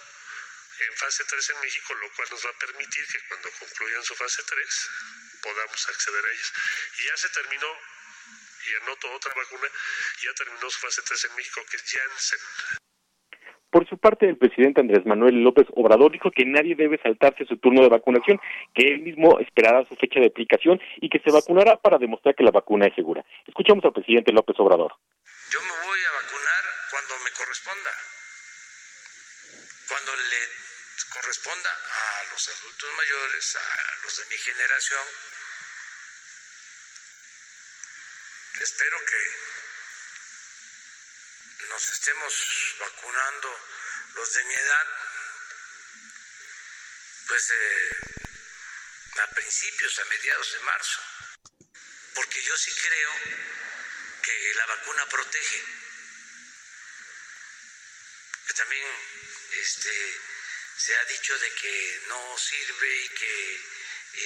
en 0.80 0.94
fase 0.96 1.24
3 1.26 1.50
en 1.50 1.62
México, 1.62 1.94
lo 1.94 2.12
cual 2.14 2.28
nos 2.32 2.46
va 2.46 2.50
a 2.50 2.60
permitir 2.60 3.06
que 3.08 3.20
cuando 3.28 3.50
concluyan 3.60 4.04
su 4.04 4.16
fase 4.16 4.44
3 4.44 4.90
podamos 5.42 5.90
acceder 5.90 6.26
a 6.26 6.32
ellas. 6.32 6.54
Y 7.00 7.08
ya 7.08 7.18
se 7.18 7.30
terminó, 7.30 7.68
y 7.68 8.84
anoto 8.84 9.12
otra 9.12 9.34
vacuna, 9.34 9.68
ya 10.24 10.34
terminó 10.34 10.70
su 10.70 10.80
fase 10.80 11.02
3 11.02 11.26
en 11.26 11.36
México, 11.36 11.62
que 11.70 11.78
es 11.78 11.84
Janssen. 11.84 12.40
Por 13.70 13.88
su 13.88 14.00
parte, 14.00 14.28
el 14.28 14.38
presidente 14.38 14.82
Andrés 14.82 15.06
Manuel 15.06 15.44
López 15.44 15.68
Obrador 15.76 16.12
dijo 16.12 16.32
que 16.32 16.44
nadie 16.44 16.76
debe 16.76 16.98
saltarse 17.04 17.46
su 17.46 17.58
turno 17.58 17.84
de 17.84 17.90
vacunación, 17.90 18.42
que 18.74 18.88
él 18.88 19.02
mismo 19.02 19.40
esperará 19.40 19.86
su 19.86 19.96
fecha 19.96 20.20
de 20.20 20.26
aplicación 20.26 20.82
y 20.98 21.10
que 21.10 21.20
se 21.20 21.32
vacunará 21.32 21.78
para 21.78 22.00
demostrar 22.00 22.34
que 22.34 22.44
la 22.44 22.50
vacuna 22.50 22.88
es 22.88 22.96
segura. 22.96 23.24
Escuchamos 23.46 23.86
al 23.86 23.94
presidente 23.94 24.32
López 24.32 24.56
Obrador. 24.60 24.96
Yo 25.52 25.62
me 25.62 25.86
voy 25.86 26.00
a 26.00 26.12
vacunar 26.24 26.64
cuando 26.90 27.14
me 27.24 27.32
corresponda, 27.38 27.92
cuando 29.88 30.16
le 30.16 30.69
corresponda 31.06 31.72
a 31.72 32.24
los 32.32 32.48
adultos 32.50 32.94
mayores, 32.96 33.56
a 33.56 33.96
los 34.04 34.18
de 34.18 34.26
mi 34.26 34.38
generación. 34.38 35.08
Espero 38.60 39.06
que 39.06 39.60
nos 41.70 41.90
estemos 41.90 42.76
vacunando 42.80 43.60
los 44.16 44.34
de 44.34 44.44
mi 44.44 44.54
edad, 44.54 44.88
pues 47.28 47.52
eh, 47.52 47.90
a 49.22 49.28
principios, 49.28 50.00
a 50.00 50.06
mediados 50.06 50.52
de 50.52 50.60
marzo, 50.60 51.02
porque 52.16 52.44
yo 52.44 52.58
sí 52.58 52.74
creo 52.74 53.12
que 54.22 54.54
la 54.56 54.66
vacuna 54.66 55.06
protege. 55.08 55.64
También 58.56 58.86
este, 59.52 60.22
se 60.80 60.94
ha 60.96 61.06
dicho 61.12 61.34
de 61.34 61.50
que 61.60 61.76
no 62.08 62.38
sirve 62.38 62.88
y 63.04 63.10
que 63.20 63.36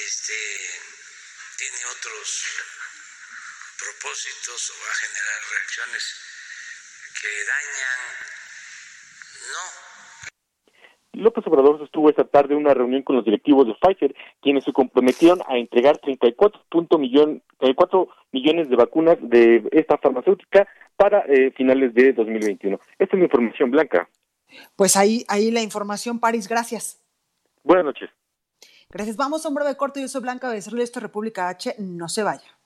este, 0.05 0.37
tiene 1.57 1.81
otros 1.97 2.27
propósitos 3.81 4.69
o 4.69 4.73
va 4.85 4.91
a 4.91 5.01
generar 5.01 5.41
reacciones 5.49 6.03
que 7.19 7.29
dañan. 7.49 7.99
No. 9.49 11.23
López 11.23 11.47
Obrador 11.47 11.79
sostuvo 11.79 12.11
esta 12.11 12.23
tarde 12.23 12.53
una 12.53 12.75
reunión 12.75 13.01
con 13.01 13.15
los 13.15 13.25
directivos 13.25 13.65
de 13.65 13.73
Pfizer, 13.73 14.15
quienes 14.39 14.63
se 14.63 14.73
comprometieron 14.73 15.41
a 15.47 15.57
entregar 15.57 15.97
34, 15.97 16.61
millón, 16.99 17.41
34 17.57 18.09
millones 18.31 18.69
de 18.69 18.75
vacunas 18.75 19.17
de 19.21 19.67
esta 19.71 19.97
farmacéutica 19.97 20.67
para 20.97 21.21
eh, 21.21 21.51
finales 21.57 21.95
de 21.95 22.13
2021. 22.13 22.79
Esta 22.99 23.15
es 23.15 23.19
la 23.19 23.25
información 23.25 23.71
blanca. 23.71 24.07
Pues 24.75 24.95
ahí, 24.95 25.25
ahí 25.27 25.51
la 25.51 25.61
información, 25.61 26.19
París, 26.19 26.47
gracias. 26.47 26.99
Buenas 27.63 27.85
noches. 27.85 28.09
Gracias. 28.89 29.17
Vamos 29.17 29.45
a 29.45 29.49
un 29.49 29.55
breve 29.55 29.75
corto. 29.75 29.99
Yo 29.99 30.07
soy 30.07 30.21
Blanca 30.21 30.49
Becerril, 30.49 30.81
esto 30.81 30.99
es 30.99 31.03
República 31.03 31.49
H. 31.49 31.75
No 31.79 32.07
se 32.07 32.23
vaya. 32.23 32.59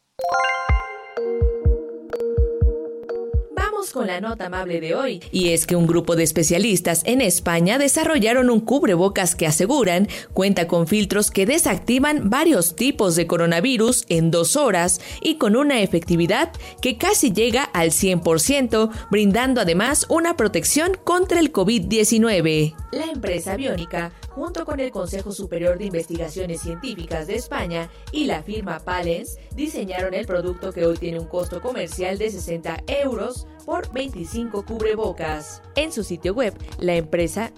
Con 3.91 4.07
la 4.07 4.21
nota 4.21 4.47
amable 4.47 4.81
de 4.81 4.95
hoy. 4.95 5.21
Y 5.31 5.49
es 5.49 5.65
que 5.65 5.75
un 5.75 5.87
grupo 5.87 6.15
de 6.15 6.23
especialistas 6.23 7.01
en 7.05 7.21
España 7.21 7.77
desarrollaron 7.77 8.49
un 8.49 8.59
cubrebocas 8.59 9.35
que 9.35 9.47
aseguran 9.47 10.07
cuenta 10.33 10.67
con 10.67 10.87
filtros 10.87 11.31
que 11.31 11.45
desactivan 11.45 12.29
varios 12.29 12.75
tipos 12.75 13.15
de 13.15 13.27
coronavirus 13.27 14.05
en 14.09 14.31
dos 14.31 14.55
horas 14.55 14.99
y 15.21 15.35
con 15.35 15.55
una 15.55 15.81
efectividad 15.81 16.51
que 16.81 16.97
casi 16.97 17.31
llega 17.31 17.63
al 17.63 17.91
100%, 17.91 18.91
brindando 19.09 19.61
además 19.61 20.05
una 20.09 20.35
protección 20.35 20.97
contra 21.03 21.39
el 21.39 21.51
COVID-19. 21.51 22.75
La 22.91 23.05
empresa 23.05 23.55
Biónica, 23.55 24.11
junto 24.29 24.65
con 24.65 24.79
el 24.79 24.91
Consejo 24.91 25.31
Superior 25.31 25.77
de 25.77 25.85
Investigaciones 25.85 26.61
Científicas 26.61 27.27
de 27.27 27.35
España 27.35 27.89
y 28.11 28.25
la 28.25 28.43
firma 28.43 28.79
Palens, 28.79 29.37
diseñaron 29.55 30.13
el 30.13 30.25
producto 30.25 30.71
que 30.71 30.85
hoy 30.85 30.97
tiene 30.97 31.19
un 31.19 31.27
costo 31.27 31.61
comercial 31.61 32.17
de 32.17 32.29
60 32.29 32.83
euros 32.87 33.47
por 33.67 33.91
25 33.91 34.65
cubrebocas. 34.65 35.61
En 35.75 35.91
su 35.91 36.05
sitio 36.05 36.33
web, 36.33 36.57
la 36.79 36.95
empresa 36.95 37.51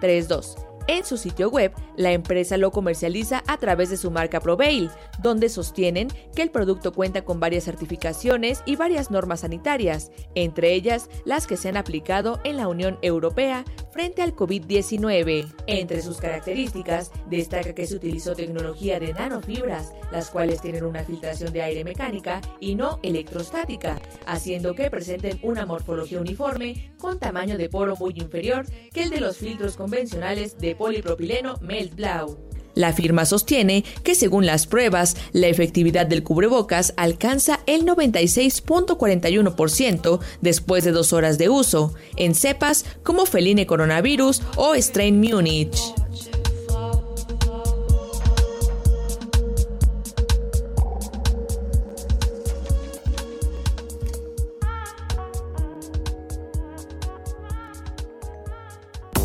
32. 0.00 0.56
En 0.88 1.04
su 1.04 1.16
sitio 1.16 1.50
web, 1.50 1.72
la 1.96 2.12
empresa 2.12 2.56
lo 2.56 2.70
comercializa 2.70 3.42
a 3.48 3.56
través 3.56 3.90
de 3.90 3.96
su 3.96 4.12
marca 4.12 4.40
Proveil, 4.40 4.88
donde 5.20 5.48
sostienen 5.48 6.08
que 6.34 6.42
el 6.42 6.50
producto 6.50 6.92
cuenta 6.92 7.24
con 7.24 7.40
varias 7.40 7.64
certificaciones 7.64 8.62
y 8.66 8.76
varias 8.76 9.10
normas 9.10 9.40
sanitarias, 9.40 10.12
entre 10.36 10.74
ellas 10.74 11.10
las 11.24 11.48
que 11.48 11.56
se 11.56 11.68
han 11.68 11.76
aplicado 11.76 12.40
en 12.44 12.56
la 12.56 12.68
Unión 12.68 12.98
Europea, 13.02 13.64
frente 13.90 14.22
al 14.22 14.36
COVID-19. 14.36 15.52
Entre 15.66 16.02
sus 16.02 16.18
características, 16.18 17.10
destaca 17.28 17.74
que 17.74 17.86
se 17.86 17.96
utilizó 17.96 18.36
tecnología 18.36 19.00
de 19.00 19.12
nanofibras, 19.12 19.92
las 20.12 20.30
cuales 20.30 20.60
tienen 20.60 20.84
una 20.84 21.02
filtración 21.02 21.52
de 21.52 21.62
aire 21.62 21.82
mecánica 21.82 22.40
y 22.60 22.76
no 22.76 23.00
electrostática, 23.02 24.00
haciendo 24.26 24.74
que 24.74 24.90
presenten 24.90 25.40
una 25.42 25.66
morfología 25.66 26.20
uniforme 26.20 26.92
con 27.06 27.18
tamaño 27.20 27.56
de 27.56 27.68
poro 27.68 27.94
muy 27.94 28.14
inferior 28.16 28.66
que 28.92 29.04
el 29.04 29.10
de 29.10 29.20
los 29.20 29.36
filtros 29.36 29.76
convencionales 29.76 30.58
de 30.58 30.74
polipropileno 30.74 31.54
Meltblau. 31.60 32.36
La 32.74 32.92
firma 32.92 33.24
sostiene 33.24 33.84
que 34.02 34.16
según 34.16 34.44
las 34.44 34.66
pruebas, 34.66 35.16
la 35.30 35.46
efectividad 35.46 36.06
del 36.06 36.24
cubrebocas 36.24 36.94
alcanza 36.96 37.60
el 37.66 37.86
96.41% 37.86 40.18
después 40.40 40.82
de 40.82 40.90
dos 40.90 41.12
horas 41.12 41.38
de 41.38 41.48
uso, 41.48 41.94
en 42.16 42.34
cepas 42.34 42.84
como 43.04 43.24
Feline 43.24 43.66
coronavirus 43.66 44.42
o 44.56 44.74
Strain 44.74 45.20
Munich. 45.20 45.78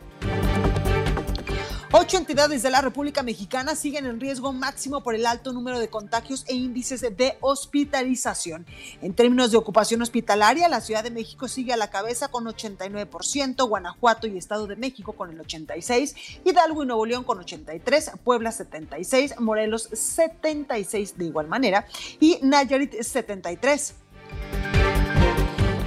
Ocho 1.95 2.17
entidades 2.17 2.63
de 2.63 2.71
la 2.71 2.81
República 2.81 3.21
Mexicana 3.21 3.75
siguen 3.75 4.07
en 4.07 4.19
riesgo 4.19 4.51
máximo 4.51 5.03
por 5.03 5.13
el 5.13 5.27
alto 5.27 5.53
número 5.53 5.77
de 5.77 5.89
contagios 5.89 6.43
e 6.47 6.55
índices 6.55 7.01
de 7.01 7.37
hospitalización. 7.39 8.65
En 9.03 9.13
términos 9.13 9.51
de 9.51 9.57
ocupación 9.57 10.01
hospitalaria, 10.01 10.67
la 10.69 10.81
Ciudad 10.81 11.03
de 11.03 11.11
México 11.11 11.47
sigue 11.47 11.71
a 11.71 11.77
la 11.77 11.91
cabeza 11.91 12.29
con 12.29 12.45
89%, 12.45 13.69
Guanajuato 13.69 14.25
y 14.25 14.39
Estado 14.39 14.65
de 14.65 14.75
México 14.75 15.13
con 15.13 15.29
el 15.29 15.37
86%, 15.37 16.15
Hidalgo 16.43 16.81
y 16.81 16.87
Nuevo 16.87 17.05
León 17.05 17.23
con 17.25 17.37
83%, 17.37 18.17
Puebla 18.23 18.49
76%, 18.49 19.37
Morelos 19.37 19.91
76% 19.91 21.13
de 21.13 21.25
igual 21.25 21.47
manera 21.47 21.85
y 22.19 22.39
Nayarit 22.41 22.95
73%. 22.95 24.72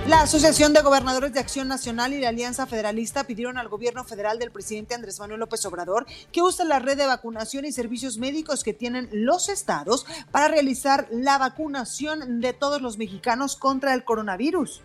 La 0.09 0.21
Asociación 0.21 0.73
de 0.73 0.83
Gobernadores 0.83 1.33
de 1.33 1.41
Acción 1.41 1.67
Nacional 1.67 2.13
y 2.13 2.21
la 2.21 2.29
Alianza 2.29 2.65
Federalista 2.67 3.25
pidieron 3.25 3.59
al 3.59 3.69
gobierno 3.69 4.05
federal 4.05 4.39
del 4.39 4.53
presidente 4.53 4.95
Andrés 4.95 5.19
Manuel 5.19 5.41
López 5.41 5.65
Obrador 5.67 6.07
que 6.31 6.43
use 6.43 6.65
la 6.65 6.79
red 6.79 6.97
de 6.97 7.07
vacunación 7.07 7.65
y 7.65 7.73
servicios 7.73 8.17
médicos 8.17 8.63
que 8.63 8.73
tienen 8.73 9.09
los 9.11 9.49
estados 9.49 10.07
para 10.31 10.47
realizar 10.47 11.09
la 11.11 11.39
vacunación 11.39 12.41
de 12.41 12.53
todos 12.53 12.81
los 12.81 12.99
mexicanos 12.99 13.57
contra 13.57 13.95
el 13.95 14.05
coronavirus. 14.05 14.81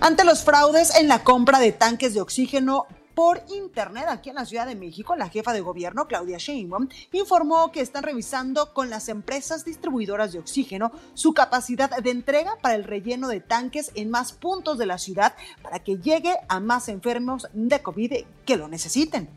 Ante 0.00 0.24
los 0.24 0.42
fraudes 0.42 0.96
en 0.96 1.06
la 1.06 1.22
compra 1.22 1.60
de 1.60 1.70
tanques 1.70 2.14
de 2.14 2.20
oxígeno 2.20 2.86
por 3.20 3.42
internet 3.54 4.06
aquí 4.08 4.30
en 4.30 4.36
la 4.36 4.46
Ciudad 4.46 4.66
de 4.66 4.74
México, 4.74 5.14
la 5.14 5.28
jefa 5.28 5.52
de 5.52 5.60
gobierno, 5.60 6.06
Claudia 6.06 6.38
Sheinbaum, 6.38 6.88
informó 7.12 7.70
que 7.70 7.82
están 7.82 8.02
revisando 8.02 8.72
con 8.72 8.88
las 8.88 9.10
empresas 9.10 9.62
distribuidoras 9.62 10.32
de 10.32 10.38
oxígeno 10.38 10.90
su 11.12 11.34
capacidad 11.34 11.90
de 11.90 12.10
entrega 12.10 12.56
para 12.62 12.76
el 12.76 12.84
relleno 12.84 13.28
de 13.28 13.40
tanques 13.40 13.92
en 13.94 14.08
más 14.08 14.32
puntos 14.32 14.78
de 14.78 14.86
la 14.86 14.96
ciudad 14.96 15.34
para 15.62 15.80
que 15.80 15.98
llegue 15.98 16.34
a 16.48 16.60
más 16.60 16.88
enfermos 16.88 17.46
de 17.52 17.82
COVID 17.82 18.24
que 18.46 18.56
lo 18.56 18.68
necesiten. 18.68 19.28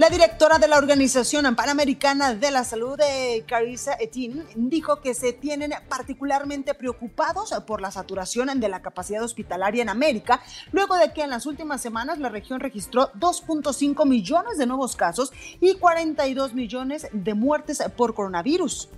La 0.00 0.08
directora 0.08 0.58
de 0.58 0.66
la 0.66 0.78
Organización 0.78 1.54
Panamericana 1.54 2.32
de 2.32 2.50
la 2.50 2.64
Salud, 2.64 2.98
Carissa 3.46 3.98
Etin, 4.00 4.46
dijo 4.54 5.02
que 5.02 5.12
se 5.12 5.34
tienen 5.34 5.74
particularmente 5.90 6.72
preocupados 6.72 7.52
por 7.66 7.82
la 7.82 7.90
saturación 7.90 8.60
de 8.60 8.68
la 8.70 8.80
capacidad 8.80 9.22
hospitalaria 9.22 9.82
en 9.82 9.90
América, 9.90 10.40
luego 10.72 10.96
de 10.96 11.12
que 11.12 11.20
en 11.20 11.28
las 11.28 11.44
últimas 11.44 11.82
semanas 11.82 12.18
la 12.18 12.30
región 12.30 12.60
registró 12.60 13.12
2.5 13.12 14.08
millones 14.08 14.56
de 14.56 14.64
nuevos 14.64 14.96
casos 14.96 15.34
y 15.60 15.74
42 15.74 16.54
millones 16.54 17.06
de 17.12 17.34
muertes 17.34 17.82
por 17.94 18.14
coronavirus. 18.14 18.88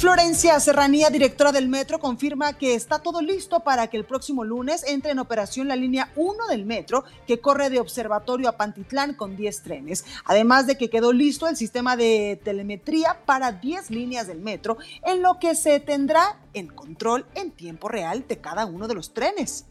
Florencia 0.00 0.58
Serranía, 0.60 1.10
directora 1.10 1.52
del 1.52 1.68
metro, 1.68 1.98
confirma 1.98 2.54
que 2.54 2.74
está 2.74 3.00
todo 3.00 3.20
listo 3.20 3.60
para 3.60 3.88
que 3.88 3.98
el 3.98 4.06
próximo 4.06 4.44
lunes 4.44 4.82
entre 4.88 5.10
en 5.10 5.18
operación 5.18 5.68
la 5.68 5.76
línea 5.76 6.10
1 6.16 6.46
del 6.46 6.64
metro 6.64 7.04
que 7.26 7.42
corre 7.42 7.68
de 7.68 7.80
Observatorio 7.80 8.48
a 8.48 8.56
Pantitlán 8.56 9.12
con 9.12 9.36
10 9.36 9.62
trenes. 9.62 10.06
Además 10.24 10.66
de 10.66 10.78
que 10.78 10.88
quedó 10.88 11.12
listo 11.12 11.46
el 11.48 11.56
sistema 11.58 11.98
de 11.98 12.40
telemetría 12.42 13.18
para 13.26 13.52
10 13.52 13.90
líneas 13.90 14.26
del 14.26 14.40
metro, 14.40 14.78
en 15.04 15.20
lo 15.20 15.38
que 15.38 15.54
se 15.54 15.80
tendrá 15.80 16.38
el 16.54 16.74
control 16.74 17.26
en 17.34 17.50
tiempo 17.50 17.88
real 17.88 18.24
de 18.26 18.38
cada 18.38 18.64
uno 18.64 18.88
de 18.88 18.94
los 18.94 19.12
trenes. 19.12 19.66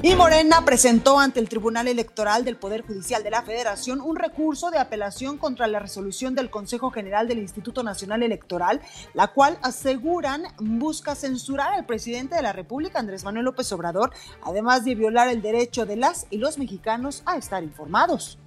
Y 0.00 0.14
Morena 0.14 0.64
presentó 0.64 1.18
ante 1.18 1.40
el 1.40 1.48
Tribunal 1.48 1.88
Electoral 1.88 2.44
del 2.44 2.56
Poder 2.56 2.86
Judicial 2.86 3.24
de 3.24 3.32
la 3.32 3.42
Federación 3.42 4.00
un 4.00 4.14
recurso 4.14 4.70
de 4.70 4.78
apelación 4.78 5.38
contra 5.38 5.66
la 5.66 5.80
resolución 5.80 6.36
del 6.36 6.50
Consejo 6.50 6.92
General 6.92 7.26
del 7.26 7.40
Instituto 7.40 7.82
Nacional 7.82 8.22
Electoral, 8.22 8.80
la 9.12 9.28
cual 9.28 9.58
aseguran 9.60 10.44
busca 10.60 11.16
censurar 11.16 11.72
al 11.72 11.84
presidente 11.84 12.36
de 12.36 12.42
la 12.42 12.52
República, 12.52 13.00
Andrés 13.00 13.24
Manuel 13.24 13.46
López 13.46 13.72
Obrador, 13.72 14.12
además 14.42 14.84
de 14.84 14.94
violar 14.94 15.28
el 15.28 15.42
derecho 15.42 15.84
de 15.84 15.96
las 15.96 16.28
y 16.30 16.36
los 16.36 16.58
mexicanos 16.58 17.24
a 17.26 17.36
estar 17.36 17.64
informados. 17.64 18.38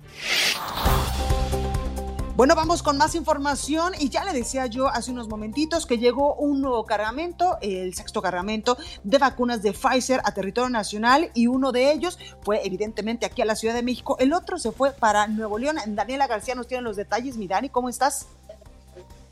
Bueno, 2.37 2.55
vamos 2.55 2.81
con 2.81 2.97
más 2.97 3.13
información 3.13 3.93
y 3.99 4.09
ya 4.09 4.23
le 4.23 4.31
decía 4.31 4.65
yo 4.65 4.87
hace 4.87 5.11
unos 5.11 5.27
momentitos 5.27 5.85
que 5.85 5.97
llegó 5.97 6.33
un 6.35 6.61
nuevo 6.61 6.85
cargamento, 6.85 7.57
el 7.61 7.93
sexto 7.93 8.21
cargamento 8.21 8.77
de 9.03 9.17
vacunas 9.17 9.61
de 9.61 9.73
Pfizer 9.73 10.21
a 10.23 10.33
territorio 10.33 10.69
nacional 10.69 11.29
y 11.33 11.47
uno 11.47 11.73
de 11.73 11.91
ellos 11.91 12.17
fue 12.41 12.65
evidentemente 12.65 13.25
aquí 13.25 13.41
a 13.41 13.45
la 13.45 13.55
Ciudad 13.55 13.75
de 13.75 13.83
México, 13.83 14.15
el 14.19 14.31
otro 14.31 14.57
se 14.57 14.71
fue 14.71 14.91
para 14.91 15.27
Nuevo 15.27 15.59
León. 15.59 15.75
Daniela 15.87 16.25
García 16.25 16.55
nos 16.55 16.67
tiene 16.67 16.83
los 16.83 16.95
detalles. 16.95 17.35
Mi 17.35 17.47
Dani, 17.47 17.67
¿cómo 17.67 17.89
estás? 17.89 18.27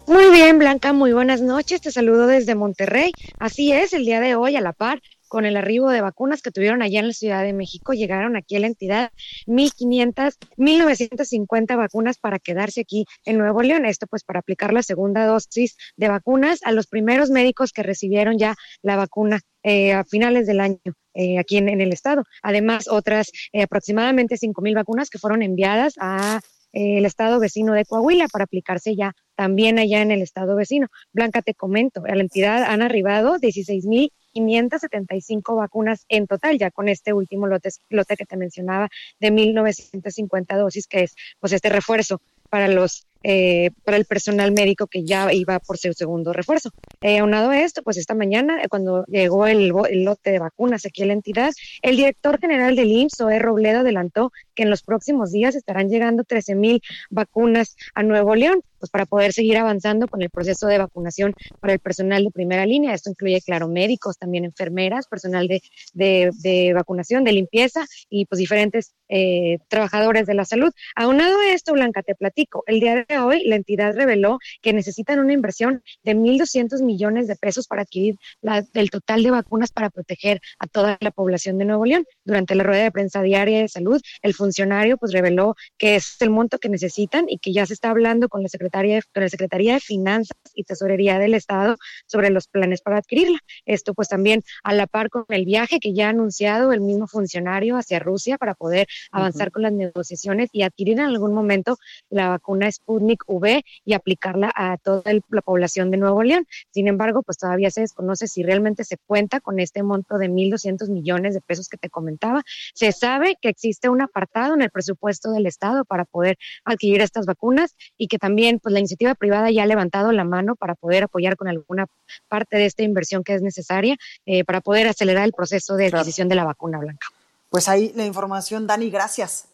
Muy 0.06 0.30
bien, 0.30 0.60
Blanca, 0.60 0.92
muy 0.92 1.14
buenas 1.14 1.40
noches. 1.42 1.82
Te 1.82 1.92
saludo 1.92 2.28
desde 2.28 2.54
Monterrey. 2.54 3.14
Así 3.40 3.72
es, 3.72 3.94
el 3.94 4.06
día 4.06 4.20
de 4.20 4.36
hoy 4.36 4.58
a 4.58 4.62
la 4.62 4.74
par 4.74 5.02
con 5.30 5.46
el 5.46 5.56
arribo 5.56 5.90
de 5.90 6.02
vacunas 6.02 6.42
que 6.42 6.52
tuvieron 6.52 6.82
allá 6.82 7.00
en 7.00 7.08
la 7.08 7.14
Ciudad 7.14 7.44
de 7.44 7.54
México, 7.54 7.94
llegaron 7.94 8.36
aquí 8.36 8.58
a 8.58 8.60
la 8.60 8.68
entidad 8.68 9.12
1.500, 9.48 10.36
1.950 10.58 11.78
vacunas 11.78 12.18
para 12.18 12.40
quedarse 12.40 12.82
aquí 12.82 13.06
en 13.24 13.38
Nuevo 13.38 13.62
León. 13.62 13.86
Esto 13.86 14.08
pues 14.08 14.26
para 14.26 14.40
aplicar 14.40 14.74
la 14.74 14.84
segunda 14.84 15.26
dosis 15.26 15.78
de 15.96 16.10
vacunas 16.10 16.60
a 16.64 16.74
los 16.74 16.88
primeros 16.88 17.30
médicos 17.30 17.72
que 17.72 17.84
recibieron 17.84 18.38
ya 18.38 18.56
la 18.82 18.98
vacuna 18.98 19.40
eh, 19.64 19.94
a 19.94 20.04
finales 20.04 20.48
del 20.48 20.60
año. 20.60 20.80
Eh, 21.16 21.38
aquí 21.38 21.58
en, 21.58 21.82
el 21.82 21.92
estado. 21.92 22.24
Además, 22.42 22.88
otras 22.88 23.32
eh, 23.52 23.64
aproximadamente 23.64 24.36
5.000 24.36 24.76
vacunas 24.76 25.10
que 25.10 25.18
fueron 25.18 25.42
enviadas 25.42 25.96
a 26.00 26.40
el 26.72 27.04
estado 27.04 27.40
vecino 27.40 27.74
de 27.74 27.84
Coahuila 27.84 28.28
para 28.28 28.44
aplicarse 28.44 28.96
ya 28.96 29.14
también 29.36 29.80
allá 29.80 30.02
en 30.02 30.12
el 30.12 30.22
estado 30.22 30.56
vecino. 30.56 30.88
Blanca, 31.12 31.42
te 31.42 31.56
comento, 31.56 32.04
a 32.06 32.14
la 32.14 32.22
entidad 32.22 32.64
han 32.64 32.84
arribado 32.84 33.38
16.000 33.38 34.12
575 34.34 35.56
vacunas 35.56 36.06
en 36.10 36.28
total, 36.28 36.58
ya 36.58 36.72
con 36.72 36.90
este 36.90 37.14
último 37.14 37.48
lote, 37.48 37.70
lote 37.90 38.16
que 38.16 38.26
te 38.26 38.38
mencionaba 38.38 38.90
de 39.20 39.32
1.950 39.32 40.58
dosis, 40.58 40.88
que 40.88 41.04
es 41.04 41.16
pues 41.40 41.54
este 41.54 41.70
refuerzo 41.70 42.22
para 42.50 42.68
los 42.68 43.06
eh, 43.22 43.72
para 43.84 43.98
el 43.98 44.06
personal 44.06 44.54
médico 44.54 44.88
que 44.88 45.04
ya 45.04 45.34
iba 45.34 45.60
por 45.60 45.78
su 45.78 45.92
segundo 45.92 46.32
refuerzo. 46.32 46.72
Eh, 47.02 47.20
aunado 47.20 47.50
a 47.50 47.60
esto, 47.60 47.84
pues 47.84 47.98
esta 47.98 48.14
mañana, 48.14 48.64
eh, 48.64 48.70
cuando 48.70 49.04
llegó 49.08 49.46
el, 49.46 49.68
lote 49.68 50.32
de 50.32 50.40
vacunas 50.40 50.86
aquí 50.86 51.04
a 51.04 51.06
la 51.06 51.14
entidad, 51.14 51.52
el 51.82 51.98
director 51.98 52.40
general 52.40 52.78
del 52.78 52.90
IMSS, 52.90 53.40
Robledo, 53.40 53.80
adelantó 53.80 54.32
que 54.60 54.64
en 54.64 54.70
los 54.70 54.84
próximos 54.84 55.32
días 55.32 55.56
estarán 55.56 55.88
llegando 55.88 56.26
13 56.26 56.54
mil 56.56 56.82
vacunas 57.10 57.78
a 57.96 58.04
Nuevo 58.04 58.36
León, 58.36 58.62
pues 58.78 58.90
para 58.90 59.06
poder 59.06 59.32
seguir 59.32 59.58
avanzando 59.58 60.08
con 60.08 60.22
el 60.22 60.30
proceso 60.30 60.68
de 60.68 60.78
vacunación 60.78 61.34
para 61.62 61.72
el 61.72 61.80
personal 61.80 62.26
de 62.26 62.32
primera 62.32 62.66
línea. 62.66 62.94
Esto 62.94 63.10
incluye, 63.10 63.42
claro, 63.42 63.70
médicos, 63.70 64.18
también 64.18 64.44
enfermeras, 64.44 65.08
personal 65.08 65.48
de, 65.48 65.62
de, 65.94 66.74
vacunación, 66.74 67.24
de 67.24 67.32
limpieza 67.32 67.86
y 68.10 68.26
pues 68.26 68.40
diferentes 68.40 68.96
eh, 69.08 69.60
trabajadores 69.70 70.26
de 70.26 70.34
la 70.34 70.44
salud. 70.44 70.72
Aunado 70.94 71.40
a 71.40 71.54
esto, 71.54 71.72
Blanca, 71.72 72.04
te 72.04 72.16
platico, 72.16 72.64
el 72.68 72.82
día 72.82 73.06
de 73.08 73.20
hoy 73.20 73.44
la 73.46 73.56
entidad 73.56 73.96
reveló 73.96 74.40
que 74.62 74.74
necesitan 74.74 75.20
una 75.20 75.32
inversión 75.32 75.84
de 76.04 76.16
1.200 76.16 76.84
millones 76.84 77.28
de 77.28 77.36
pesos 77.38 77.66
para 77.66 77.84
adquirir 77.84 78.18
la, 78.42 78.66
el 78.74 78.90
total 78.90 79.24
de 79.24 79.32
vacunas 79.32 79.72
para 79.72 79.90
proteger 79.90 80.42
a 80.60 80.68
toda 80.68 80.98
la 81.00 81.12
población 81.12 81.58
de 81.58 81.66
Nuevo 81.66 81.86
León. 81.86 82.06
Durante 82.26 82.56
la 82.56 82.64
rueda 82.64 82.84
de 82.84 82.92
prensa 82.92 83.22
diaria 83.22 83.60
de 83.60 83.70
salud, 83.70 84.02
el 84.22 84.34
funcionario 84.50 84.98
pues 84.98 85.14
reveló 85.14 85.56
que 85.78 85.96
es 85.96 86.16
el 86.22 86.32
monto 86.32 86.58
que 86.58 86.70
necesitan 86.70 87.26
y 87.28 87.38
que 87.38 87.54
ya 87.54 87.68
se 87.68 87.74
está 87.74 87.92
hablando 87.92 88.30
con 88.30 88.42
la 88.42 88.50
Secretaría 88.50 88.96
de, 88.96 89.04
con 89.14 89.22
la 89.22 89.30
Secretaría 89.30 89.76
de 89.76 89.80
Finanzas 89.80 90.38
y 90.56 90.64
Tesorería 90.64 91.20
del 91.20 91.36
Estado 91.36 91.78
sobre 92.08 92.32
los 92.32 92.48
planes 92.48 92.82
para 92.82 92.98
adquirirla. 92.98 93.38
Esto 93.66 93.94
pues 93.94 94.08
también 94.08 94.42
a 94.64 94.74
la 94.74 94.88
par 94.88 95.10
con 95.10 95.26
el 95.30 95.46
viaje 95.46 95.80
que 95.80 95.94
ya 95.94 96.08
ha 96.08 96.10
anunciado 96.10 96.74
el 96.74 96.82
mismo 96.82 97.08
funcionario 97.08 97.78
hacia 97.78 98.00
Rusia 98.00 98.38
para 98.40 98.56
poder 98.56 98.88
avanzar 99.12 99.52
con 99.52 99.62
las 99.62 99.74
negociaciones 99.74 100.50
y 100.52 100.64
adquirir 100.64 101.00
en 101.00 101.06
algún 101.06 101.34
momento 101.34 101.78
la 102.10 102.30
vacuna 102.30 102.72
Sputnik 102.72 103.24
V 103.28 103.64
y 103.86 103.94
aplicarla 103.94 104.52
a 104.56 104.78
toda 104.78 105.04
la 105.30 105.42
población 105.42 105.92
de 105.92 105.98
Nuevo 105.98 106.24
León. 106.24 106.48
Sin 106.72 106.88
embargo, 106.88 107.22
pues 107.22 107.38
todavía 107.38 107.70
se 107.70 107.82
desconoce 107.82 108.28
si 108.28 108.42
realmente 108.42 108.84
se 108.84 108.98
cuenta 108.98 109.40
con 109.42 109.60
este 109.60 109.84
monto 109.84 110.18
de 110.18 110.28
1.200 110.28 110.90
millones 110.90 111.36
de 111.36 111.42
pesos 111.42 111.70
que 111.70 111.78
te 111.78 111.90
comentaba. 111.90 112.42
Se 112.74 112.92
sabe 112.92 113.38
que 113.40 113.50
existe 113.50 113.90
un 113.90 114.02
apartado 114.02 114.39
en 114.48 114.62
el 114.62 114.70
presupuesto 114.70 115.32
del 115.32 115.46
Estado 115.46 115.86
para 115.86 116.06
poder 116.06 116.38
adquirir 116.66 117.02
estas 117.02 117.26
vacunas 117.26 117.76
y 117.98 118.08
que 118.08 118.18
también 118.18 118.60
pues 118.60 118.74
la 118.74 118.80
iniciativa 118.80 119.16
privada 119.16 119.52
ya 119.52 119.64
ha 119.64 119.68
levantado 119.68 120.12
la 120.12 120.24
mano 120.24 120.56
para 120.56 120.76
poder 120.76 121.04
apoyar 121.04 121.36
con 121.36 121.48
alguna 121.48 121.88
parte 122.28 122.58
de 122.58 122.66
esta 122.66 122.84
inversión 122.84 123.24
que 123.24 123.36
es 123.36 123.42
necesaria 123.42 123.96
eh, 124.26 124.44
para 124.44 124.62
poder 124.62 124.88
acelerar 124.88 125.26
el 125.26 125.34
proceso 125.34 125.76
de 125.76 125.88
adquisición 125.88 126.30
de 126.30 126.36
la 126.36 126.46
vacuna 126.46 126.80
blanca. 126.80 127.08
Pues 127.50 127.68
ahí 127.68 127.92
la 127.96 128.06
información, 128.06 128.68
Dani, 128.68 128.90
gracias. 128.90 129.46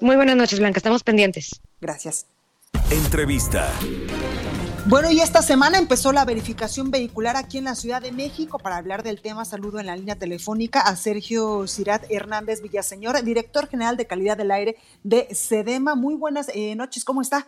Muy 0.00 0.16
buenas 0.16 0.36
noches, 0.36 0.58
Blanca, 0.58 0.78
estamos 0.78 1.04
pendientes. 1.04 1.60
Gracias. 1.80 2.26
Entrevista. 2.90 3.70
Bueno, 4.86 5.12
y 5.12 5.20
esta 5.20 5.42
semana 5.42 5.78
empezó 5.78 6.12
la 6.12 6.24
verificación 6.24 6.90
vehicular 6.90 7.36
aquí 7.36 7.58
en 7.58 7.64
la 7.64 7.76
Ciudad 7.76 8.02
de 8.02 8.10
México. 8.10 8.58
Para 8.58 8.76
hablar 8.76 9.04
del 9.04 9.22
tema, 9.22 9.44
saludo 9.44 9.78
en 9.78 9.86
la 9.86 9.94
línea 9.94 10.16
telefónica 10.16 10.80
a 10.80 10.96
Sergio 10.96 11.68
Cirat 11.68 12.04
Hernández 12.10 12.62
Villaseñor, 12.62 13.22
director 13.22 13.68
general 13.68 13.96
de 13.96 14.08
calidad 14.08 14.36
del 14.36 14.50
aire 14.50 14.76
de 15.04 15.32
SEDEMA. 15.32 15.94
Muy 15.94 16.16
buenas 16.16 16.50
eh, 16.52 16.74
noches, 16.74 17.04
¿cómo 17.04 17.22
está? 17.22 17.46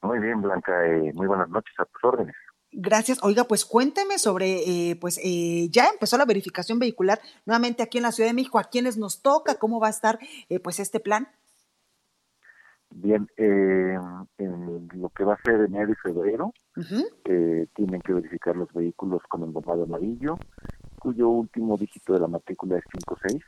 Muy 0.00 0.20
bien, 0.20 0.40
Blanca, 0.40 0.86
eh, 0.86 1.12
muy 1.12 1.26
buenas 1.26 1.48
noches, 1.48 1.74
a 1.78 1.84
tus 1.86 2.04
órdenes. 2.04 2.36
Gracias. 2.78 3.18
Oiga, 3.22 3.44
pues 3.44 3.64
cuénteme 3.64 4.18
sobre, 4.18 4.90
eh, 4.90 4.96
pues 4.96 5.18
eh, 5.24 5.68
ya 5.70 5.88
empezó 5.88 6.18
la 6.18 6.26
verificación 6.26 6.78
vehicular 6.78 7.20
nuevamente 7.46 7.82
aquí 7.82 7.96
en 7.96 8.02
la 8.02 8.12
Ciudad 8.12 8.28
de 8.28 8.34
México. 8.34 8.58
¿A 8.58 8.64
quiénes 8.64 8.98
nos 8.98 9.22
toca? 9.22 9.54
¿Cómo 9.54 9.80
va 9.80 9.86
a 9.86 9.90
estar 9.90 10.18
eh, 10.50 10.60
pues 10.60 10.78
este 10.78 11.00
plan? 11.00 11.28
Bien, 12.90 13.28
en 13.36 14.88
lo 14.94 15.08
que 15.10 15.24
va 15.24 15.34
a 15.34 15.42
ser 15.42 15.60
enero 15.60 15.92
y 15.92 15.94
febrero, 15.96 16.52
tienen 17.22 18.00
que 18.00 18.14
verificar 18.14 18.56
los 18.56 18.72
vehículos 18.72 19.22
con 19.28 19.42
el 19.42 19.50
bombado 19.50 19.84
amarillo, 19.84 20.38
cuyo 20.98 21.28
último 21.28 21.76
dígito 21.76 22.14
de 22.14 22.20
la 22.20 22.28
matrícula 22.28 22.78
es 22.78 22.84
56. 22.92 23.42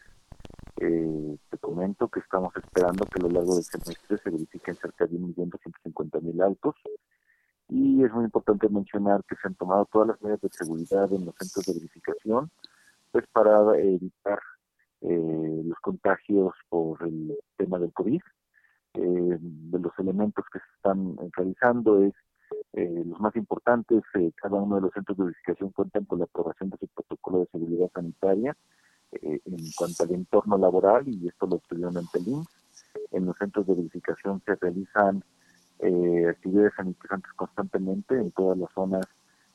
te 0.76 1.58
comento 1.58 2.08
que 2.08 2.20
estamos 2.20 2.54
esperando 2.56 3.04
que 3.06 3.20
a 3.20 3.22
lo 3.22 3.30
largo 3.30 3.54
del 3.54 3.64
semestre 3.64 4.18
se 4.18 4.30
verifiquen 4.30 4.76
cerca 4.76 5.06
de 5.06 5.18
1.250.000 5.18 6.42
autos 6.44 6.74
y 7.68 8.02
es 8.02 8.12
muy 8.12 8.24
importante 8.24 8.68
mencionar 8.68 9.22
que 9.24 9.36
se 9.36 9.48
han 9.48 9.54
tomado 9.54 9.86
todas 9.92 10.08
las 10.08 10.22
medidas 10.22 10.40
de 10.40 10.48
seguridad 10.50 11.12
en 11.12 11.26
los 11.26 11.34
centros 11.36 11.66
de 11.66 11.74
verificación, 11.74 12.50
pues 13.12 13.26
para 13.32 13.78
evitar 13.78 14.38
eh, 15.02 15.62
los 15.64 15.78
contagios 15.80 16.54
por 16.68 17.02
el 17.02 17.36
tema 17.56 17.78
del 17.78 17.92
COVID. 17.92 18.20
Eh, 18.94 19.36
de 19.40 19.78
los 19.78 19.92
elementos 19.98 20.44
que 20.52 20.58
se 20.58 20.64
están 20.76 21.16
realizando 21.36 22.02
es 22.02 22.14
eh, 22.72 23.02
los 23.06 23.20
más 23.20 23.36
importantes, 23.36 24.02
cada 24.36 24.56
uno 24.56 24.76
de 24.76 24.82
los 24.82 24.92
centros 24.92 25.18
de 25.18 25.24
verificación 25.24 25.70
cuentan 25.70 26.04
con 26.04 26.18
la 26.18 26.24
aprobación 26.24 26.70
de 26.70 26.78
su 26.78 26.86
protocolo 26.88 27.40
de 27.40 27.46
seguridad 27.46 27.90
sanitaria 27.94 28.56
en 29.10 29.40
cuanto 29.76 30.02
al 30.04 30.12
entorno 30.12 30.58
laboral 30.58 31.08
y 31.08 31.28
esto 31.28 31.46
lo 31.46 31.56
estudió 31.56 31.88
en 31.88 32.06
Pelín. 32.08 32.44
En 33.10 33.24
los 33.24 33.36
centros 33.38 33.66
de 33.66 33.74
verificación 33.74 34.42
se 34.44 34.54
realizan 34.56 35.22
eh, 35.80 36.26
actividades 36.28 36.72
sanitizantes 36.74 37.32
constantemente 37.34 38.14
en 38.16 38.32
todas 38.32 38.58
las 38.58 38.68
zonas 38.72 39.06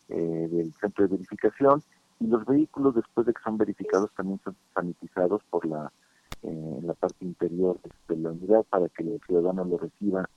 eh, 0.08 0.48
del 0.50 0.74
centro 0.76 1.06
de 1.06 1.18
verificación 1.18 1.84
y 2.22 2.28
los 2.28 2.46
vehículos 2.46 2.96
después 2.96 3.28
de 3.28 3.34
que 3.34 3.42
son 3.44 3.58
verificados 3.58 4.10
también 4.16 4.40
son 4.42 4.56
sanitizados 4.74 5.44
por 5.50 5.66
la 5.66 5.86
eh, 5.86 5.92
en 6.44 6.86
la 6.86 6.94
parte 6.94 7.26
interior 7.26 7.80
de, 8.08 8.18
la 8.18 8.32
unidad 8.32 8.64
para 8.70 8.90
que 8.90 9.04
el 9.04 9.22
ciudadano 9.26 9.66
lo 9.66 9.78
reciba 9.78 10.30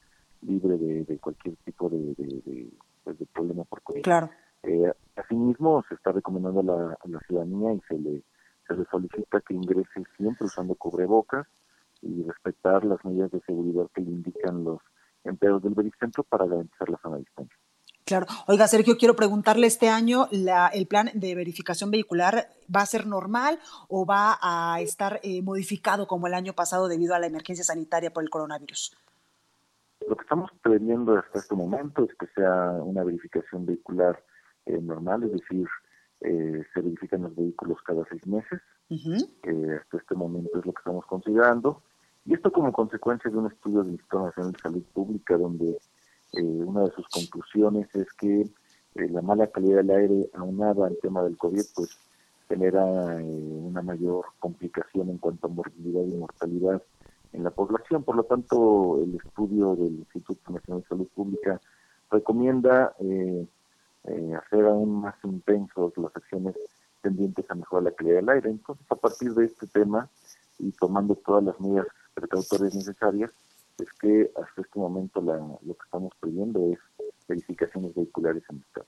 libre 0.42 0.76
de, 0.78 1.18
cualquier 1.18 1.56
tipo 1.64 1.88
de, 1.88 2.14
de, 2.16 2.70
pues, 3.04 3.16
problema 3.32 3.64
por 3.64 3.82
COVID. 3.82 4.02
Claro. 4.02 4.30
Eh, 4.62 4.92
asimismo, 5.16 5.84
se 5.88 5.94
está 5.94 6.12
recomendando 6.12 6.60
a 6.60 6.62
la, 6.62 6.92
a 6.92 7.08
la 7.08 7.20
ciudadanía 7.20 7.72
y 7.74 7.80
se 7.88 7.98
le, 7.98 8.22
se 8.66 8.74
le 8.74 8.84
solicita 8.86 9.40
que 9.40 9.54
ingrese 9.54 10.04
siempre 10.16 10.46
usando 10.46 10.74
cubrebocas 10.74 11.46
y 12.02 12.22
respetar 12.22 12.84
las 12.84 13.04
medidas 13.04 13.30
de 13.30 13.40
seguridad 13.40 13.86
que 13.94 14.02
le 14.02 14.10
indican 14.10 14.64
los 14.64 14.80
empleados 15.24 15.62
del 15.62 15.74
Vericentro 15.74 16.22
para 16.24 16.46
garantizar 16.46 16.88
la 16.88 16.98
zona 16.98 17.18
distancia. 17.18 17.56
Claro. 18.06 18.26
Oiga, 18.46 18.68
Sergio, 18.68 18.96
quiero 18.96 19.16
preguntarle, 19.16 19.66
este 19.66 19.88
año 19.88 20.28
la, 20.30 20.68
el 20.68 20.86
plan 20.86 21.10
de 21.12 21.34
verificación 21.34 21.90
vehicular 21.90 22.50
va 22.74 22.82
a 22.82 22.86
ser 22.86 23.04
normal 23.04 23.58
o 23.88 24.06
va 24.06 24.38
a 24.40 24.80
estar 24.80 25.18
eh, 25.24 25.42
modificado 25.42 26.06
como 26.06 26.28
el 26.28 26.34
año 26.34 26.52
pasado 26.52 26.86
debido 26.86 27.16
a 27.16 27.18
la 27.18 27.26
emergencia 27.26 27.64
sanitaria 27.64 28.12
por 28.12 28.22
el 28.22 28.30
coronavirus? 28.30 28.96
Lo 30.08 30.14
que 30.14 30.22
estamos 30.22 30.52
previendo 30.62 31.18
hasta 31.18 31.40
este 31.40 31.56
momento 31.56 32.04
es 32.04 32.14
que 32.14 32.28
sea 32.28 32.70
una 32.80 33.02
verificación 33.02 33.66
vehicular 33.66 34.22
eh, 34.66 34.78
normal, 34.80 35.24
es 35.24 35.32
decir, 35.32 35.66
eh, 36.20 36.62
se 36.72 36.80
verifican 36.80 37.22
los 37.22 37.34
vehículos 37.34 37.82
cada 37.82 38.04
seis 38.08 38.24
meses. 38.24 38.60
hasta 38.88 39.96
este 39.96 40.14
momento 40.14 40.56
es 40.60 40.64
lo 40.64 40.72
que 40.72 40.78
estamos 40.78 41.04
considerando. 41.06 41.82
Y 42.24 42.34
esto 42.34 42.52
como 42.52 42.72
consecuencia 42.72 43.28
de 43.32 43.36
un 43.36 43.50
estudio 43.50 43.82
del 43.82 43.94
Instituto 43.94 44.26
Nacional 44.26 44.52
de 44.52 44.58
Salud 44.60 44.82
Pública, 44.94 45.36
donde 45.36 45.76
eh, 46.36 46.42
una 46.42 46.82
de 46.82 46.90
sus 46.92 47.06
conclusiones 47.08 47.88
es 47.94 48.12
que 48.12 48.42
eh, 48.42 49.08
la 49.10 49.22
mala 49.22 49.46
calidad 49.46 49.78
del 49.78 49.90
aire 49.90 50.30
aunada 50.34 50.86
al 50.86 50.98
tema 50.98 51.22
del 51.22 51.36
COVID, 51.38 51.62
pues 51.74 51.98
genera 52.48 53.20
eh, 53.20 53.24
una 53.24 53.82
mayor 53.82 54.26
complicación 54.38 55.08
en 55.08 55.18
cuanto 55.18 55.46
a 55.46 55.50
morbilidad 55.50 56.02
y 56.02 56.16
mortalidad 56.16 56.82
en 57.32 57.42
la 57.42 57.50
población. 57.50 58.04
Por 58.04 58.16
lo 58.16 58.24
tanto, 58.24 59.02
el 59.02 59.16
estudio 59.16 59.76
del 59.76 59.94
Instituto 59.94 60.52
Nacional 60.52 60.82
de 60.82 60.88
Salud 60.88 61.08
Pública 61.14 61.60
recomienda 62.10 62.94
hacer 64.38 64.64
aún 64.64 65.00
más 65.00 65.16
intensos 65.24 65.92
las 65.96 66.14
acciones 66.14 66.54
tendientes 67.02 67.44
a 67.50 67.54
mejorar 67.54 67.84
la 67.84 67.90
calidad 67.90 68.16
del 68.16 68.28
aire. 68.28 68.50
Entonces, 68.50 68.86
a 68.90 68.94
partir 68.94 69.34
de 69.34 69.46
este 69.46 69.66
tema 69.66 70.08
y 70.58 70.70
tomando 70.72 71.16
todas 71.16 71.42
las 71.42 71.60
medidas 71.60 71.86
precautorias 72.14 72.74
necesarias, 72.74 73.32
es 73.78 73.92
que 74.00 74.30
hasta 74.36 74.62
este 74.62 74.78
momento 74.78 75.20
la, 75.20 75.36
lo 75.36 75.74
que 75.74 75.84
estamos 75.84 76.12
pidiendo 76.20 76.72
es 76.72 76.78
verificaciones 77.28 77.94
vehiculares 77.94 78.42
en 78.50 78.62
estas. 78.66 78.86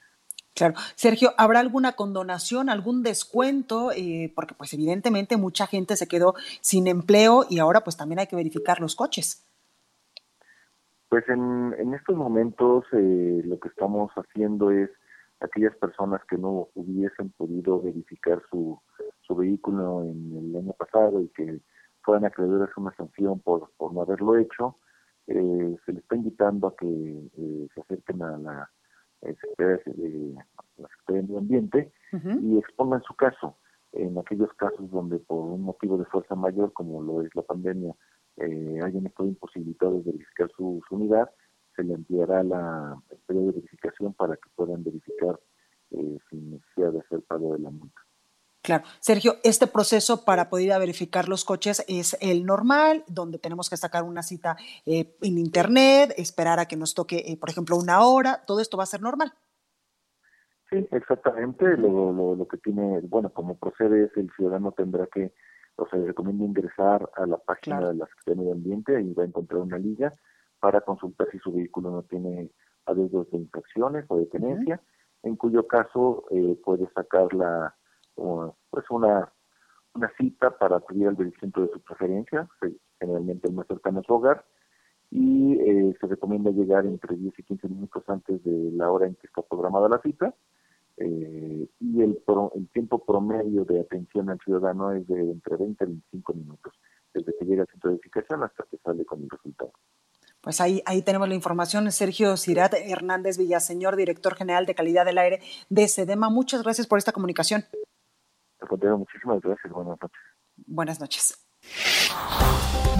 Claro. 0.54 0.74
Sergio, 0.96 1.34
¿habrá 1.36 1.60
alguna 1.60 1.92
condonación, 1.92 2.68
algún 2.68 3.04
descuento? 3.04 3.92
Eh, 3.92 4.32
porque 4.34 4.54
pues 4.54 4.74
evidentemente 4.74 5.36
mucha 5.36 5.68
gente 5.68 5.96
se 5.96 6.08
quedó 6.08 6.34
sin 6.60 6.88
empleo 6.88 7.44
y 7.48 7.60
ahora 7.60 7.82
pues 7.82 7.96
también 7.96 8.18
hay 8.18 8.26
que 8.26 8.34
verificar 8.34 8.80
los 8.80 8.96
coches. 8.96 9.46
Pues 11.08 11.24
en, 11.28 11.74
en 11.78 11.94
estos 11.94 12.16
momentos 12.16 12.84
eh, 12.92 13.42
lo 13.44 13.58
que 13.60 13.68
estamos 13.68 14.10
haciendo 14.14 14.72
es 14.72 14.90
aquellas 15.40 15.76
personas 15.76 16.20
que 16.28 16.36
no 16.36 16.68
hubiesen 16.74 17.30
podido 17.30 17.80
verificar 17.80 18.42
su, 18.50 18.80
su 19.20 19.36
vehículo 19.36 20.02
en 20.02 20.50
el 20.50 20.56
año 20.56 20.72
pasado 20.72 21.20
y 21.22 21.28
que 21.28 21.60
puedan 22.04 22.24
acreedores 22.24 22.70
una 22.76 22.94
sanción 22.96 23.40
por, 23.40 23.70
por 23.76 23.92
no 23.92 24.02
haberlo 24.02 24.36
hecho, 24.36 24.76
eh, 25.28 25.76
se 25.84 25.92
les 25.92 26.02
está 26.02 26.16
invitando 26.16 26.68
a 26.68 26.76
que 26.76 26.86
eh, 26.86 27.68
se 27.74 27.80
acerquen 27.82 28.22
a 28.22 28.38
la 28.38 28.70
eh, 29.22 29.34
Secretaría 29.40 29.82
de, 29.84 30.34
la 30.78 30.88
Secretaría 30.88 31.22
Medio 31.22 31.38
Ambiente 31.38 31.92
y 32.42 32.58
expongan 32.58 33.02
su 33.02 33.14
caso. 33.14 33.56
En 33.92 34.16
aquellos 34.18 34.52
casos 34.54 34.90
donde 34.90 35.18
por 35.18 35.38
un 35.38 35.62
motivo 35.62 35.98
de 35.98 36.06
fuerza 36.06 36.34
mayor, 36.34 36.72
como 36.72 37.02
lo 37.02 37.22
es 37.22 37.34
la 37.34 37.42
pandemia, 37.42 37.94
eh, 38.36 38.80
hayan 38.82 39.06
estado 39.06 39.28
imposibilitados 39.28 40.04
de 40.04 40.12
verificar 40.12 40.50
su, 40.56 40.82
unidad, 40.90 41.30
se 41.76 41.84
le 41.84 41.94
enviará 41.94 42.42
la, 42.42 42.96
el 43.10 43.18
periodo 43.26 43.46
de 43.48 43.52
verificación 43.52 44.14
para 44.14 44.36
que 44.36 44.48
puedan 44.54 44.82
verificar 44.82 45.38
sin 45.90 46.50
necesidad 46.50 46.92
de 46.92 47.00
hacer 47.00 47.22
pago 47.22 47.54
de 47.54 47.60
la 47.60 47.70
multa. 47.70 48.07
Claro. 48.62 48.84
Sergio, 49.00 49.36
este 49.44 49.66
proceso 49.66 50.24
para 50.24 50.48
poder 50.48 50.66
ir 50.66 50.72
a 50.72 50.78
verificar 50.78 51.28
los 51.28 51.44
coches 51.44 51.84
es 51.88 52.16
el 52.20 52.44
normal, 52.44 53.04
donde 53.06 53.38
tenemos 53.38 53.70
que 53.70 53.76
sacar 53.76 54.02
una 54.02 54.22
cita 54.22 54.56
eh, 54.84 55.16
en 55.22 55.38
internet, 55.38 56.12
esperar 56.16 56.58
a 56.58 56.66
que 56.66 56.76
nos 56.76 56.94
toque, 56.94 57.22
eh, 57.26 57.36
por 57.38 57.50
ejemplo, 57.50 57.76
una 57.76 58.04
hora, 58.04 58.42
todo 58.46 58.60
esto 58.60 58.76
va 58.76 58.82
a 58.82 58.86
ser 58.86 59.00
normal. 59.00 59.32
Sí, 60.70 60.86
exactamente. 60.90 61.76
Lo, 61.76 62.12
lo, 62.12 62.34
lo 62.34 62.48
que 62.48 62.58
tiene, 62.58 63.00
bueno, 63.02 63.30
como 63.30 63.56
procede 63.56 64.04
es 64.04 64.16
el 64.16 64.30
ciudadano 64.36 64.72
tendrá 64.72 65.06
que, 65.06 65.32
o 65.76 65.88
sea, 65.88 65.98
le 65.98 66.06
recomienda 66.08 66.44
ingresar 66.44 67.08
a 67.16 67.26
la 67.26 67.38
página 67.38 67.88
de 67.88 67.94
la 67.94 68.06
Secretaría 68.06 68.34
de 68.34 68.40
Medio 68.40 68.52
Ambiente 68.52 69.00
y 69.00 69.14
va 69.14 69.22
a 69.22 69.26
encontrar 69.26 69.60
una 69.60 69.78
liga 69.78 70.12
para 70.60 70.80
consultar 70.80 71.28
si 71.30 71.38
su 71.38 71.52
vehículo 71.52 71.90
no 71.90 72.02
tiene 72.02 72.50
adeudos 72.84 73.30
de 73.30 73.38
infracciones 73.38 74.04
o 74.08 74.18
de 74.18 74.26
tenencia, 74.26 74.80
en 75.22 75.36
cuyo 75.36 75.66
caso 75.66 76.24
eh, 76.30 76.58
puede 76.62 76.88
sacar 76.94 77.32
la, 77.32 77.74
pues 78.70 78.84
una, 78.90 79.32
una 79.94 80.10
cita 80.18 80.56
para 80.56 80.76
acudir 80.76 81.08
al 81.08 81.16
centro 81.40 81.62
de 81.62 81.72
su 81.72 81.80
preferencia, 81.80 82.48
generalmente 83.00 83.48
el 83.48 83.54
más 83.54 83.66
cercano 83.66 84.00
a 84.00 84.02
su 84.02 84.14
hogar, 84.14 84.44
y 85.10 85.54
eh, 85.54 85.96
se 86.00 86.06
recomienda 86.06 86.50
llegar 86.50 86.84
entre 86.84 87.16
10 87.16 87.38
y 87.38 87.42
15 87.42 87.68
minutos 87.68 88.04
antes 88.08 88.42
de 88.44 88.70
la 88.72 88.90
hora 88.90 89.06
en 89.06 89.14
que 89.14 89.26
está 89.26 89.42
programada 89.42 89.88
la 89.88 90.00
cita, 90.00 90.34
eh, 90.98 91.68
y 91.80 92.02
el, 92.02 92.22
el 92.54 92.68
tiempo 92.70 93.04
promedio 93.04 93.64
de 93.64 93.80
atención 93.80 94.30
al 94.30 94.40
ciudadano 94.40 94.92
es 94.92 95.06
de 95.06 95.30
entre 95.30 95.56
20 95.56 95.84
y 95.84 95.86
25 95.86 96.34
minutos, 96.34 96.74
desde 97.14 97.34
que 97.38 97.44
llega 97.44 97.62
al 97.62 97.68
centro 97.68 97.90
de 97.90 97.96
verificación 97.96 98.42
hasta 98.42 98.64
que 98.70 98.78
sale 98.78 99.04
con 99.04 99.22
el 99.22 99.30
resultado. 99.30 99.72
Pues 100.40 100.60
ahí, 100.60 100.82
ahí 100.86 101.02
tenemos 101.02 101.28
la 101.28 101.34
información. 101.34 101.90
Sergio 101.90 102.36
Cirat 102.36 102.74
Hernández 102.74 103.38
Villaseñor, 103.38 103.96
director 103.96 104.34
general 104.34 104.66
de 104.66 104.74
calidad 104.74 105.04
del 105.04 105.18
aire 105.18 105.40
de 105.68 105.88
SEDEMA. 105.88 106.30
Muchas 106.30 106.62
gracias 106.62 106.86
por 106.86 106.98
esta 106.98 107.12
comunicación. 107.12 107.64
Muchísimas 108.96 109.40
gracias. 109.40 109.72
Buenas 109.72 109.98
noches. 110.00 110.20
Buenas 110.66 111.00
noches. 111.00 111.48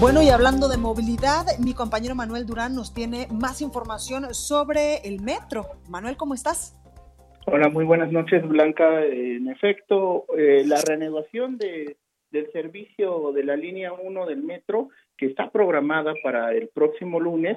Bueno, 0.00 0.22
y 0.22 0.28
hablando 0.28 0.68
de 0.68 0.76
movilidad, 0.76 1.44
mi 1.58 1.74
compañero 1.74 2.14
Manuel 2.14 2.46
Durán 2.46 2.74
nos 2.74 2.94
tiene 2.94 3.26
más 3.32 3.60
información 3.60 4.32
sobre 4.32 4.98
el 5.04 5.20
metro. 5.20 5.66
Manuel, 5.88 6.16
¿cómo 6.16 6.34
estás? 6.34 6.78
Hola, 7.46 7.68
muy 7.68 7.84
buenas 7.84 8.12
noches, 8.12 8.46
Blanca. 8.46 9.04
En 9.04 9.48
efecto, 9.48 10.26
eh, 10.36 10.64
la 10.66 10.80
renovación 10.86 11.58
de, 11.58 11.96
del 12.30 12.50
servicio 12.52 13.32
de 13.32 13.42
la 13.42 13.56
línea 13.56 13.92
1 13.92 14.26
del 14.26 14.42
metro, 14.42 14.90
que 15.16 15.26
está 15.26 15.50
programada 15.50 16.14
para 16.22 16.52
el 16.52 16.68
próximo 16.68 17.18
lunes, 17.18 17.56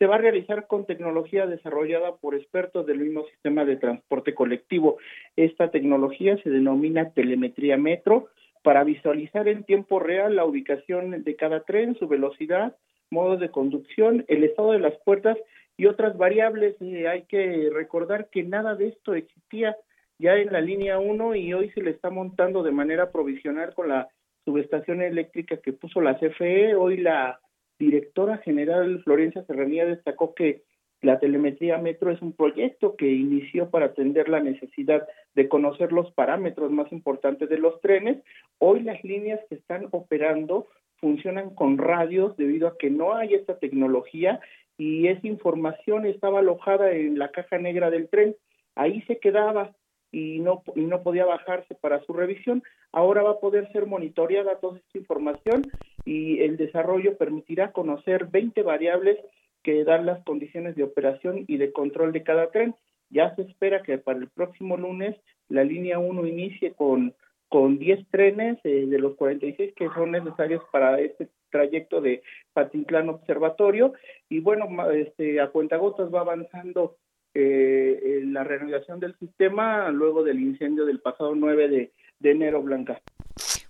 se 0.00 0.06
va 0.06 0.14
a 0.14 0.18
realizar 0.18 0.66
con 0.66 0.86
tecnología 0.86 1.46
desarrollada 1.46 2.16
por 2.16 2.34
expertos 2.34 2.86
del 2.86 3.00
mismo 3.00 3.26
sistema 3.26 3.66
de 3.66 3.76
transporte 3.76 4.34
colectivo. 4.34 4.96
Esta 5.36 5.70
tecnología 5.70 6.38
se 6.42 6.48
denomina 6.48 7.10
telemetría 7.10 7.76
metro 7.76 8.28
para 8.62 8.82
visualizar 8.82 9.46
en 9.46 9.62
tiempo 9.64 10.00
real 10.00 10.36
la 10.36 10.46
ubicación 10.46 11.22
de 11.22 11.36
cada 11.36 11.64
tren, 11.64 11.98
su 11.98 12.08
velocidad, 12.08 12.74
modos 13.10 13.40
de 13.40 13.50
conducción, 13.50 14.24
el 14.28 14.42
estado 14.42 14.72
de 14.72 14.78
las 14.78 14.94
puertas 15.04 15.36
y 15.76 15.84
otras 15.84 16.16
variables. 16.16 16.76
Hay 16.80 17.24
que 17.24 17.68
recordar 17.70 18.30
que 18.30 18.42
nada 18.42 18.76
de 18.76 18.88
esto 18.88 19.14
existía 19.14 19.76
ya 20.18 20.36
en 20.36 20.50
la 20.50 20.62
línea 20.62 20.98
1 20.98 21.34
y 21.34 21.52
hoy 21.52 21.70
se 21.72 21.82
le 21.82 21.90
está 21.90 22.08
montando 22.08 22.62
de 22.62 22.72
manera 22.72 23.12
provisional 23.12 23.74
con 23.74 23.88
la 23.88 24.08
subestación 24.46 25.02
eléctrica 25.02 25.58
que 25.58 25.74
puso 25.74 26.00
la 26.00 26.18
CFE. 26.18 26.74
Hoy 26.74 26.96
la 26.96 27.38
directora 27.80 28.36
general 28.38 29.02
Florencia 29.02 29.42
Serranía 29.44 29.86
destacó 29.86 30.34
que 30.34 30.62
la 31.00 31.18
telemetría 31.18 31.78
metro 31.78 32.10
es 32.10 32.20
un 32.20 32.34
proyecto 32.34 32.94
que 32.94 33.10
inició 33.10 33.70
para 33.70 33.86
atender 33.86 34.28
la 34.28 34.40
necesidad 34.40 35.08
de 35.34 35.48
conocer 35.48 35.90
los 35.92 36.12
parámetros 36.12 36.70
más 36.70 36.92
importantes 36.92 37.48
de 37.48 37.56
los 37.56 37.80
trenes. 37.80 38.22
Hoy 38.58 38.82
las 38.82 39.02
líneas 39.02 39.40
que 39.48 39.54
están 39.54 39.88
operando 39.92 40.68
funcionan 40.96 41.54
con 41.54 41.78
radios 41.78 42.36
debido 42.36 42.68
a 42.68 42.76
que 42.76 42.90
no 42.90 43.14
hay 43.14 43.32
esta 43.32 43.58
tecnología 43.58 44.40
y 44.76 45.08
esa 45.08 45.26
información 45.26 46.04
estaba 46.04 46.40
alojada 46.40 46.92
en 46.92 47.18
la 47.18 47.30
caja 47.30 47.56
negra 47.56 47.88
del 47.88 48.10
tren. 48.10 48.36
Ahí 48.74 49.00
se 49.02 49.18
quedaba 49.18 49.74
y 50.12 50.40
no, 50.40 50.62
y 50.74 50.82
no 50.82 51.02
podía 51.02 51.24
bajarse 51.24 51.74
para 51.76 52.00
su 52.04 52.12
revisión. 52.12 52.62
Ahora 52.92 53.22
va 53.22 53.30
a 53.32 53.40
poder 53.40 53.72
ser 53.72 53.86
monitoreada 53.86 54.58
toda 54.60 54.76
esta 54.76 54.98
información 54.98 55.62
y 56.04 56.40
el 56.40 56.56
desarrollo 56.56 57.16
permitirá 57.16 57.72
conocer 57.72 58.26
20 58.26 58.62
variables 58.62 59.18
que 59.62 59.84
dan 59.84 60.06
las 60.06 60.22
condiciones 60.24 60.76
de 60.76 60.84
operación 60.84 61.44
y 61.46 61.56
de 61.58 61.72
control 61.72 62.12
de 62.12 62.22
cada 62.22 62.50
tren. 62.50 62.74
Ya 63.10 63.34
se 63.34 63.42
espera 63.42 63.82
que 63.82 63.98
para 63.98 64.18
el 64.18 64.28
próximo 64.28 64.76
lunes 64.76 65.16
la 65.48 65.64
línea 65.64 65.98
1 65.98 66.26
inicie 66.26 66.72
con, 66.72 67.14
con 67.48 67.78
10 67.78 68.08
trenes 68.10 68.58
eh, 68.64 68.86
de 68.86 68.98
los 68.98 69.16
46 69.16 69.74
que 69.74 69.88
son 69.94 70.12
necesarios 70.12 70.62
para 70.72 71.00
este 71.00 71.28
trayecto 71.50 72.00
de 72.00 72.22
Patinclán 72.52 73.08
Observatorio 73.08 73.92
y 74.28 74.40
bueno, 74.40 74.90
este, 74.92 75.40
a 75.40 75.48
cuentagotas 75.48 76.14
va 76.14 76.20
avanzando 76.20 76.96
eh, 77.34 78.22
la 78.26 78.44
renovación 78.44 79.00
del 79.00 79.16
sistema 79.18 79.88
luego 79.90 80.22
del 80.22 80.40
incendio 80.40 80.86
del 80.86 81.00
pasado 81.00 81.34
9 81.34 81.68
de, 81.68 81.92
de 82.20 82.30
enero, 82.30 82.62
Blanca. 82.62 83.00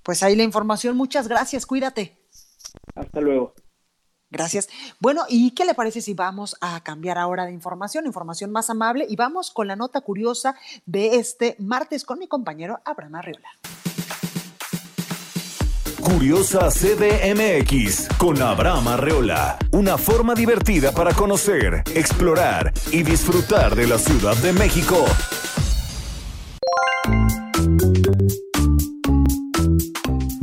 Pues 0.02 0.22
ahí 0.22 0.36
la 0.36 0.42
información, 0.42 0.96
muchas 0.96 1.28
gracias, 1.28 1.66
cuídate. 1.66 2.19
Hasta 2.94 3.20
luego. 3.20 3.54
Gracias. 4.30 4.68
Bueno, 5.00 5.22
¿y 5.28 5.50
qué 5.52 5.64
le 5.64 5.74
parece 5.74 6.00
si 6.00 6.14
vamos 6.14 6.56
a 6.60 6.80
cambiar 6.84 7.18
ahora 7.18 7.46
de 7.46 7.52
información, 7.52 8.06
información 8.06 8.52
más 8.52 8.70
amable 8.70 9.04
y 9.08 9.16
vamos 9.16 9.50
con 9.50 9.66
la 9.66 9.74
nota 9.74 10.00
curiosa 10.02 10.54
de 10.86 11.16
este 11.16 11.56
martes 11.58 12.04
con 12.04 12.20
mi 12.20 12.28
compañero 12.28 12.80
Abraham 12.84 13.16
Arriola? 13.16 13.48
Curiosa 16.00 16.70
CDMX 16.70 18.08
con 18.18 18.40
Abraham 18.40 18.88
Arreola. 18.88 19.58
Una 19.72 19.98
forma 19.98 20.34
divertida 20.34 20.92
para 20.92 21.12
conocer, 21.12 21.82
explorar 21.94 22.72
y 22.90 23.02
disfrutar 23.02 23.74
de 23.74 23.86
la 23.86 23.98
Ciudad 23.98 24.36
de 24.38 24.52
México. 24.52 25.04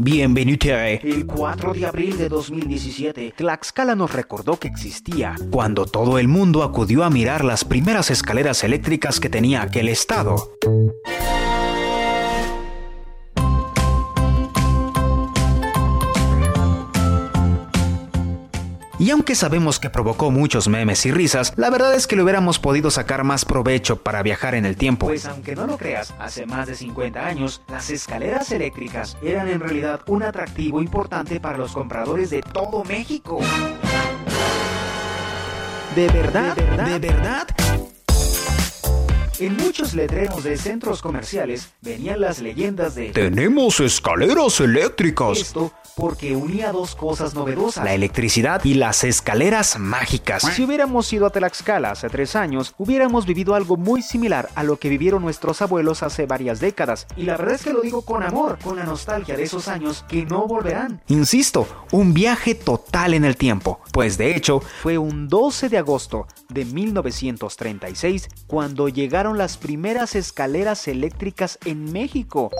Bienvenido. 0.10 0.47
El 0.74 1.26
4 1.26 1.74
de 1.74 1.86
abril 1.86 2.18
de 2.18 2.30
2017, 2.30 3.34
Tlaxcala 3.36 3.93
nos 3.93 4.14
recordó 4.14 4.58
que 4.58 4.70
existía 4.70 5.36
cuando 5.51 5.86
todo 5.86 6.18
el 6.18 6.30
mundo 6.30 6.64
acudió 6.64 7.03
a 7.03 7.10
mirar 7.10 7.43
las 7.43 7.66
primeras 7.66 8.10
escaleras 8.10 8.64
eléctricas 8.64 9.20
que 9.20 9.28
tenía 9.28 9.62
aquel 9.62 9.89
estado. 9.89 10.53
Y 19.08 19.12
aunque 19.12 19.36
sabemos 19.36 19.80
que 19.80 19.89
provocó 19.89 20.32
muchos 20.32 20.68
memes 20.68 21.05
y 21.05 21.12
risas, 21.12 21.53
la 21.55 21.70
verdad 21.70 21.95
es 21.95 22.08
que 22.08 22.18
le 22.18 22.24
hubiéramos 22.24 22.60
podido 22.60 22.91
sacar 22.91 23.24
más 23.24 23.45
provecho 23.45 23.95
para 23.95 24.22
viajar 24.22 24.53
en 24.53 24.66
el 24.66 24.76
tiempo. 24.76 25.05
Pues 25.05 25.26
aunque 25.26 25.55
no 25.55 25.66
lo 25.66 25.78
creas, 25.78 26.14
hace 26.20 26.45
más 26.45 26.68
de 26.68 26.76
50 26.76 27.26
años, 27.26 27.62
las 27.70 27.89
escaleras 27.89 28.51
eléctricas 28.51 29.16
eran 29.22 29.47
en 29.47 29.62
realidad 29.62 30.01
un 30.08 30.24
atractivo 30.24 30.82
importante 30.82 31.39
para 31.39 31.58
los 31.58 31.72
compradores 31.72 32.32
de 32.32 32.41
todo 32.41 32.84
México. 32.84 33.39
¿De 35.95 36.08
verdad? 36.10 36.53
¿De 36.58 36.64
verdad? 36.64 36.88
¿De 36.88 36.99
verdad? 36.99 37.47
En 39.39 39.55
muchos 39.55 39.93
letreros 39.93 40.43
de 40.43 40.57
centros 40.57 41.03
comerciales 41.03 41.71
venían 41.81 42.21
las 42.21 42.39
leyendas 42.39 42.95
de 42.95 43.09
Tenemos 43.09 43.79
escaleras 43.79 44.59
eléctricas. 44.59 45.38
Esto 45.38 45.71
porque 45.97 46.35
unía 46.35 46.71
dos 46.71 46.95
cosas 46.95 47.33
novedosas, 47.33 47.83
la 47.83 47.93
electricidad 47.93 48.63
y 48.63 48.75
las 48.75 49.03
escaleras 49.03 49.79
mágicas. 49.79 50.43
Si 50.43 50.63
hubiéramos 50.63 51.11
ido 51.11 51.25
a 51.25 51.31
Tlaxcala 51.31 51.89
hace 51.89 52.07
tres 52.07 52.35
años, 52.35 52.75
hubiéramos 52.77 53.25
vivido 53.25 53.55
algo 53.55 53.77
muy 53.77 54.03
similar 54.03 54.47
a 54.53 54.63
lo 54.63 54.77
que 54.77 54.89
vivieron 54.89 55.23
nuestros 55.23 55.61
abuelos 55.63 56.03
hace 56.03 56.27
varias 56.27 56.59
décadas. 56.59 57.07
Y 57.17 57.23
la 57.23 57.35
verdad 57.35 57.55
es 57.55 57.63
que 57.63 57.73
lo 57.73 57.81
digo 57.81 58.03
con 58.03 58.21
amor, 58.21 58.59
con 58.63 58.75
la 58.75 58.83
nostalgia 58.83 59.35
de 59.35 59.43
esos 59.43 59.67
años 59.67 60.05
que 60.07 60.23
no 60.25 60.45
volverán. 60.45 61.01
Insisto, 61.07 61.67
un 61.91 62.13
viaje 62.13 62.53
total 62.53 63.15
en 63.15 63.25
el 63.25 63.35
tiempo, 63.35 63.79
pues 63.91 64.19
de 64.19 64.35
hecho 64.35 64.59
fue 64.59 64.99
un 64.99 65.27
12 65.27 65.67
de 65.69 65.79
agosto 65.79 66.27
de 66.49 66.63
1936 66.63 68.29
cuando 68.45 68.88
llegaron 68.88 69.26
las 69.36 69.57
primeras 69.57 70.15
escaleras 70.15 70.88
eléctricas 70.88 71.57
en 71.65 71.91
México. 71.91 72.51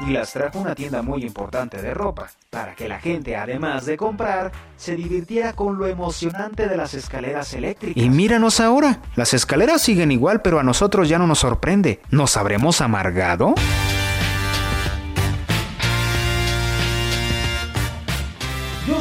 Y 0.00 0.10
las 0.10 0.32
trajo 0.32 0.60
una 0.60 0.74
tienda 0.74 1.02
muy 1.02 1.22
importante 1.22 1.82
de 1.82 1.92
ropa, 1.92 2.30
para 2.50 2.74
que 2.74 2.88
la 2.88 2.98
gente, 2.98 3.36
además 3.36 3.84
de 3.84 3.96
comprar, 3.98 4.52
se 4.76 4.96
divirtiera 4.96 5.52
con 5.52 5.76
lo 5.76 5.86
emocionante 5.86 6.68
de 6.68 6.76
las 6.76 6.94
escaleras 6.94 7.52
eléctricas. 7.52 8.02
Y 8.02 8.08
míranos 8.08 8.60
ahora, 8.60 9.02
las 9.16 9.34
escaleras 9.34 9.82
siguen 9.82 10.10
igual, 10.10 10.40
pero 10.40 10.58
a 10.58 10.62
nosotros 10.62 11.08
ya 11.08 11.18
no 11.18 11.26
nos 11.26 11.40
sorprende. 11.40 12.00
¿Nos 12.10 12.36
habremos 12.36 12.80
amargado? 12.80 13.54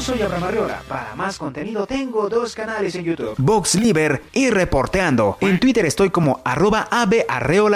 Soy 0.08 0.22
Abraham 0.22 0.44
Arriola. 0.46 0.82
Para 0.88 1.16
más 1.16 1.38
contenido 1.38 1.86
tengo 1.86 2.30
dos 2.30 2.56
canales 2.56 2.96
en 2.96 3.04
YouTube. 3.04 3.36
Vox 3.38 3.76
Liber 3.76 4.24
y 4.32 4.50
Reporteando. 4.50 5.38
En 5.42 5.60
Twitter 5.60 5.86
estoy 5.86 6.12
como 6.12 6.40
arroba 6.46 6.88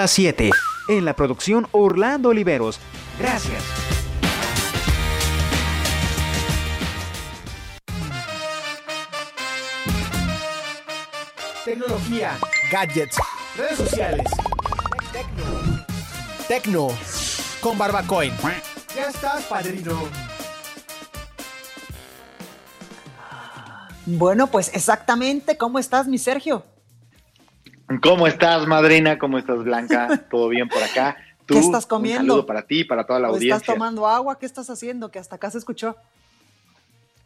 7 0.06 0.50
En 0.88 1.04
la 1.04 1.14
producción 1.14 1.68
Orlando 1.72 2.30
Oliveros. 2.30 2.80
Gracias. 3.18 3.62
Tecnología, 11.66 12.38
gadgets, 12.70 13.18
redes 13.58 13.76
sociales. 13.76 14.26
Tecno. 15.12 15.84
Tecno. 16.48 16.88
Con 17.60 17.76
Barbacoin. 17.76 18.32
Ya 18.96 19.08
estás, 19.08 19.44
padrino. 19.44 20.31
Bueno, 24.06 24.48
pues 24.48 24.70
exactamente. 24.74 25.56
¿Cómo 25.56 25.78
estás, 25.78 26.08
mi 26.08 26.18
Sergio? 26.18 26.64
¿Cómo 28.02 28.26
estás, 28.26 28.66
madrina? 28.66 29.18
¿Cómo 29.18 29.38
estás, 29.38 29.62
Blanca? 29.62 30.26
¿Todo 30.30 30.48
bien 30.48 30.68
por 30.68 30.82
acá? 30.82 31.16
¿Qué 31.46 31.58
estás 31.58 31.86
comiendo? 31.86 32.20
Un 32.20 32.28
saludo 32.28 32.46
para 32.46 32.66
ti 32.66 32.80
y 32.80 32.84
para 32.84 33.04
toda 33.04 33.20
la 33.20 33.28
¿O 33.28 33.34
audiencia. 33.34 33.56
¿Estás 33.56 33.74
tomando 33.74 34.06
agua? 34.06 34.38
¿Qué 34.38 34.46
estás 34.46 34.70
haciendo? 34.70 35.10
Que 35.10 35.18
hasta 35.18 35.36
acá 35.36 35.50
se 35.50 35.58
escuchó. 35.58 35.96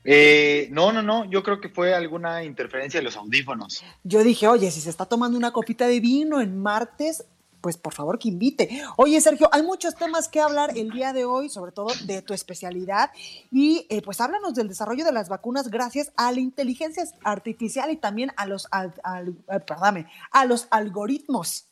Eh, 0.04 0.68
no, 0.70 0.92
no, 0.92 1.02
no. 1.02 1.24
Yo 1.24 1.42
creo 1.42 1.60
que 1.60 1.68
fue 1.68 1.94
alguna 1.94 2.44
interferencia 2.44 3.00
de 3.00 3.04
los 3.04 3.16
audífonos. 3.16 3.82
Yo 4.04 4.22
dije, 4.22 4.46
oye, 4.48 4.70
si 4.70 4.80
se 4.80 4.90
está 4.90 5.06
tomando 5.06 5.36
una 5.36 5.52
copita 5.52 5.86
de 5.86 6.00
vino 6.00 6.40
en 6.40 6.60
martes, 6.60 7.24
pues 7.66 7.76
por 7.76 7.92
favor 7.92 8.16
que 8.16 8.28
invite. 8.28 8.80
Oye, 8.96 9.20
Sergio, 9.20 9.48
hay 9.50 9.64
muchos 9.64 9.96
temas 9.96 10.28
que 10.28 10.40
hablar 10.40 10.78
el 10.78 10.92
día 10.92 11.12
de 11.12 11.24
hoy, 11.24 11.48
sobre 11.48 11.72
todo 11.72 11.88
de 12.04 12.22
tu 12.22 12.32
especialidad, 12.32 13.10
y 13.50 13.88
eh, 13.90 14.02
pues 14.02 14.20
háblanos 14.20 14.54
del 14.54 14.68
desarrollo 14.68 15.04
de 15.04 15.10
las 15.10 15.28
vacunas 15.28 15.68
gracias 15.68 16.12
a 16.16 16.30
la 16.30 16.38
inteligencia 16.38 17.02
artificial 17.24 17.90
y 17.90 17.96
también 17.96 18.30
a 18.36 18.46
los, 18.46 18.68
al, 18.70 18.94
al, 19.02 19.30
eh, 19.50 19.58
perdóname, 19.66 20.06
a 20.30 20.44
los 20.44 20.68
algoritmos. 20.70 21.66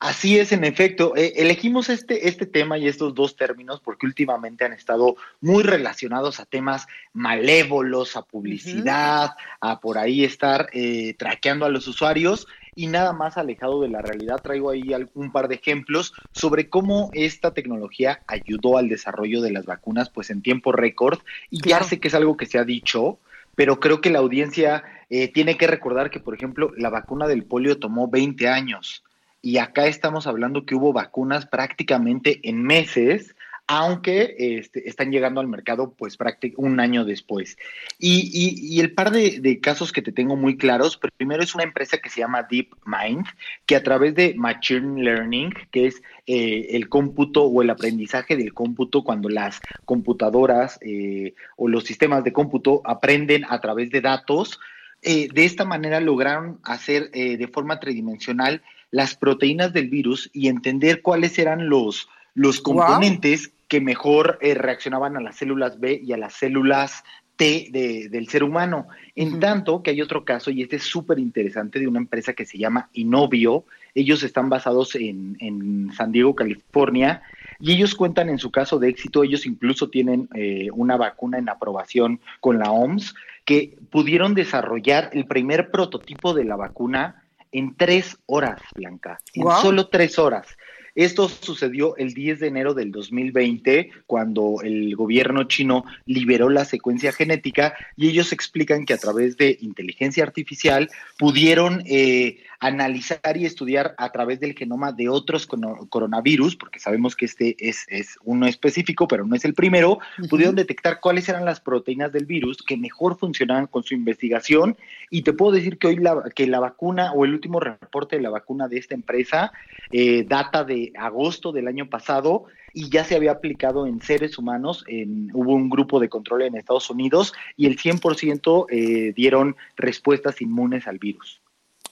Así 0.00 0.40
es, 0.40 0.50
en 0.50 0.64
efecto. 0.64 1.14
Eh, 1.14 1.34
elegimos 1.36 1.88
este, 1.88 2.26
este 2.26 2.44
tema 2.44 2.76
y 2.76 2.88
estos 2.88 3.14
dos 3.14 3.36
términos 3.36 3.80
porque 3.80 4.06
últimamente 4.06 4.64
han 4.64 4.72
estado 4.72 5.14
muy 5.40 5.62
relacionados 5.62 6.40
a 6.40 6.46
temas 6.46 6.88
malévolos, 7.12 8.16
a 8.16 8.22
publicidad, 8.22 9.36
a 9.60 9.78
por 9.78 9.98
ahí 9.98 10.24
estar 10.24 10.68
eh, 10.72 11.14
traqueando 11.16 11.64
a 11.64 11.68
los 11.68 11.86
usuarios 11.86 12.48
y 12.74 12.86
nada 12.86 13.12
más 13.12 13.36
alejado 13.36 13.82
de 13.82 13.88
la 13.88 14.02
realidad. 14.02 14.40
Traigo 14.42 14.70
ahí 14.70 14.92
un 15.14 15.32
par 15.32 15.48
de 15.48 15.56
ejemplos 15.56 16.12
sobre 16.32 16.68
cómo 16.68 17.10
esta 17.12 17.52
tecnología 17.52 18.22
ayudó 18.26 18.78
al 18.78 18.88
desarrollo 18.88 19.40
de 19.42 19.52
las 19.52 19.66
vacunas 19.66 20.10
pues 20.10 20.30
en 20.30 20.42
tiempo 20.42 20.72
récord 20.72 21.18
y 21.50 21.66
ya 21.66 21.82
sé 21.82 22.00
que 22.00 22.08
es 22.08 22.14
algo 22.14 22.36
que 22.36 22.46
se 22.46 22.58
ha 22.58 22.64
dicho, 22.64 23.18
pero 23.54 23.80
creo 23.80 24.00
que 24.00 24.10
la 24.10 24.20
audiencia 24.20 24.82
eh, 25.10 25.28
tiene 25.28 25.56
que 25.56 25.66
recordar 25.66 26.10
que, 26.10 26.20
por 26.20 26.34
ejemplo, 26.34 26.72
la 26.76 26.90
vacuna 26.90 27.26
del 27.26 27.44
polio 27.44 27.78
tomó 27.78 28.08
20 28.08 28.48
años 28.48 29.04
y 29.42 29.58
acá 29.58 29.86
estamos 29.86 30.26
hablando 30.26 30.64
que 30.64 30.76
hubo 30.76 30.92
vacunas 30.92 31.46
prácticamente 31.46 32.40
en 32.48 32.62
meses, 32.62 33.34
aunque 33.66 34.34
este, 34.38 34.88
están 34.88 35.10
llegando 35.10 35.40
al 35.40 35.48
mercado 35.48 35.94
pues 35.96 36.18
un 36.56 36.80
año 36.80 37.04
después. 37.04 37.56
Y, 37.98 38.30
y, 38.32 38.76
y 38.76 38.80
el 38.80 38.92
par 38.92 39.10
de, 39.10 39.40
de, 39.40 39.60
casos 39.60 39.92
que 39.92 40.02
te 40.02 40.12
tengo 40.12 40.36
muy 40.36 40.56
claros, 40.56 40.98
primero 41.16 41.42
es 41.42 41.54
una 41.54 41.64
empresa 41.64 41.98
que 41.98 42.10
se 42.10 42.20
llama 42.20 42.46
DeepMind, 42.50 43.26
que 43.66 43.76
a 43.76 43.82
través 43.82 44.14
de 44.14 44.34
Machine 44.34 45.02
Learning, 45.02 45.54
que 45.70 45.86
es 45.86 46.02
eh, 46.26 46.68
el 46.70 46.88
cómputo 46.88 47.44
o 47.44 47.62
el 47.62 47.70
aprendizaje 47.70 48.36
del 48.36 48.52
cómputo 48.52 49.04
cuando 49.04 49.28
las 49.28 49.60
computadoras 49.84 50.78
eh, 50.82 51.34
o 51.56 51.68
los 51.68 51.84
sistemas 51.84 52.24
de 52.24 52.32
cómputo 52.32 52.82
aprenden 52.84 53.44
a 53.48 53.60
través 53.60 53.90
de 53.90 54.00
datos, 54.00 54.60
eh, 55.02 55.28
de 55.32 55.44
esta 55.44 55.64
manera 55.64 56.00
lograron 56.00 56.60
hacer 56.62 57.10
de 57.10 57.48
forma 57.48 57.80
tridimensional 57.80 58.62
las 58.90 59.16
proteínas 59.16 59.72
del 59.72 59.88
virus 59.88 60.30
y 60.32 60.48
entender 60.48 61.02
cuáles 61.02 61.38
eran 61.38 61.68
los, 61.68 62.08
los 62.34 62.60
componentes 62.60 63.48
wow. 63.48 63.51
Que 63.72 63.80
mejor 63.80 64.36
eh, 64.42 64.52
reaccionaban 64.52 65.16
a 65.16 65.20
las 65.22 65.36
células 65.36 65.80
B 65.80 65.98
y 66.04 66.12
a 66.12 66.18
las 66.18 66.34
células 66.34 67.04
T 67.36 67.68
de, 67.70 68.10
del 68.10 68.28
ser 68.28 68.44
humano. 68.44 68.86
En 69.14 69.40
tanto 69.40 69.82
que 69.82 69.92
hay 69.92 70.02
otro 70.02 70.26
caso, 70.26 70.50
y 70.50 70.60
este 70.60 70.76
es 70.76 70.82
súper 70.82 71.18
interesante, 71.18 71.78
de 71.78 71.88
una 71.88 71.98
empresa 71.98 72.34
que 72.34 72.44
se 72.44 72.58
llama 72.58 72.90
Inovio. 72.92 73.64
Ellos 73.94 74.24
están 74.24 74.50
basados 74.50 74.94
en, 74.94 75.38
en, 75.40 75.90
San 75.94 76.12
Diego, 76.12 76.34
California, 76.34 77.22
y 77.60 77.72
ellos 77.72 77.94
cuentan 77.94 78.28
en 78.28 78.36
su 78.36 78.50
caso 78.50 78.78
de 78.78 78.90
éxito, 78.90 79.24
ellos 79.24 79.46
incluso 79.46 79.88
tienen 79.88 80.28
eh, 80.34 80.68
una 80.74 80.98
vacuna 80.98 81.38
en 81.38 81.48
aprobación 81.48 82.20
con 82.40 82.58
la 82.58 82.70
OMS, 82.70 83.14
que 83.46 83.78
pudieron 83.88 84.34
desarrollar 84.34 85.08
el 85.14 85.24
primer 85.24 85.70
prototipo 85.70 86.34
de 86.34 86.44
la 86.44 86.56
vacuna 86.56 87.24
en 87.52 87.74
tres 87.74 88.18
horas, 88.26 88.60
Blanca, 88.74 89.18
en 89.32 89.44
wow. 89.44 89.62
solo 89.62 89.88
tres 89.88 90.18
horas. 90.18 90.46
Esto 90.94 91.28
sucedió 91.28 91.96
el 91.96 92.12
10 92.12 92.40
de 92.40 92.48
enero 92.48 92.74
del 92.74 92.92
2020, 92.92 93.90
cuando 94.06 94.56
el 94.62 94.94
gobierno 94.94 95.44
chino 95.44 95.84
liberó 96.04 96.50
la 96.50 96.66
secuencia 96.66 97.12
genética 97.12 97.74
y 97.96 98.08
ellos 98.08 98.32
explican 98.32 98.84
que 98.84 98.92
a 98.92 98.98
través 98.98 99.36
de 99.38 99.56
inteligencia 99.62 100.22
artificial 100.22 100.90
pudieron 101.18 101.82
eh, 101.86 102.42
analizar 102.62 103.36
y 103.36 103.44
estudiar 103.44 103.92
a 103.98 104.12
través 104.12 104.38
del 104.38 104.54
genoma 104.54 104.92
de 104.92 105.08
otros 105.08 105.48
coronavirus, 105.88 106.54
porque 106.54 106.78
sabemos 106.78 107.16
que 107.16 107.24
este 107.24 107.56
es, 107.58 107.84
es 107.88 108.16
uno 108.22 108.46
específico, 108.46 109.08
pero 109.08 109.26
no 109.26 109.34
es 109.34 109.44
el 109.44 109.52
primero, 109.52 109.94
uh 109.94 109.98
-huh. 109.98 110.28
pudieron 110.28 110.54
detectar 110.54 111.00
cuáles 111.00 111.28
eran 111.28 111.44
las 111.44 111.60
proteínas 111.60 112.12
del 112.12 112.24
virus 112.24 112.62
que 112.62 112.76
mejor 112.76 113.18
funcionaban 113.18 113.66
con 113.66 113.82
su 113.82 113.94
investigación 113.94 114.76
y 115.10 115.22
te 115.22 115.32
puedo 115.32 115.50
decir 115.50 115.76
que 115.76 115.88
hoy 115.88 115.96
la, 115.96 116.22
que 116.36 116.46
la 116.46 116.60
vacuna 116.60 117.12
o 117.12 117.24
el 117.24 117.34
último 117.34 117.58
reporte 117.58 118.14
de 118.14 118.22
la 118.22 118.30
vacuna 118.30 118.68
de 118.68 118.78
esta 118.78 118.94
empresa 118.94 119.52
eh, 119.90 120.24
data 120.28 120.62
de 120.62 120.92
agosto 120.96 121.50
del 121.50 121.66
año 121.66 121.90
pasado 121.90 122.44
y 122.72 122.90
ya 122.90 123.02
se 123.02 123.16
había 123.16 123.32
aplicado 123.32 123.88
en 123.88 124.00
seres 124.00 124.38
humanos. 124.38 124.84
En, 124.86 125.30
hubo 125.34 125.52
un 125.52 125.68
grupo 125.68 125.98
de 125.98 126.08
control 126.08 126.42
en 126.42 126.54
Estados 126.54 126.88
Unidos 126.90 127.34
y 127.56 127.66
el 127.66 127.76
100% 127.76 128.66
eh, 128.70 129.12
dieron 129.16 129.56
respuestas 129.76 130.40
inmunes 130.40 130.86
al 130.86 130.98
virus. 130.98 131.41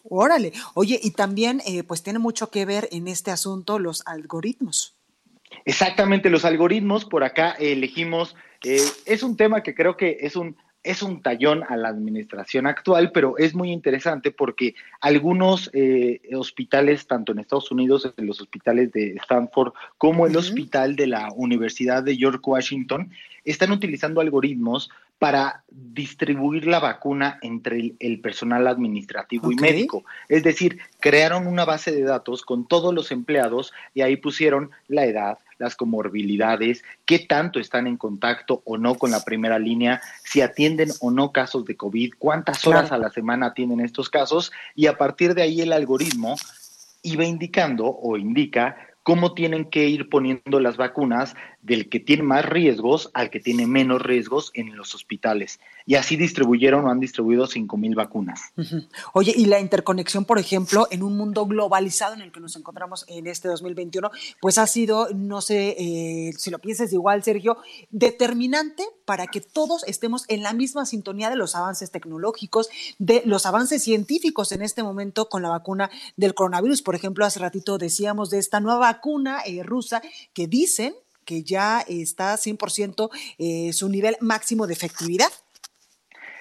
Órale, 0.05 0.53
oye, 0.75 0.99
y 1.03 1.13
también 1.13 1.61
eh, 1.67 1.83
pues 1.83 2.03
tiene 2.03 2.19
mucho 2.19 2.51
que 2.51 2.65
ver 2.65 2.89
en 2.93 3.09
este 3.09 3.31
asunto 3.31 3.79
los 3.79 4.03
algoritmos. 4.07 4.95
Exactamente, 5.65 6.31
los 6.31 6.45
algoritmos, 6.45 7.05
por 7.05 7.25
acá 7.25 7.53
elegimos, 7.53 8.37
eh, 8.65 8.81
es 9.05 9.23
un 9.23 9.37
tema 9.37 9.63
que 9.63 9.75
creo 9.75 9.97
que 9.97 10.19
es 10.21 10.37
un 10.37 10.57
es 10.83 11.03
un 11.03 11.21
tallón 11.21 11.63
a 11.69 11.77
la 11.77 11.89
administración 11.89 12.67
actual, 12.67 13.13
pero 13.13 13.37
es 13.37 13.55
muy 13.55 13.71
interesante 13.71 14.31
porque 14.31 14.75
algunos 15.01 15.69
eh, 15.75 16.23
hospitales, 16.35 17.07
tanto 17.07 17.33
en 17.33 17.39
Estados 17.39 17.71
Unidos, 17.71 18.11
en 18.17 18.27
los 18.27 18.41
hospitales 18.41 18.91
de 18.93 19.11
Stanford, 19.17 19.75
como 19.99 20.27
el 20.27 20.33
uh 20.33 20.37
-huh. 20.37 20.39
hospital 20.39 20.97
de 20.97 21.07
la 21.07 21.29
Universidad 21.37 22.03
de 22.03 22.17
York 22.17 22.47
Washington, 22.47 23.11
están 23.45 23.73
utilizando 23.73 24.21
algoritmos 24.21 24.91
para 25.21 25.65
distribuir 25.69 26.67
la 26.67 26.81
vacuna 26.81 27.39
entre 27.43 27.79
el, 27.79 27.97
el 28.01 28.21
personal 28.23 28.67
administrativo 28.67 29.49
okay. 29.49 29.59
y 29.59 29.61
médico. 29.61 30.03
Es 30.31 30.43
decir, 30.43 30.79
crearon 30.99 31.47
una 31.47 31.67
base 31.67 31.93
de 31.93 32.03
datos 32.03 32.43
con 32.43 32.67
todos 32.67 32.95
los 32.95 33.13
empleados 33.13 33.75
y 33.93 34.01
ahí 34.01 34.17
pusieron 34.17 34.71
la 34.89 35.05
edad, 35.05 35.37
las 35.59 35.77
comorbilidades, 35.77 36.83
qué 37.05 37.19
tanto 37.19 37.61
están 37.61 37.87
en 37.87 37.99
contacto 37.99 38.63
o 38.65 38.79
no 38.79 38.95
con 38.95 39.11
la 39.11 39.23
primera 39.23 39.59
línea, 39.59 40.01
si 40.25 40.41
atienden 40.41 40.89
o 41.01 41.11
no 41.11 41.33
casos 41.33 41.67
de 41.67 41.77
COVID, 41.77 42.15
cuántas 42.19 42.67
horas 42.67 42.89
claro. 42.89 43.05
a 43.05 43.07
la 43.09 43.13
semana 43.13 43.49
atienden 43.49 43.81
estos 43.81 44.09
casos 44.09 44.53
y 44.75 44.87
a 44.87 44.97
partir 44.97 45.35
de 45.35 45.43
ahí 45.43 45.61
el 45.61 45.75
algoritmo 45.75 46.37
iba 47.03 47.27
indicando 47.27 47.87
o 47.87 48.17
indica 48.17 48.75
cómo 49.03 49.35
tienen 49.35 49.67
que 49.67 49.89
ir 49.89 50.09
poniendo 50.09 50.61
las 50.61 50.77
vacunas 50.77 51.35
del 51.63 51.89
que 51.89 52.01
tiene 52.01 52.23
más 52.23 52.45
riesgos 52.45 53.11
al 53.13 53.31
que 53.31 53.41
tiene 53.41 53.67
menos 53.67 54.01
riesgos 54.01 54.51
en 54.55 54.77
los 54.77 54.95
hospitales. 54.95 55.61
Y 55.87 55.97
así 55.97 56.17
distribuyeron 56.17 56.85
o 56.85 56.91
han 56.91 57.01
distribuido 57.01 57.47
5 57.47 57.77
mil 57.77 57.95
vacunas. 57.95 58.41
-huh. 58.57 58.89
Oye, 59.13 59.35
y 59.37 59.47
la 59.47 59.61
interconexión, 59.61 60.25
por 60.25 60.39
ejemplo, 60.39 60.87
en 60.91 61.03
un 61.03 61.17
mundo 61.17 61.47
globalizado 61.47 62.15
en 62.15 62.23
el 62.23 62.33
que 62.33 62.41
nos 62.41 62.57
encontramos 62.57 63.05
en 63.09 63.27
este 63.27 63.49
2021, 63.49 64.11
pues 64.41 64.59
ha 64.59 64.67
sido, 64.67 65.09
no 65.15 65.41
sé 65.41 65.77
eh, 65.79 66.33
si 66.37 66.51
lo 66.51 66.59
piensas 66.59 66.93
igual, 66.93 67.23
Sergio, 67.23 67.59
determinante 67.91 68.85
para 69.05 69.27
que 69.27 69.41
todos 69.41 69.85
estemos 69.85 70.25
en 70.29 70.43
la 70.43 70.53
misma 70.53 70.87
sintonía 70.87 71.31
de 71.31 71.37
los 71.37 71.55
avances 71.57 71.91
tecnológicos, 71.91 72.69
de 72.99 73.23
los 73.25 73.45
avances 73.47 73.83
científicos 73.83 74.53
en 74.53 74.63
este 74.63 74.83
momento 74.83 75.29
con 75.29 75.43
la 75.43 75.51
vacuna 75.51 75.91
del 76.17 76.35
coronavirus. 76.35 76.83
Por 76.83 76.95
ejemplo, 76.95 77.25
hace 77.25 77.41
ratito 77.41 77.79
decíamos 77.79 78.31
de 78.31 78.39
esta 78.39 78.61
nueva 78.61 78.79
vacuna 78.79 79.41
eh, 79.45 79.63
rusa 79.63 80.01
que 80.33 80.47
dicen 80.47 80.95
que 81.31 81.45
ya 81.45 81.85
está 81.87 82.35
100% 82.35 83.09
eh, 83.39 83.73
su 83.73 83.89
nivel 83.89 84.17
máximo 84.21 84.67
de 84.67 84.73
efectividad. 84.73 85.31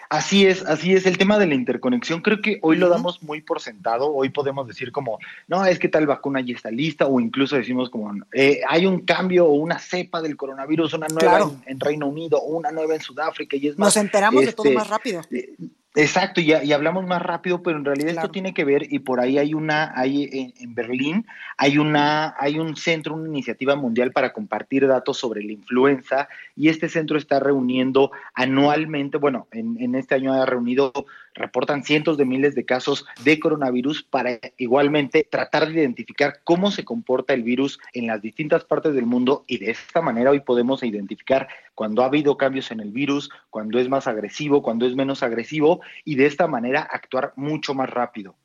Así 0.10 0.48
es, 0.48 0.66
así 0.66 0.96
es. 0.96 1.06
El 1.06 1.20
tema 1.20 1.38
de 1.38 1.46
la 1.46 1.54
interconexión, 1.54 2.22
creo 2.22 2.42
que 2.42 2.58
hoy 2.64 2.76
lo 2.78 2.90
damos 2.90 3.22
muy 3.22 3.42
por 3.42 3.62
sentado. 3.62 4.12
Hoy 4.12 4.30
podemos 4.30 4.68
decir 4.68 4.92
como, 4.92 5.20
no, 5.48 5.64
es 5.64 5.78
que 5.78 5.90
tal 5.90 6.08
vacuna 6.08 6.42
ya 6.42 6.56
está 6.56 6.72
lista, 6.72 7.06
o 7.06 7.20
incluso 7.20 7.56
decimos 7.56 7.92
como, 7.92 8.12
eh, 8.34 8.62
hay 8.68 8.88
un 8.88 9.02
cambio 9.06 9.46
o 9.46 9.54
una 9.54 9.78
cepa 9.78 10.24
del 10.24 10.36
coronavirus, 10.36 10.96
una 10.96 11.08
nueva 11.08 11.38
claro. 11.38 11.56
en, 11.68 11.74
en, 11.74 11.80
Reino 11.80 12.08
Unido, 12.08 12.40
o 12.40 12.58
una 12.58 12.72
nueva 12.72 12.96
en 12.96 13.02
Sudáfrica, 13.02 13.56
y 13.58 13.68
es 13.68 13.78
más. 13.78 13.90
Nos 13.90 13.98
enteramos 13.98 14.42
este, 14.42 14.50
de 14.50 14.56
todo 14.56 14.66
este, 14.66 14.76
más 14.80 14.88
rápido. 14.88 15.22
Eh, 15.30 15.54
Exacto, 15.96 16.40
y, 16.40 16.54
y, 16.54 16.72
hablamos 16.72 17.08
más 17.08 17.20
rápido, 17.20 17.64
pero 17.64 17.78
en 17.78 17.84
realidad 17.84 18.12
esto 18.12 18.30
tiene 18.30 18.54
que 18.54 18.64
ver, 18.64 18.94
y 18.94 19.00
por 19.00 19.20
ahí 19.20 19.40
hay 19.40 19.56
una, 19.56 19.92
hay 19.96 20.30
en, 20.32 20.54
en, 20.60 20.76
Berlín, 20.76 21.26
hay 21.58 21.80
una, 21.80 22.36
hay 22.38 22.60
un 22.60 22.76
centro, 22.76 23.16
una 23.16 23.28
iniciativa 23.28 23.76
mundial 23.76 24.12
para 24.12 24.32
compartir 24.32 24.88
datos 24.88 25.18
sobre 25.18 25.44
la 25.44 25.52
influenza, 25.52 26.30
y 26.56 26.70
este 26.70 26.90
centro 26.90 27.18
está 27.18 27.40
reuniendo 27.40 28.12
anualmente, 28.36 29.18
bueno, 29.18 29.48
en, 29.52 29.82
en 29.82 29.96
este 29.96 30.14
año 30.14 30.32
ha 30.32 30.46
reunido, 30.46 30.94
reportan 31.34 31.84
cientos 31.84 32.18
de 32.18 32.26
miles 32.26 32.56
de 32.56 32.66
casos 32.66 33.06
de 33.24 33.40
coronavirus 33.40 34.04
para 34.04 34.40
igualmente 34.58 35.28
tratar 35.30 35.68
de 35.68 35.82
identificar 35.82 36.40
cómo 36.44 36.72
se 36.72 36.84
comporta 36.84 37.34
el 37.34 37.44
virus 37.44 37.80
en 37.94 38.08
las 38.08 38.22
distintas 38.22 38.66
partes 38.66 38.94
del 38.94 39.06
mundo, 39.06 39.44
y 39.48 39.58
de 39.58 39.72
esta 39.72 40.02
manera 40.02 40.32
hoy 40.32 40.42
podemos 40.42 40.84
identificar 40.84 41.48
cuando 41.76 42.04
ha 42.04 42.08
habido 42.08 42.38
cambios 42.38 42.72
en 42.72 42.80
el 42.80 42.92
virus, 42.92 43.30
cuando 43.50 43.80
es 43.80 43.90
más 43.90 44.08
agresivo, 44.08 44.62
cuando 44.62 44.86
es 44.86 44.96
menos 44.96 45.24
agresivo, 45.24 45.82
y 46.04 46.16
de 46.16 46.26
esta 46.26 46.48
manera 46.48 46.82
actuar 46.82 47.34
mucho 47.36 47.74
más 47.74 47.90
rápido. 47.90 48.36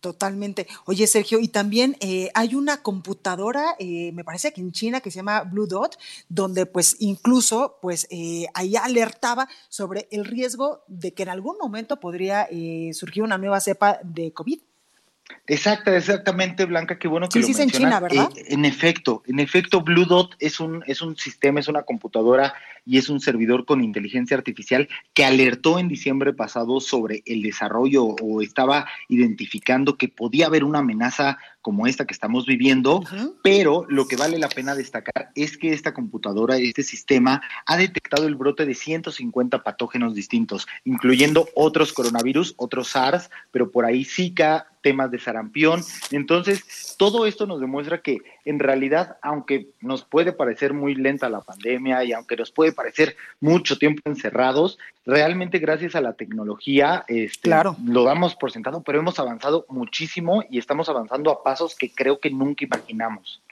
Totalmente. 0.00 0.68
Oye, 0.84 1.08
Sergio, 1.08 1.40
y 1.40 1.48
también 1.48 1.96
eh, 2.00 2.30
hay 2.34 2.54
una 2.54 2.82
computadora, 2.82 3.74
eh, 3.80 4.12
me 4.12 4.22
parece 4.22 4.52
que 4.52 4.60
en 4.60 4.70
China, 4.70 5.00
que 5.00 5.10
se 5.10 5.16
llama 5.16 5.42
Blue 5.42 5.66
Dot, 5.66 5.98
donde 6.28 6.66
pues 6.66 6.96
incluso 7.00 7.78
pues 7.82 8.06
eh, 8.10 8.46
ahí 8.54 8.76
alertaba 8.76 9.48
sobre 9.68 10.06
el 10.12 10.24
riesgo 10.24 10.84
de 10.86 11.14
que 11.14 11.24
en 11.24 11.30
algún 11.30 11.56
momento 11.60 11.98
podría 11.98 12.46
eh, 12.48 12.90
surgir 12.92 13.24
una 13.24 13.38
nueva 13.38 13.58
cepa 13.60 13.98
de 14.04 14.32
COVID. 14.32 14.60
Exacta, 15.46 15.96
exactamente, 15.96 16.64
Blanca, 16.64 16.98
qué 16.98 17.08
bueno 17.08 17.28
que 17.28 17.34
sí, 17.34 17.40
lo 17.40 17.46
sí, 17.46 17.52
es 17.52 17.58
en 17.58 17.66
mencionas. 17.66 17.90
China, 17.90 18.00
¿verdad? 18.00 18.30
Eh, 18.36 18.54
en 18.54 18.64
efecto, 18.64 19.22
en 19.26 19.40
efecto, 19.40 19.82
Blue 19.82 20.04
Dot 20.04 20.36
es 20.38 20.60
un, 20.60 20.82
es 20.86 21.02
un 21.02 21.16
sistema, 21.16 21.60
es 21.60 21.68
una 21.68 21.82
computadora 21.82 22.54
y 22.88 22.96
es 22.96 23.10
un 23.10 23.20
servidor 23.20 23.66
con 23.66 23.84
inteligencia 23.84 24.34
artificial 24.34 24.88
que 25.12 25.26
alertó 25.26 25.78
en 25.78 25.88
diciembre 25.88 26.32
pasado 26.32 26.80
sobre 26.80 27.22
el 27.26 27.42
desarrollo 27.42 28.04
o 28.04 28.40
estaba 28.40 28.88
identificando 29.08 29.98
que 29.98 30.08
podía 30.08 30.46
haber 30.46 30.64
una 30.64 30.78
amenaza 30.78 31.36
como 31.60 31.86
esta 31.86 32.06
que 32.06 32.14
estamos 32.14 32.46
viviendo, 32.46 33.02
pero 33.42 33.84
lo 33.90 34.08
que 34.08 34.16
vale 34.16 34.38
la 34.38 34.48
pena 34.48 34.74
destacar 34.74 35.32
es 35.34 35.58
que 35.58 35.74
esta 35.74 35.92
computadora, 35.92 36.56
este 36.56 36.82
sistema, 36.82 37.42
ha 37.66 37.76
detectado 37.76 38.26
el 38.26 38.36
brote 38.36 38.64
de 38.64 38.74
150 38.74 39.62
patógenos 39.62 40.14
distintos, 40.14 40.66
incluyendo 40.84 41.46
otros 41.54 41.92
coronavirus, 41.92 42.54
otros 42.56 42.88
SARS, 42.88 43.28
pero 43.50 43.70
por 43.70 43.84
ahí 43.84 44.06
Zika, 44.06 44.68
temas 44.80 45.10
de 45.10 45.18
sarampión. 45.18 45.82
Entonces, 46.10 46.94
todo 46.96 47.26
esto 47.26 47.46
nos 47.46 47.60
demuestra 47.60 48.00
que 48.00 48.18
en 48.44 48.58
realidad, 48.58 49.18
aunque 49.22 49.68
nos 49.80 50.04
puede 50.04 50.32
parecer 50.32 50.72
muy 50.72 50.94
lenta 50.94 51.28
la 51.28 51.42
pandemia 51.42 52.04
y 52.04 52.12
aunque 52.12 52.36
nos 52.36 52.50
puede 52.50 52.72
parecer 52.78 53.16
mucho 53.40 53.76
tiempo 53.76 54.02
encerrados, 54.04 54.78
realmente 55.04 55.58
gracias 55.58 55.96
a 55.96 56.00
la 56.00 56.12
tecnología 56.12 57.04
este, 57.08 57.40
Claro. 57.40 57.76
lo 57.84 58.04
damos 58.04 58.36
por 58.36 58.52
sentado, 58.52 58.82
pero 58.82 59.00
hemos 59.00 59.18
avanzado 59.18 59.66
muchísimo 59.68 60.44
y 60.48 60.58
estamos 60.58 60.88
avanzando 60.88 61.32
a 61.32 61.42
pasos 61.42 61.74
que 61.74 61.92
creo 61.92 62.20
que 62.20 62.30
nunca 62.30 62.64
imaginamos. 62.64 63.42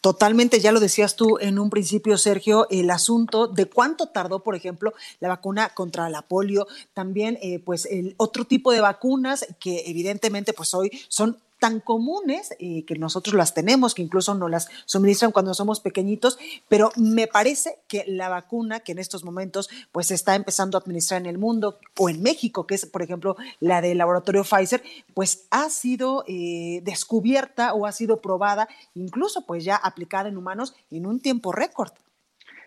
Totalmente, 0.00 0.60
ya 0.60 0.70
lo 0.70 0.78
decías 0.78 1.16
tú 1.16 1.38
en 1.40 1.58
un 1.58 1.68
principio, 1.68 2.16
Sergio, 2.16 2.68
el 2.70 2.90
asunto 2.90 3.48
de 3.48 3.66
cuánto 3.66 4.06
tardó, 4.06 4.44
por 4.44 4.54
ejemplo, 4.54 4.94
la 5.18 5.28
vacuna 5.28 5.70
contra 5.70 6.08
la 6.08 6.22
polio, 6.22 6.68
también 6.94 7.38
eh, 7.42 7.58
pues 7.58 7.86
el 7.86 8.14
otro 8.16 8.44
tipo 8.44 8.70
de 8.70 8.80
vacunas 8.80 9.46
que 9.58 9.82
evidentemente 9.86 10.52
pues 10.52 10.72
hoy 10.74 10.90
son 11.08 11.38
tan 11.66 11.80
comunes 11.80 12.54
eh, 12.60 12.84
que 12.84 12.94
nosotros 12.94 13.34
las 13.34 13.52
tenemos, 13.52 13.92
que 13.92 14.02
incluso 14.02 14.36
nos 14.36 14.48
las 14.48 14.68
suministran 14.84 15.32
cuando 15.32 15.52
somos 15.52 15.80
pequeñitos, 15.80 16.38
pero 16.68 16.92
me 16.94 17.26
parece 17.26 17.78
que 17.88 18.04
la 18.06 18.28
vacuna 18.28 18.78
que 18.78 18.92
en 18.92 19.00
estos 19.00 19.24
momentos 19.24 19.68
pues 19.90 20.12
está 20.12 20.36
empezando 20.36 20.78
a 20.78 20.80
administrar 20.80 21.20
en 21.20 21.26
el 21.26 21.38
mundo 21.38 21.80
o 21.98 22.08
en 22.08 22.22
México, 22.22 22.68
que 22.68 22.76
es 22.76 22.86
por 22.86 23.02
ejemplo 23.02 23.36
la 23.58 23.80
del 23.80 23.98
laboratorio 23.98 24.44
Pfizer, 24.44 24.80
pues 25.12 25.48
ha 25.50 25.68
sido 25.68 26.22
eh, 26.28 26.82
descubierta 26.84 27.74
o 27.74 27.84
ha 27.84 27.90
sido 27.90 28.20
probada, 28.20 28.68
incluso 28.94 29.44
pues 29.44 29.64
ya 29.64 29.74
aplicada 29.74 30.28
en 30.28 30.36
humanos 30.36 30.76
en 30.92 31.04
un 31.04 31.18
tiempo 31.18 31.50
récord. 31.50 31.90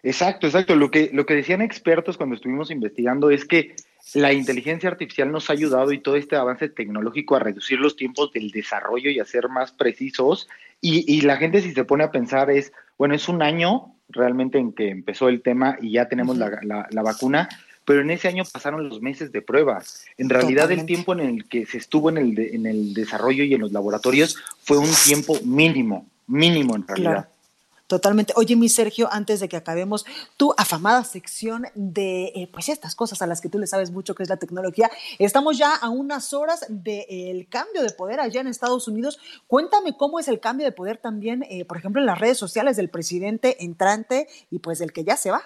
Exacto, 0.03 0.47
exacto. 0.47 0.75
Lo 0.75 0.91
que, 0.91 1.09
lo 1.13 1.25
que 1.25 1.35
decían 1.35 1.61
expertos 1.61 2.17
cuando 2.17 2.35
estuvimos 2.35 2.69
investigando 2.69 3.29
es 3.29 3.45
que 3.45 3.75
la 4.13 4.33
inteligencia 4.33 4.89
artificial 4.89 5.31
nos 5.31 5.49
ha 5.49 5.53
ayudado 5.53 5.91
y 5.91 5.99
todo 5.99 6.15
este 6.15 6.35
avance 6.35 6.69
tecnológico 6.69 7.35
a 7.35 7.39
reducir 7.39 7.79
los 7.79 7.95
tiempos 7.95 8.31
del 8.31 8.51
desarrollo 8.51 9.09
y 9.11 9.19
a 9.19 9.25
ser 9.25 9.49
más 9.49 9.71
precisos. 9.71 10.47
Y, 10.81 11.11
y 11.13 11.21
la 11.21 11.37
gente 11.37 11.61
si 11.61 11.73
se 11.73 11.83
pone 11.83 12.03
a 12.03 12.11
pensar 12.11 12.49
es, 12.49 12.71
bueno, 12.97 13.13
es 13.15 13.27
un 13.29 13.41
año 13.41 13.93
realmente 14.09 14.57
en 14.57 14.73
que 14.73 14.89
empezó 14.89 15.29
el 15.29 15.41
tema 15.41 15.77
y 15.81 15.91
ya 15.91 16.07
tenemos 16.07 16.37
la, 16.37 16.59
la, 16.63 16.87
la 16.89 17.01
vacuna, 17.03 17.47
pero 17.85 18.01
en 18.01 18.09
ese 18.11 18.27
año 18.27 18.43
pasaron 18.51 18.87
los 18.89 19.01
meses 19.01 19.31
de 19.31 19.41
prueba. 19.41 19.81
En 20.17 20.29
realidad 20.29 20.71
el 20.71 20.85
tiempo 20.85 21.13
en 21.13 21.19
el 21.21 21.47
que 21.47 21.65
se 21.65 21.77
estuvo 21.77 22.09
en 22.09 22.17
el, 22.17 22.35
de- 22.35 22.55
en 22.55 22.65
el 22.65 22.93
desarrollo 22.93 23.43
y 23.43 23.53
en 23.53 23.61
los 23.61 23.71
laboratorios 23.71 24.37
fue 24.63 24.77
un 24.79 24.89
tiempo 25.05 25.37
mínimo, 25.43 26.07
mínimo 26.27 26.75
en 26.75 26.87
realidad. 26.87 27.11
Claro. 27.11 27.27
Totalmente. 27.89 28.33
Oye, 28.35 28.55
mi 28.55 28.69
Sergio, 28.69 29.09
antes 29.11 29.39
de 29.39 29.49
que 29.49 29.57
acabemos 29.57 30.05
tu 30.37 30.53
afamada 30.57 31.03
sección 31.03 31.65
de 31.73 32.25
eh, 32.35 32.47
pues 32.53 32.69
estas 32.69 32.93
cosas 32.93 33.23
a 33.23 33.25
las 33.25 33.41
que 33.41 33.49
tú 33.49 33.57
le 33.57 33.65
sabes 33.65 33.89
mucho, 33.89 34.13
que 34.13 34.21
es 34.21 34.29
la 34.29 34.37
tecnología, 34.37 34.91
estamos 35.17 35.57
ya 35.57 35.73
a 35.75 35.89
unas 35.89 36.31
horas 36.31 36.67
del 36.69 37.49
cambio 37.49 37.81
de 37.81 37.89
poder 37.89 38.19
allá 38.19 38.41
en 38.41 38.47
Estados 38.47 38.87
Unidos. 38.87 39.17
Cuéntame 39.47 39.97
cómo 39.97 40.19
es 40.19 40.27
el 40.27 40.39
cambio 40.39 40.67
de 40.67 40.71
poder 40.71 40.99
también, 40.99 41.43
eh, 41.49 41.65
por 41.65 41.77
ejemplo, 41.77 41.99
en 41.99 42.05
las 42.05 42.19
redes 42.19 42.37
sociales 42.37 42.77
del 42.77 42.91
presidente 42.91 43.63
entrante 43.63 44.27
y 44.51 44.59
pues 44.59 44.77
del 44.77 44.93
que 44.93 45.03
ya 45.03 45.17
se 45.17 45.31
va. 45.31 45.41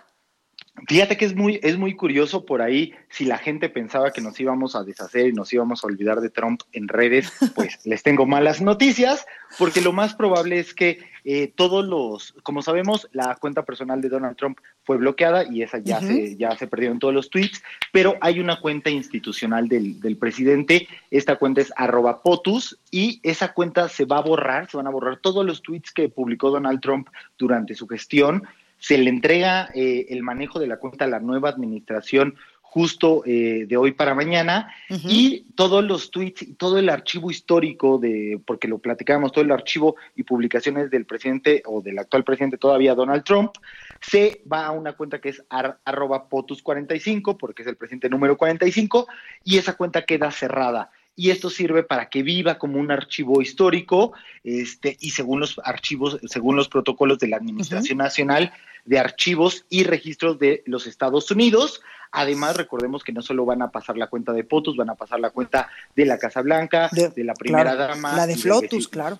Fíjate 0.87 1.17
que 1.17 1.25
es 1.25 1.35
muy, 1.35 1.59
es 1.61 1.77
muy 1.77 1.95
curioso 1.95 2.45
por 2.45 2.61
ahí, 2.61 2.93
si 3.07 3.25
la 3.25 3.37
gente 3.37 3.69
pensaba 3.69 4.11
que 4.11 4.21
nos 4.21 4.39
íbamos 4.39 4.75
a 4.75 4.83
deshacer 4.83 5.27
y 5.27 5.31
nos 5.31 5.53
íbamos 5.53 5.83
a 5.83 5.87
olvidar 5.87 6.19
de 6.19 6.31
Trump 6.31 6.61
en 6.73 6.87
redes, 6.87 7.31
pues 7.55 7.79
les 7.85 8.01
tengo 8.01 8.25
malas 8.25 8.59
noticias, 8.59 9.25
porque 9.59 9.81
lo 9.81 9.93
más 9.93 10.15
probable 10.15 10.57
es 10.57 10.73
que 10.73 10.99
eh, 11.25 11.53
todos 11.55 11.85
los, 11.85 12.33
como 12.41 12.63
sabemos, 12.63 13.07
la 13.11 13.35
cuenta 13.35 13.63
personal 13.63 14.01
de 14.01 14.09
Donald 14.09 14.35
Trump 14.35 14.57
fue 14.83 14.97
bloqueada 14.97 15.45
y 15.49 15.61
esa 15.61 15.77
ya, 15.77 16.01
se, 16.01 16.35
ya 16.37 16.57
se 16.57 16.67
perdieron 16.67 16.97
todos 16.97 17.13
los 17.13 17.29
tweets, 17.29 17.61
pero 17.91 18.15
hay 18.19 18.39
una 18.39 18.59
cuenta 18.59 18.89
institucional 18.89 19.69
del, 19.69 20.01
del 20.01 20.17
presidente, 20.17 20.87
esta 21.11 21.37
cuenta 21.37 21.61
es 21.61 21.71
arroba 21.77 22.23
POTUS 22.23 22.79
y 22.89 23.19
esa 23.21 23.53
cuenta 23.53 23.87
se 23.89 24.05
va 24.05 24.17
a 24.17 24.21
borrar, 24.21 24.69
se 24.69 24.77
van 24.77 24.87
a 24.87 24.91
borrar 24.91 25.17
todos 25.17 25.45
los 25.45 25.61
tweets 25.61 25.91
que 25.91 26.09
publicó 26.09 26.49
Donald 26.49 26.81
Trump 26.81 27.09
durante 27.37 27.75
su 27.75 27.87
gestión, 27.87 28.43
se 28.83 28.97
le 28.97 29.09
entrega 29.09 29.69
eh, 29.73 30.07
el 30.09 30.23
manejo 30.23 30.59
de 30.59 30.67
la 30.67 30.75
cuenta 30.75 31.05
a 31.05 31.07
la 31.07 31.21
nueva 31.21 31.47
administración 31.47 32.35
justo 32.61 33.23
eh, 33.25 33.65
de 33.65 33.77
hoy 33.77 33.93
para 33.93 34.13
mañana. 34.13 34.73
Y 34.89 35.45
todos 35.55 35.85
los 35.85 36.11
tweets 36.11 36.41
y 36.41 36.53
todo 36.55 36.77
el 36.77 36.89
archivo 36.89 37.31
histórico 37.31 37.97
de, 37.97 38.41
porque 38.45 38.67
lo 38.67 38.79
platicábamos, 38.79 39.31
todo 39.31 39.45
el 39.45 39.51
archivo 39.51 39.95
y 40.17 40.23
publicaciones 40.23 40.91
del 40.91 41.05
presidente 41.05 41.63
o 41.65 41.81
del 41.81 41.97
actual 41.97 42.25
presidente 42.25 42.57
todavía 42.57 42.93
Donald 42.93 43.23
Trump, 43.23 43.51
se 44.01 44.41
va 44.51 44.65
a 44.65 44.71
una 44.71 44.91
cuenta 44.93 45.21
que 45.21 45.29
es 45.29 45.41
ar- 45.49 45.79
arroba 45.85 46.27
POTUS45 46.27 47.37
porque 47.37 47.61
es 47.61 47.69
el 47.69 47.77
presidente 47.77 48.09
número 48.09 48.35
45 48.35 49.07
y 49.45 49.57
esa 49.59 49.77
cuenta 49.77 50.01
queda 50.03 50.29
cerrada 50.29 50.89
y 51.15 51.29
esto 51.29 51.49
sirve 51.49 51.83
para 51.83 52.09
que 52.09 52.23
viva 52.23 52.57
como 52.57 52.79
un 52.79 52.91
archivo 52.91 53.41
histórico 53.41 54.13
este, 54.43 54.97
y 54.99 55.11
según 55.11 55.39
los 55.39 55.59
archivos, 55.63 56.19
según 56.27 56.55
los 56.55 56.69
protocolos 56.69 57.19
de 57.19 57.27
la 57.27 57.37
Administración 57.37 57.99
Nacional 57.99 58.51
de 58.85 58.99
Archivos 58.99 59.65
y 59.69 59.83
Registros 59.83 60.39
de 60.39 60.63
los 60.65 60.87
Estados 60.87 61.29
Unidos. 61.31 61.81
Además, 62.11 62.57
recordemos 62.57 63.03
que 63.03 63.11
no 63.11 63.21
solo 63.21 63.45
van 63.45 63.61
a 63.61 63.71
pasar 63.71 63.97
la 63.97 64.07
cuenta 64.07 64.33
de 64.33 64.43
POTUS, 64.43 64.75
van 64.75 64.89
a 64.89 64.95
pasar 64.95 65.19
la 65.19 65.29
cuenta 65.29 65.69
de 65.95 66.05
la 66.05 66.17
Casa 66.17 66.41
Blanca, 66.41 66.89
de, 66.91 67.23
la 67.23 67.33
primera 67.33 67.75
Claro, 67.75 67.93
dama. 67.93 68.15
La 68.15 68.27
de 68.27 68.35
Flotus, 68.35 68.87
claro. 68.87 69.19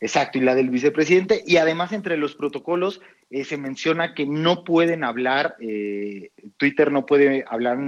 Exacto, 0.00 0.38
y 0.38 0.40
la 0.40 0.54
del 0.54 0.70
vicepresidente. 0.70 1.42
Y 1.46 1.58
además, 1.58 1.92
entre 1.92 2.16
los 2.16 2.34
protocolos 2.34 3.00
eh, 3.30 3.44
se 3.44 3.58
menciona 3.58 4.14
que 4.14 4.26
no 4.26 4.64
pueden 4.64 5.04
hablar, 5.04 5.56
eh, 5.60 6.30
Twitter 6.56 6.90
no 6.90 7.04
puede 7.04 7.44
hablar 7.46 7.78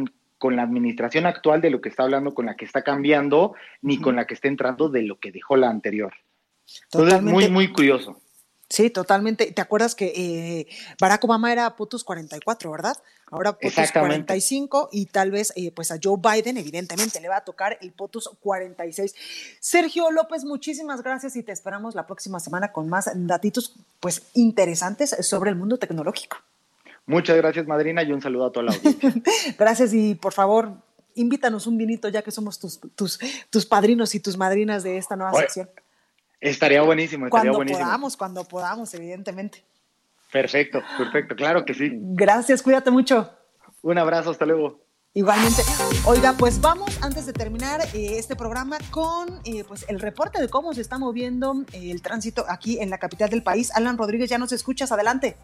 con 0.43 0.57
la 0.57 0.65
administración 0.65 1.25
actual 1.25 1.61
de 1.61 1.71
lo 1.71 1.81
que 1.81 1.89
está 1.89 2.03
hablando, 2.03 2.35
con 2.35 2.47
la 2.47 2.57
que 2.57 2.65
está 2.65 2.83
cambiando, 2.83 3.55
ni 3.81 4.01
con 4.01 4.17
la 4.17 4.27
que 4.27 4.35
está 4.35 4.49
entrando 4.49 4.89
de 4.89 5.03
lo 5.03 5.21
que 5.21 5.31
dejó 5.31 5.55
la 5.55 5.71
anterior. 5.71 6.13
Entonces, 6.91 7.23
muy, 7.23 7.49
muy 7.49 7.73
curioso. 7.73 8.21
Sí, 8.69 8.91
totalmente. 8.91 9.53
¿Te 9.53 9.63
acuerdas 9.63 9.95
que 9.95 10.07
eh, 10.17 10.67
Barack 11.01 11.23
Obama 11.23 11.53
era 11.53 11.77
POTUS 11.77 12.03
44, 12.03 12.73
verdad? 12.73 12.97
Ahora 13.31 13.53
POTUS 13.53 13.79
Exactamente. 13.79 14.27
45 14.27 14.89
y 14.91 15.07
tal 15.07 15.31
vez 15.31 15.53
eh, 15.55 15.71
pues 15.71 15.93
a 15.93 15.99
Joe 16.03 16.19
Biden 16.21 16.57
evidentemente 16.57 17.21
le 17.21 17.29
va 17.29 17.37
a 17.37 17.45
tocar 17.45 17.79
el 17.81 17.93
POTUS 17.93 18.31
46. 18.41 19.15
Sergio 19.61 20.11
López, 20.11 20.45
muchísimas 20.45 21.05
gracias 21.05 21.37
y 21.37 21.45
te 21.45 21.53
esperamos 21.53 21.95
la 21.95 22.09
próxima 22.09 22.41
semana 22.41 22.73
con 22.73 22.89
más 22.89 23.09
datitos 23.15 23.77
pues 24.01 24.23
interesantes 24.35 25.15
sobre 25.21 25.51
el 25.51 25.57
mundo 25.57 25.77
tecnológico. 25.77 26.39
Muchas 27.07 27.37
gracias, 27.37 27.67
madrina, 27.67 28.03
y 28.03 28.13
un 28.13 28.23
saludo 28.23 28.47
a 28.47 28.53
toda 28.53 28.67
la 28.67 28.73
audiencia. 28.73 29.13
Gracias 29.59 29.93
y 29.93 30.15
por 30.15 30.33
favor 30.33 30.73
invítanos 31.15 31.67
un 31.67 31.77
vinito 31.77 32.09
ya 32.09 32.23
que 32.23 32.31
somos 32.31 32.59
tus, 32.59 32.81
tus, 32.95 33.19
tus 33.51 33.67
padrinos 33.67 34.15
y 34.15 34.21
tus 34.21 34.37
madrinas 34.37 34.83
de 34.83 34.97
esta 34.99 35.17
nueva 35.17 35.33
Oye, 35.33 35.43
sección. 35.43 35.71
Estaría 36.41 36.83
buenísimo, 36.83 37.27
estaría 37.27 37.51
Cuando 37.51 37.59
buenísimo. 37.59 37.85
podamos, 37.85 38.17
cuando 38.17 38.45
podamos, 38.45 38.95
evidentemente. 38.95 39.65
Perfecto, 40.33 40.81
perfecto, 40.97 41.37
claro 41.37 41.65
que 41.65 41.75
sí. 41.75 41.91
Gracias, 41.93 42.63
cuídate 42.63 42.91
mucho. 42.91 43.31
Un 43.83 43.99
abrazo, 43.99 44.31
hasta 44.31 44.47
luego. 44.47 44.81
Igualmente. 45.15 45.63
Oiga, 46.07 46.35
pues 46.39 46.61
vamos 46.61 46.99
antes 47.03 47.27
de 47.27 47.35
terminar 47.35 47.83
eh, 47.93 48.17
este 48.17 48.35
programa 48.35 48.79
con 48.91 49.41
eh, 49.45 49.63
pues 49.69 49.85
el 49.89 50.01
reporte 50.01 50.41
de 50.41 50.49
cómo 50.49 50.73
se 50.73 50.81
está 50.81 50.99
moviendo 50.99 51.67
eh, 51.75 51.91
el 51.91 52.01
tránsito 52.01 52.47
aquí 52.49 52.81
en 52.81 52.89
la 52.89 52.97
capital 52.97 53.29
del 53.29 53.43
país. 53.43 53.71
Alan 53.75 53.99
Rodríguez, 53.99 54.31
ya 54.31 54.39
nos 54.39 54.53
escuchas, 54.53 54.91
adelante. 54.91 55.37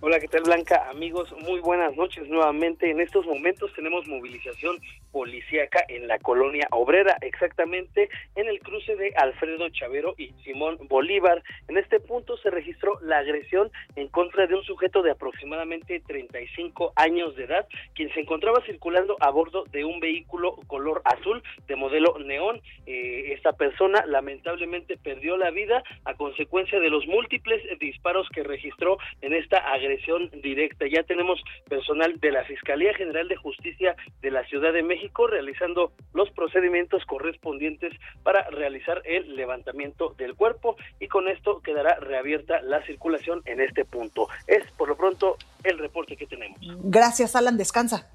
Hola, 0.00 0.20
¿qué 0.20 0.28
tal 0.28 0.42
Blanca? 0.44 0.88
Amigos, 0.90 1.34
muy 1.42 1.58
buenas 1.58 1.96
noches 1.96 2.28
nuevamente. 2.28 2.88
En 2.88 3.00
estos 3.00 3.26
momentos 3.26 3.72
tenemos 3.74 4.06
movilización 4.06 4.78
policíaca 5.10 5.84
en 5.88 6.06
la 6.06 6.20
colonia 6.20 6.68
obrera, 6.70 7.16
exactamente 7.20 8.08
en 8.36 8.46
el 8.46 8.60
cruce 8.60 8.94
de 8.94 9.12
Alfredo 9.16 9.68
Chavero 9.70 10.14
y 10.16 10.28
Simón 10.44 10.78
Bolívar. 10.88 11.42
En 11.66 11.78
este 11.78 11.98
punto 11.98 12.36
se 12.36 12.48
registró 12.48 13.00
la 13.02 13.18
agresión 13.18 13.72
en 13.96 14.06
contra 14.06 14.46
de 14.46 14.54
un 14.54 14.62
sujeto 14.62 15.02
de 15.02 15.10
aproximadamente 15.10 16.00
35 16.06 16.92
años 16.94 17.34
de 17.34 17.44
edad, 17.44 17.66
quien 17.96 18.14
se 18.14 18.20
encontraba 18.20 18.62
circulando 18.66 19.16
a 19.18 19.30
bordo 19.30 19.64
de 19.72 19.84
un 19.84 19.98
vehículo 19.98 20.54
color 20.68 21.02
azul 21.06 21.42
de 21.66 21.74
modelo 21.74 22.16
neón. 22.20 22.60
Eh, 22.86 23.32
esta 23.32 23.52
persona 23.52 24.06
lamentablemente 24.06 24.96
perdió 24.96 25.36
la 25.36 25.50
vida 25.50 25.82
a 26.04 26.14
consecuencia 26.14 26.78
de 26.78 26.88
los 26.88 27.04
múltiples 27.08 27.60
disparos 27.80 28.28
que 28.28 28.44
registró 28.44 28.98
en 29.22 29.34
esta 29.34 29.58
agresión 29.58 29.87
agresión 29.88 30.30
directa. 30.42 30.86
Ya 30.86 31.02
tenemos 31.02 31.40
personal 31.68 32.20
de 32.20 32.30
la 32.30 32.44
Fiscalía 32.44 32.94
General 32.94 33.26
de 33.28 33.36
Justicia 33.36 33.96
de 34.20 34.30
la 34.30 34.44
Ciudad 34.44 34.72
de 34.72 34.82
México 34.82 35.26
realizando 35.26 35.92
los 36.12 36.30
procedimientos 36.30 37.04
correspondientes 37.06 37.92
para 38.22 38.48
realizar 38.50 39.02
el 39.04 39.34
levantamiento 39.34 40.14
del 40.18 40.34
cuerpo 40.34 40.76
y 41.00 41.08
con 41.08 41.28
esto 41.28 41.60
quedará 41.60 41.98
reabierta 42.00 42.60
la 42.62 42.84
circulación 42.84 43.42
en 43.46 43.60
este 43.60 43.84
punto. 43.84 44.28
Es 44.46 44.70
por 44.72 44.88
lo 44.88 44.96
pronto 44.96 45.36
el 45.64 45.78
reporte 45.78 46.16
que 46.16 46.26
tenemos. 46.26 46.58
Gracias, 46.84 47.34
Alan. 47.34 47.56
Descansa. 47.56 48.10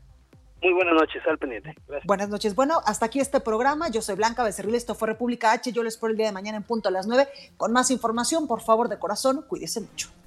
Muy 0.61 0.71
buenas 0.73 0.93
noches, 0.93 1.21
al 1.27 1.37
pendiente. 1.37 1.75
Buenas 2.05 2.29
noches. 2.29 2.55
Bueno, 2.55 2.81
hasta 2.85 3.07
aquí 3.07 3.19
este 3.19 3.41
programa. 3.41 3.89
Yo 3.89 4.01
soy 4.01 4.15
Blanca 4.15 4.43
Becerril, 4.43 4.75
esto 4.75 4.95
fue 4.95 5.09
República 5.09 5.51
H. 5.51 5.73
Yo 5.73 5.83
les 5.83 5.95
espero 5.95 6.11
el 6.11 6.17
día 6.17 6.27
de 6.27 6.31
mañana 6.31 6.57
en 6.57 6.63
punto 6.63 6.87
a 6.87 6.91
las 6.91 7.05
9 7.05 7.27
con 7.57 7.73
más 7.73 7.91
información. 7.91 8.47
Por 8.47 8.61
favor, 8.61 8.87
de 8.87 8.97
corazón, 8.97 9.43
cuídese 9.49 9.81
mucho. 9.81 10.22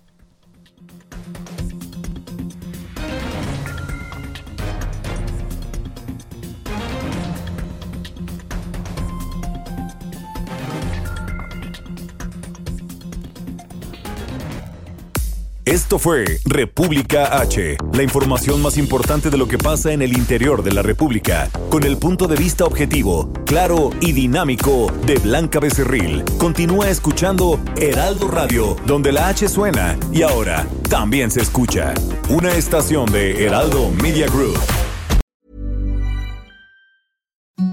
Esto 15.67 15.99
fue 15.99 16.25
República 16.45 17.41
H, 17.41 17.77
la 17.93 18.05
información 18.05 18.63
más 18.63 18.79
importante 18.79 19.31
de 19.31 19.37
lo 19.37 19.49
que 19.49 19.59
pasa 19.59 19.91
en 19.91 20.01
el 20.01 20.17
interior 20.17 20.63
de 20.63 20.71
la 20.71 20.81
República, 20.81 21.51
con 21.71 21.83
el 21.83 21.97
punto 21.97 22.29
de 22.29 22.37
vista 22.37 22.65
objetivo, 22.65 23.33
claro 23.47 23.91
y 24.01 24.13
dinámico 24.13 24.93
de 25.07 25.17
Blanca 25.17 25.59
Becerril. 25.59 26.23
Continúa 26.39 26.89
escuchando 26.89 27.59
Heraldo 27.77 28.29
Radio, 28.29 28.77
donde 28.87 29.11
la 29.11 29.27
H 29.27 29.49
suena 29.49 29.99
y 30.13 30.23
ahora 30.23 30.69
también 30.89 31.33
se 31.33 31.41
escucha. 31.41 31.95
Una 32.29 32.55
estación 32.55 33.11
de 33.11 33.45
Heraldo 33.45 33.91
Media 34.01 34.29
Group. 34.29 34.61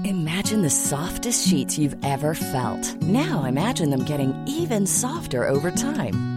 Imagine 0.02 0.62
the 0.62 0.68
softest 0.68 1.46
sheets 1.46 1.78
you've 1.78 1.96
ever 2.02 2.34
felt. 2.34 3.00
Now 3.02 3.44
imagine 3.46 3.90
them 3.90 4.04
getting 4.04 4.34
even 4.48 4.84
softer 4.84 5.48
over 5.48 5.70
time. 5.70 6.33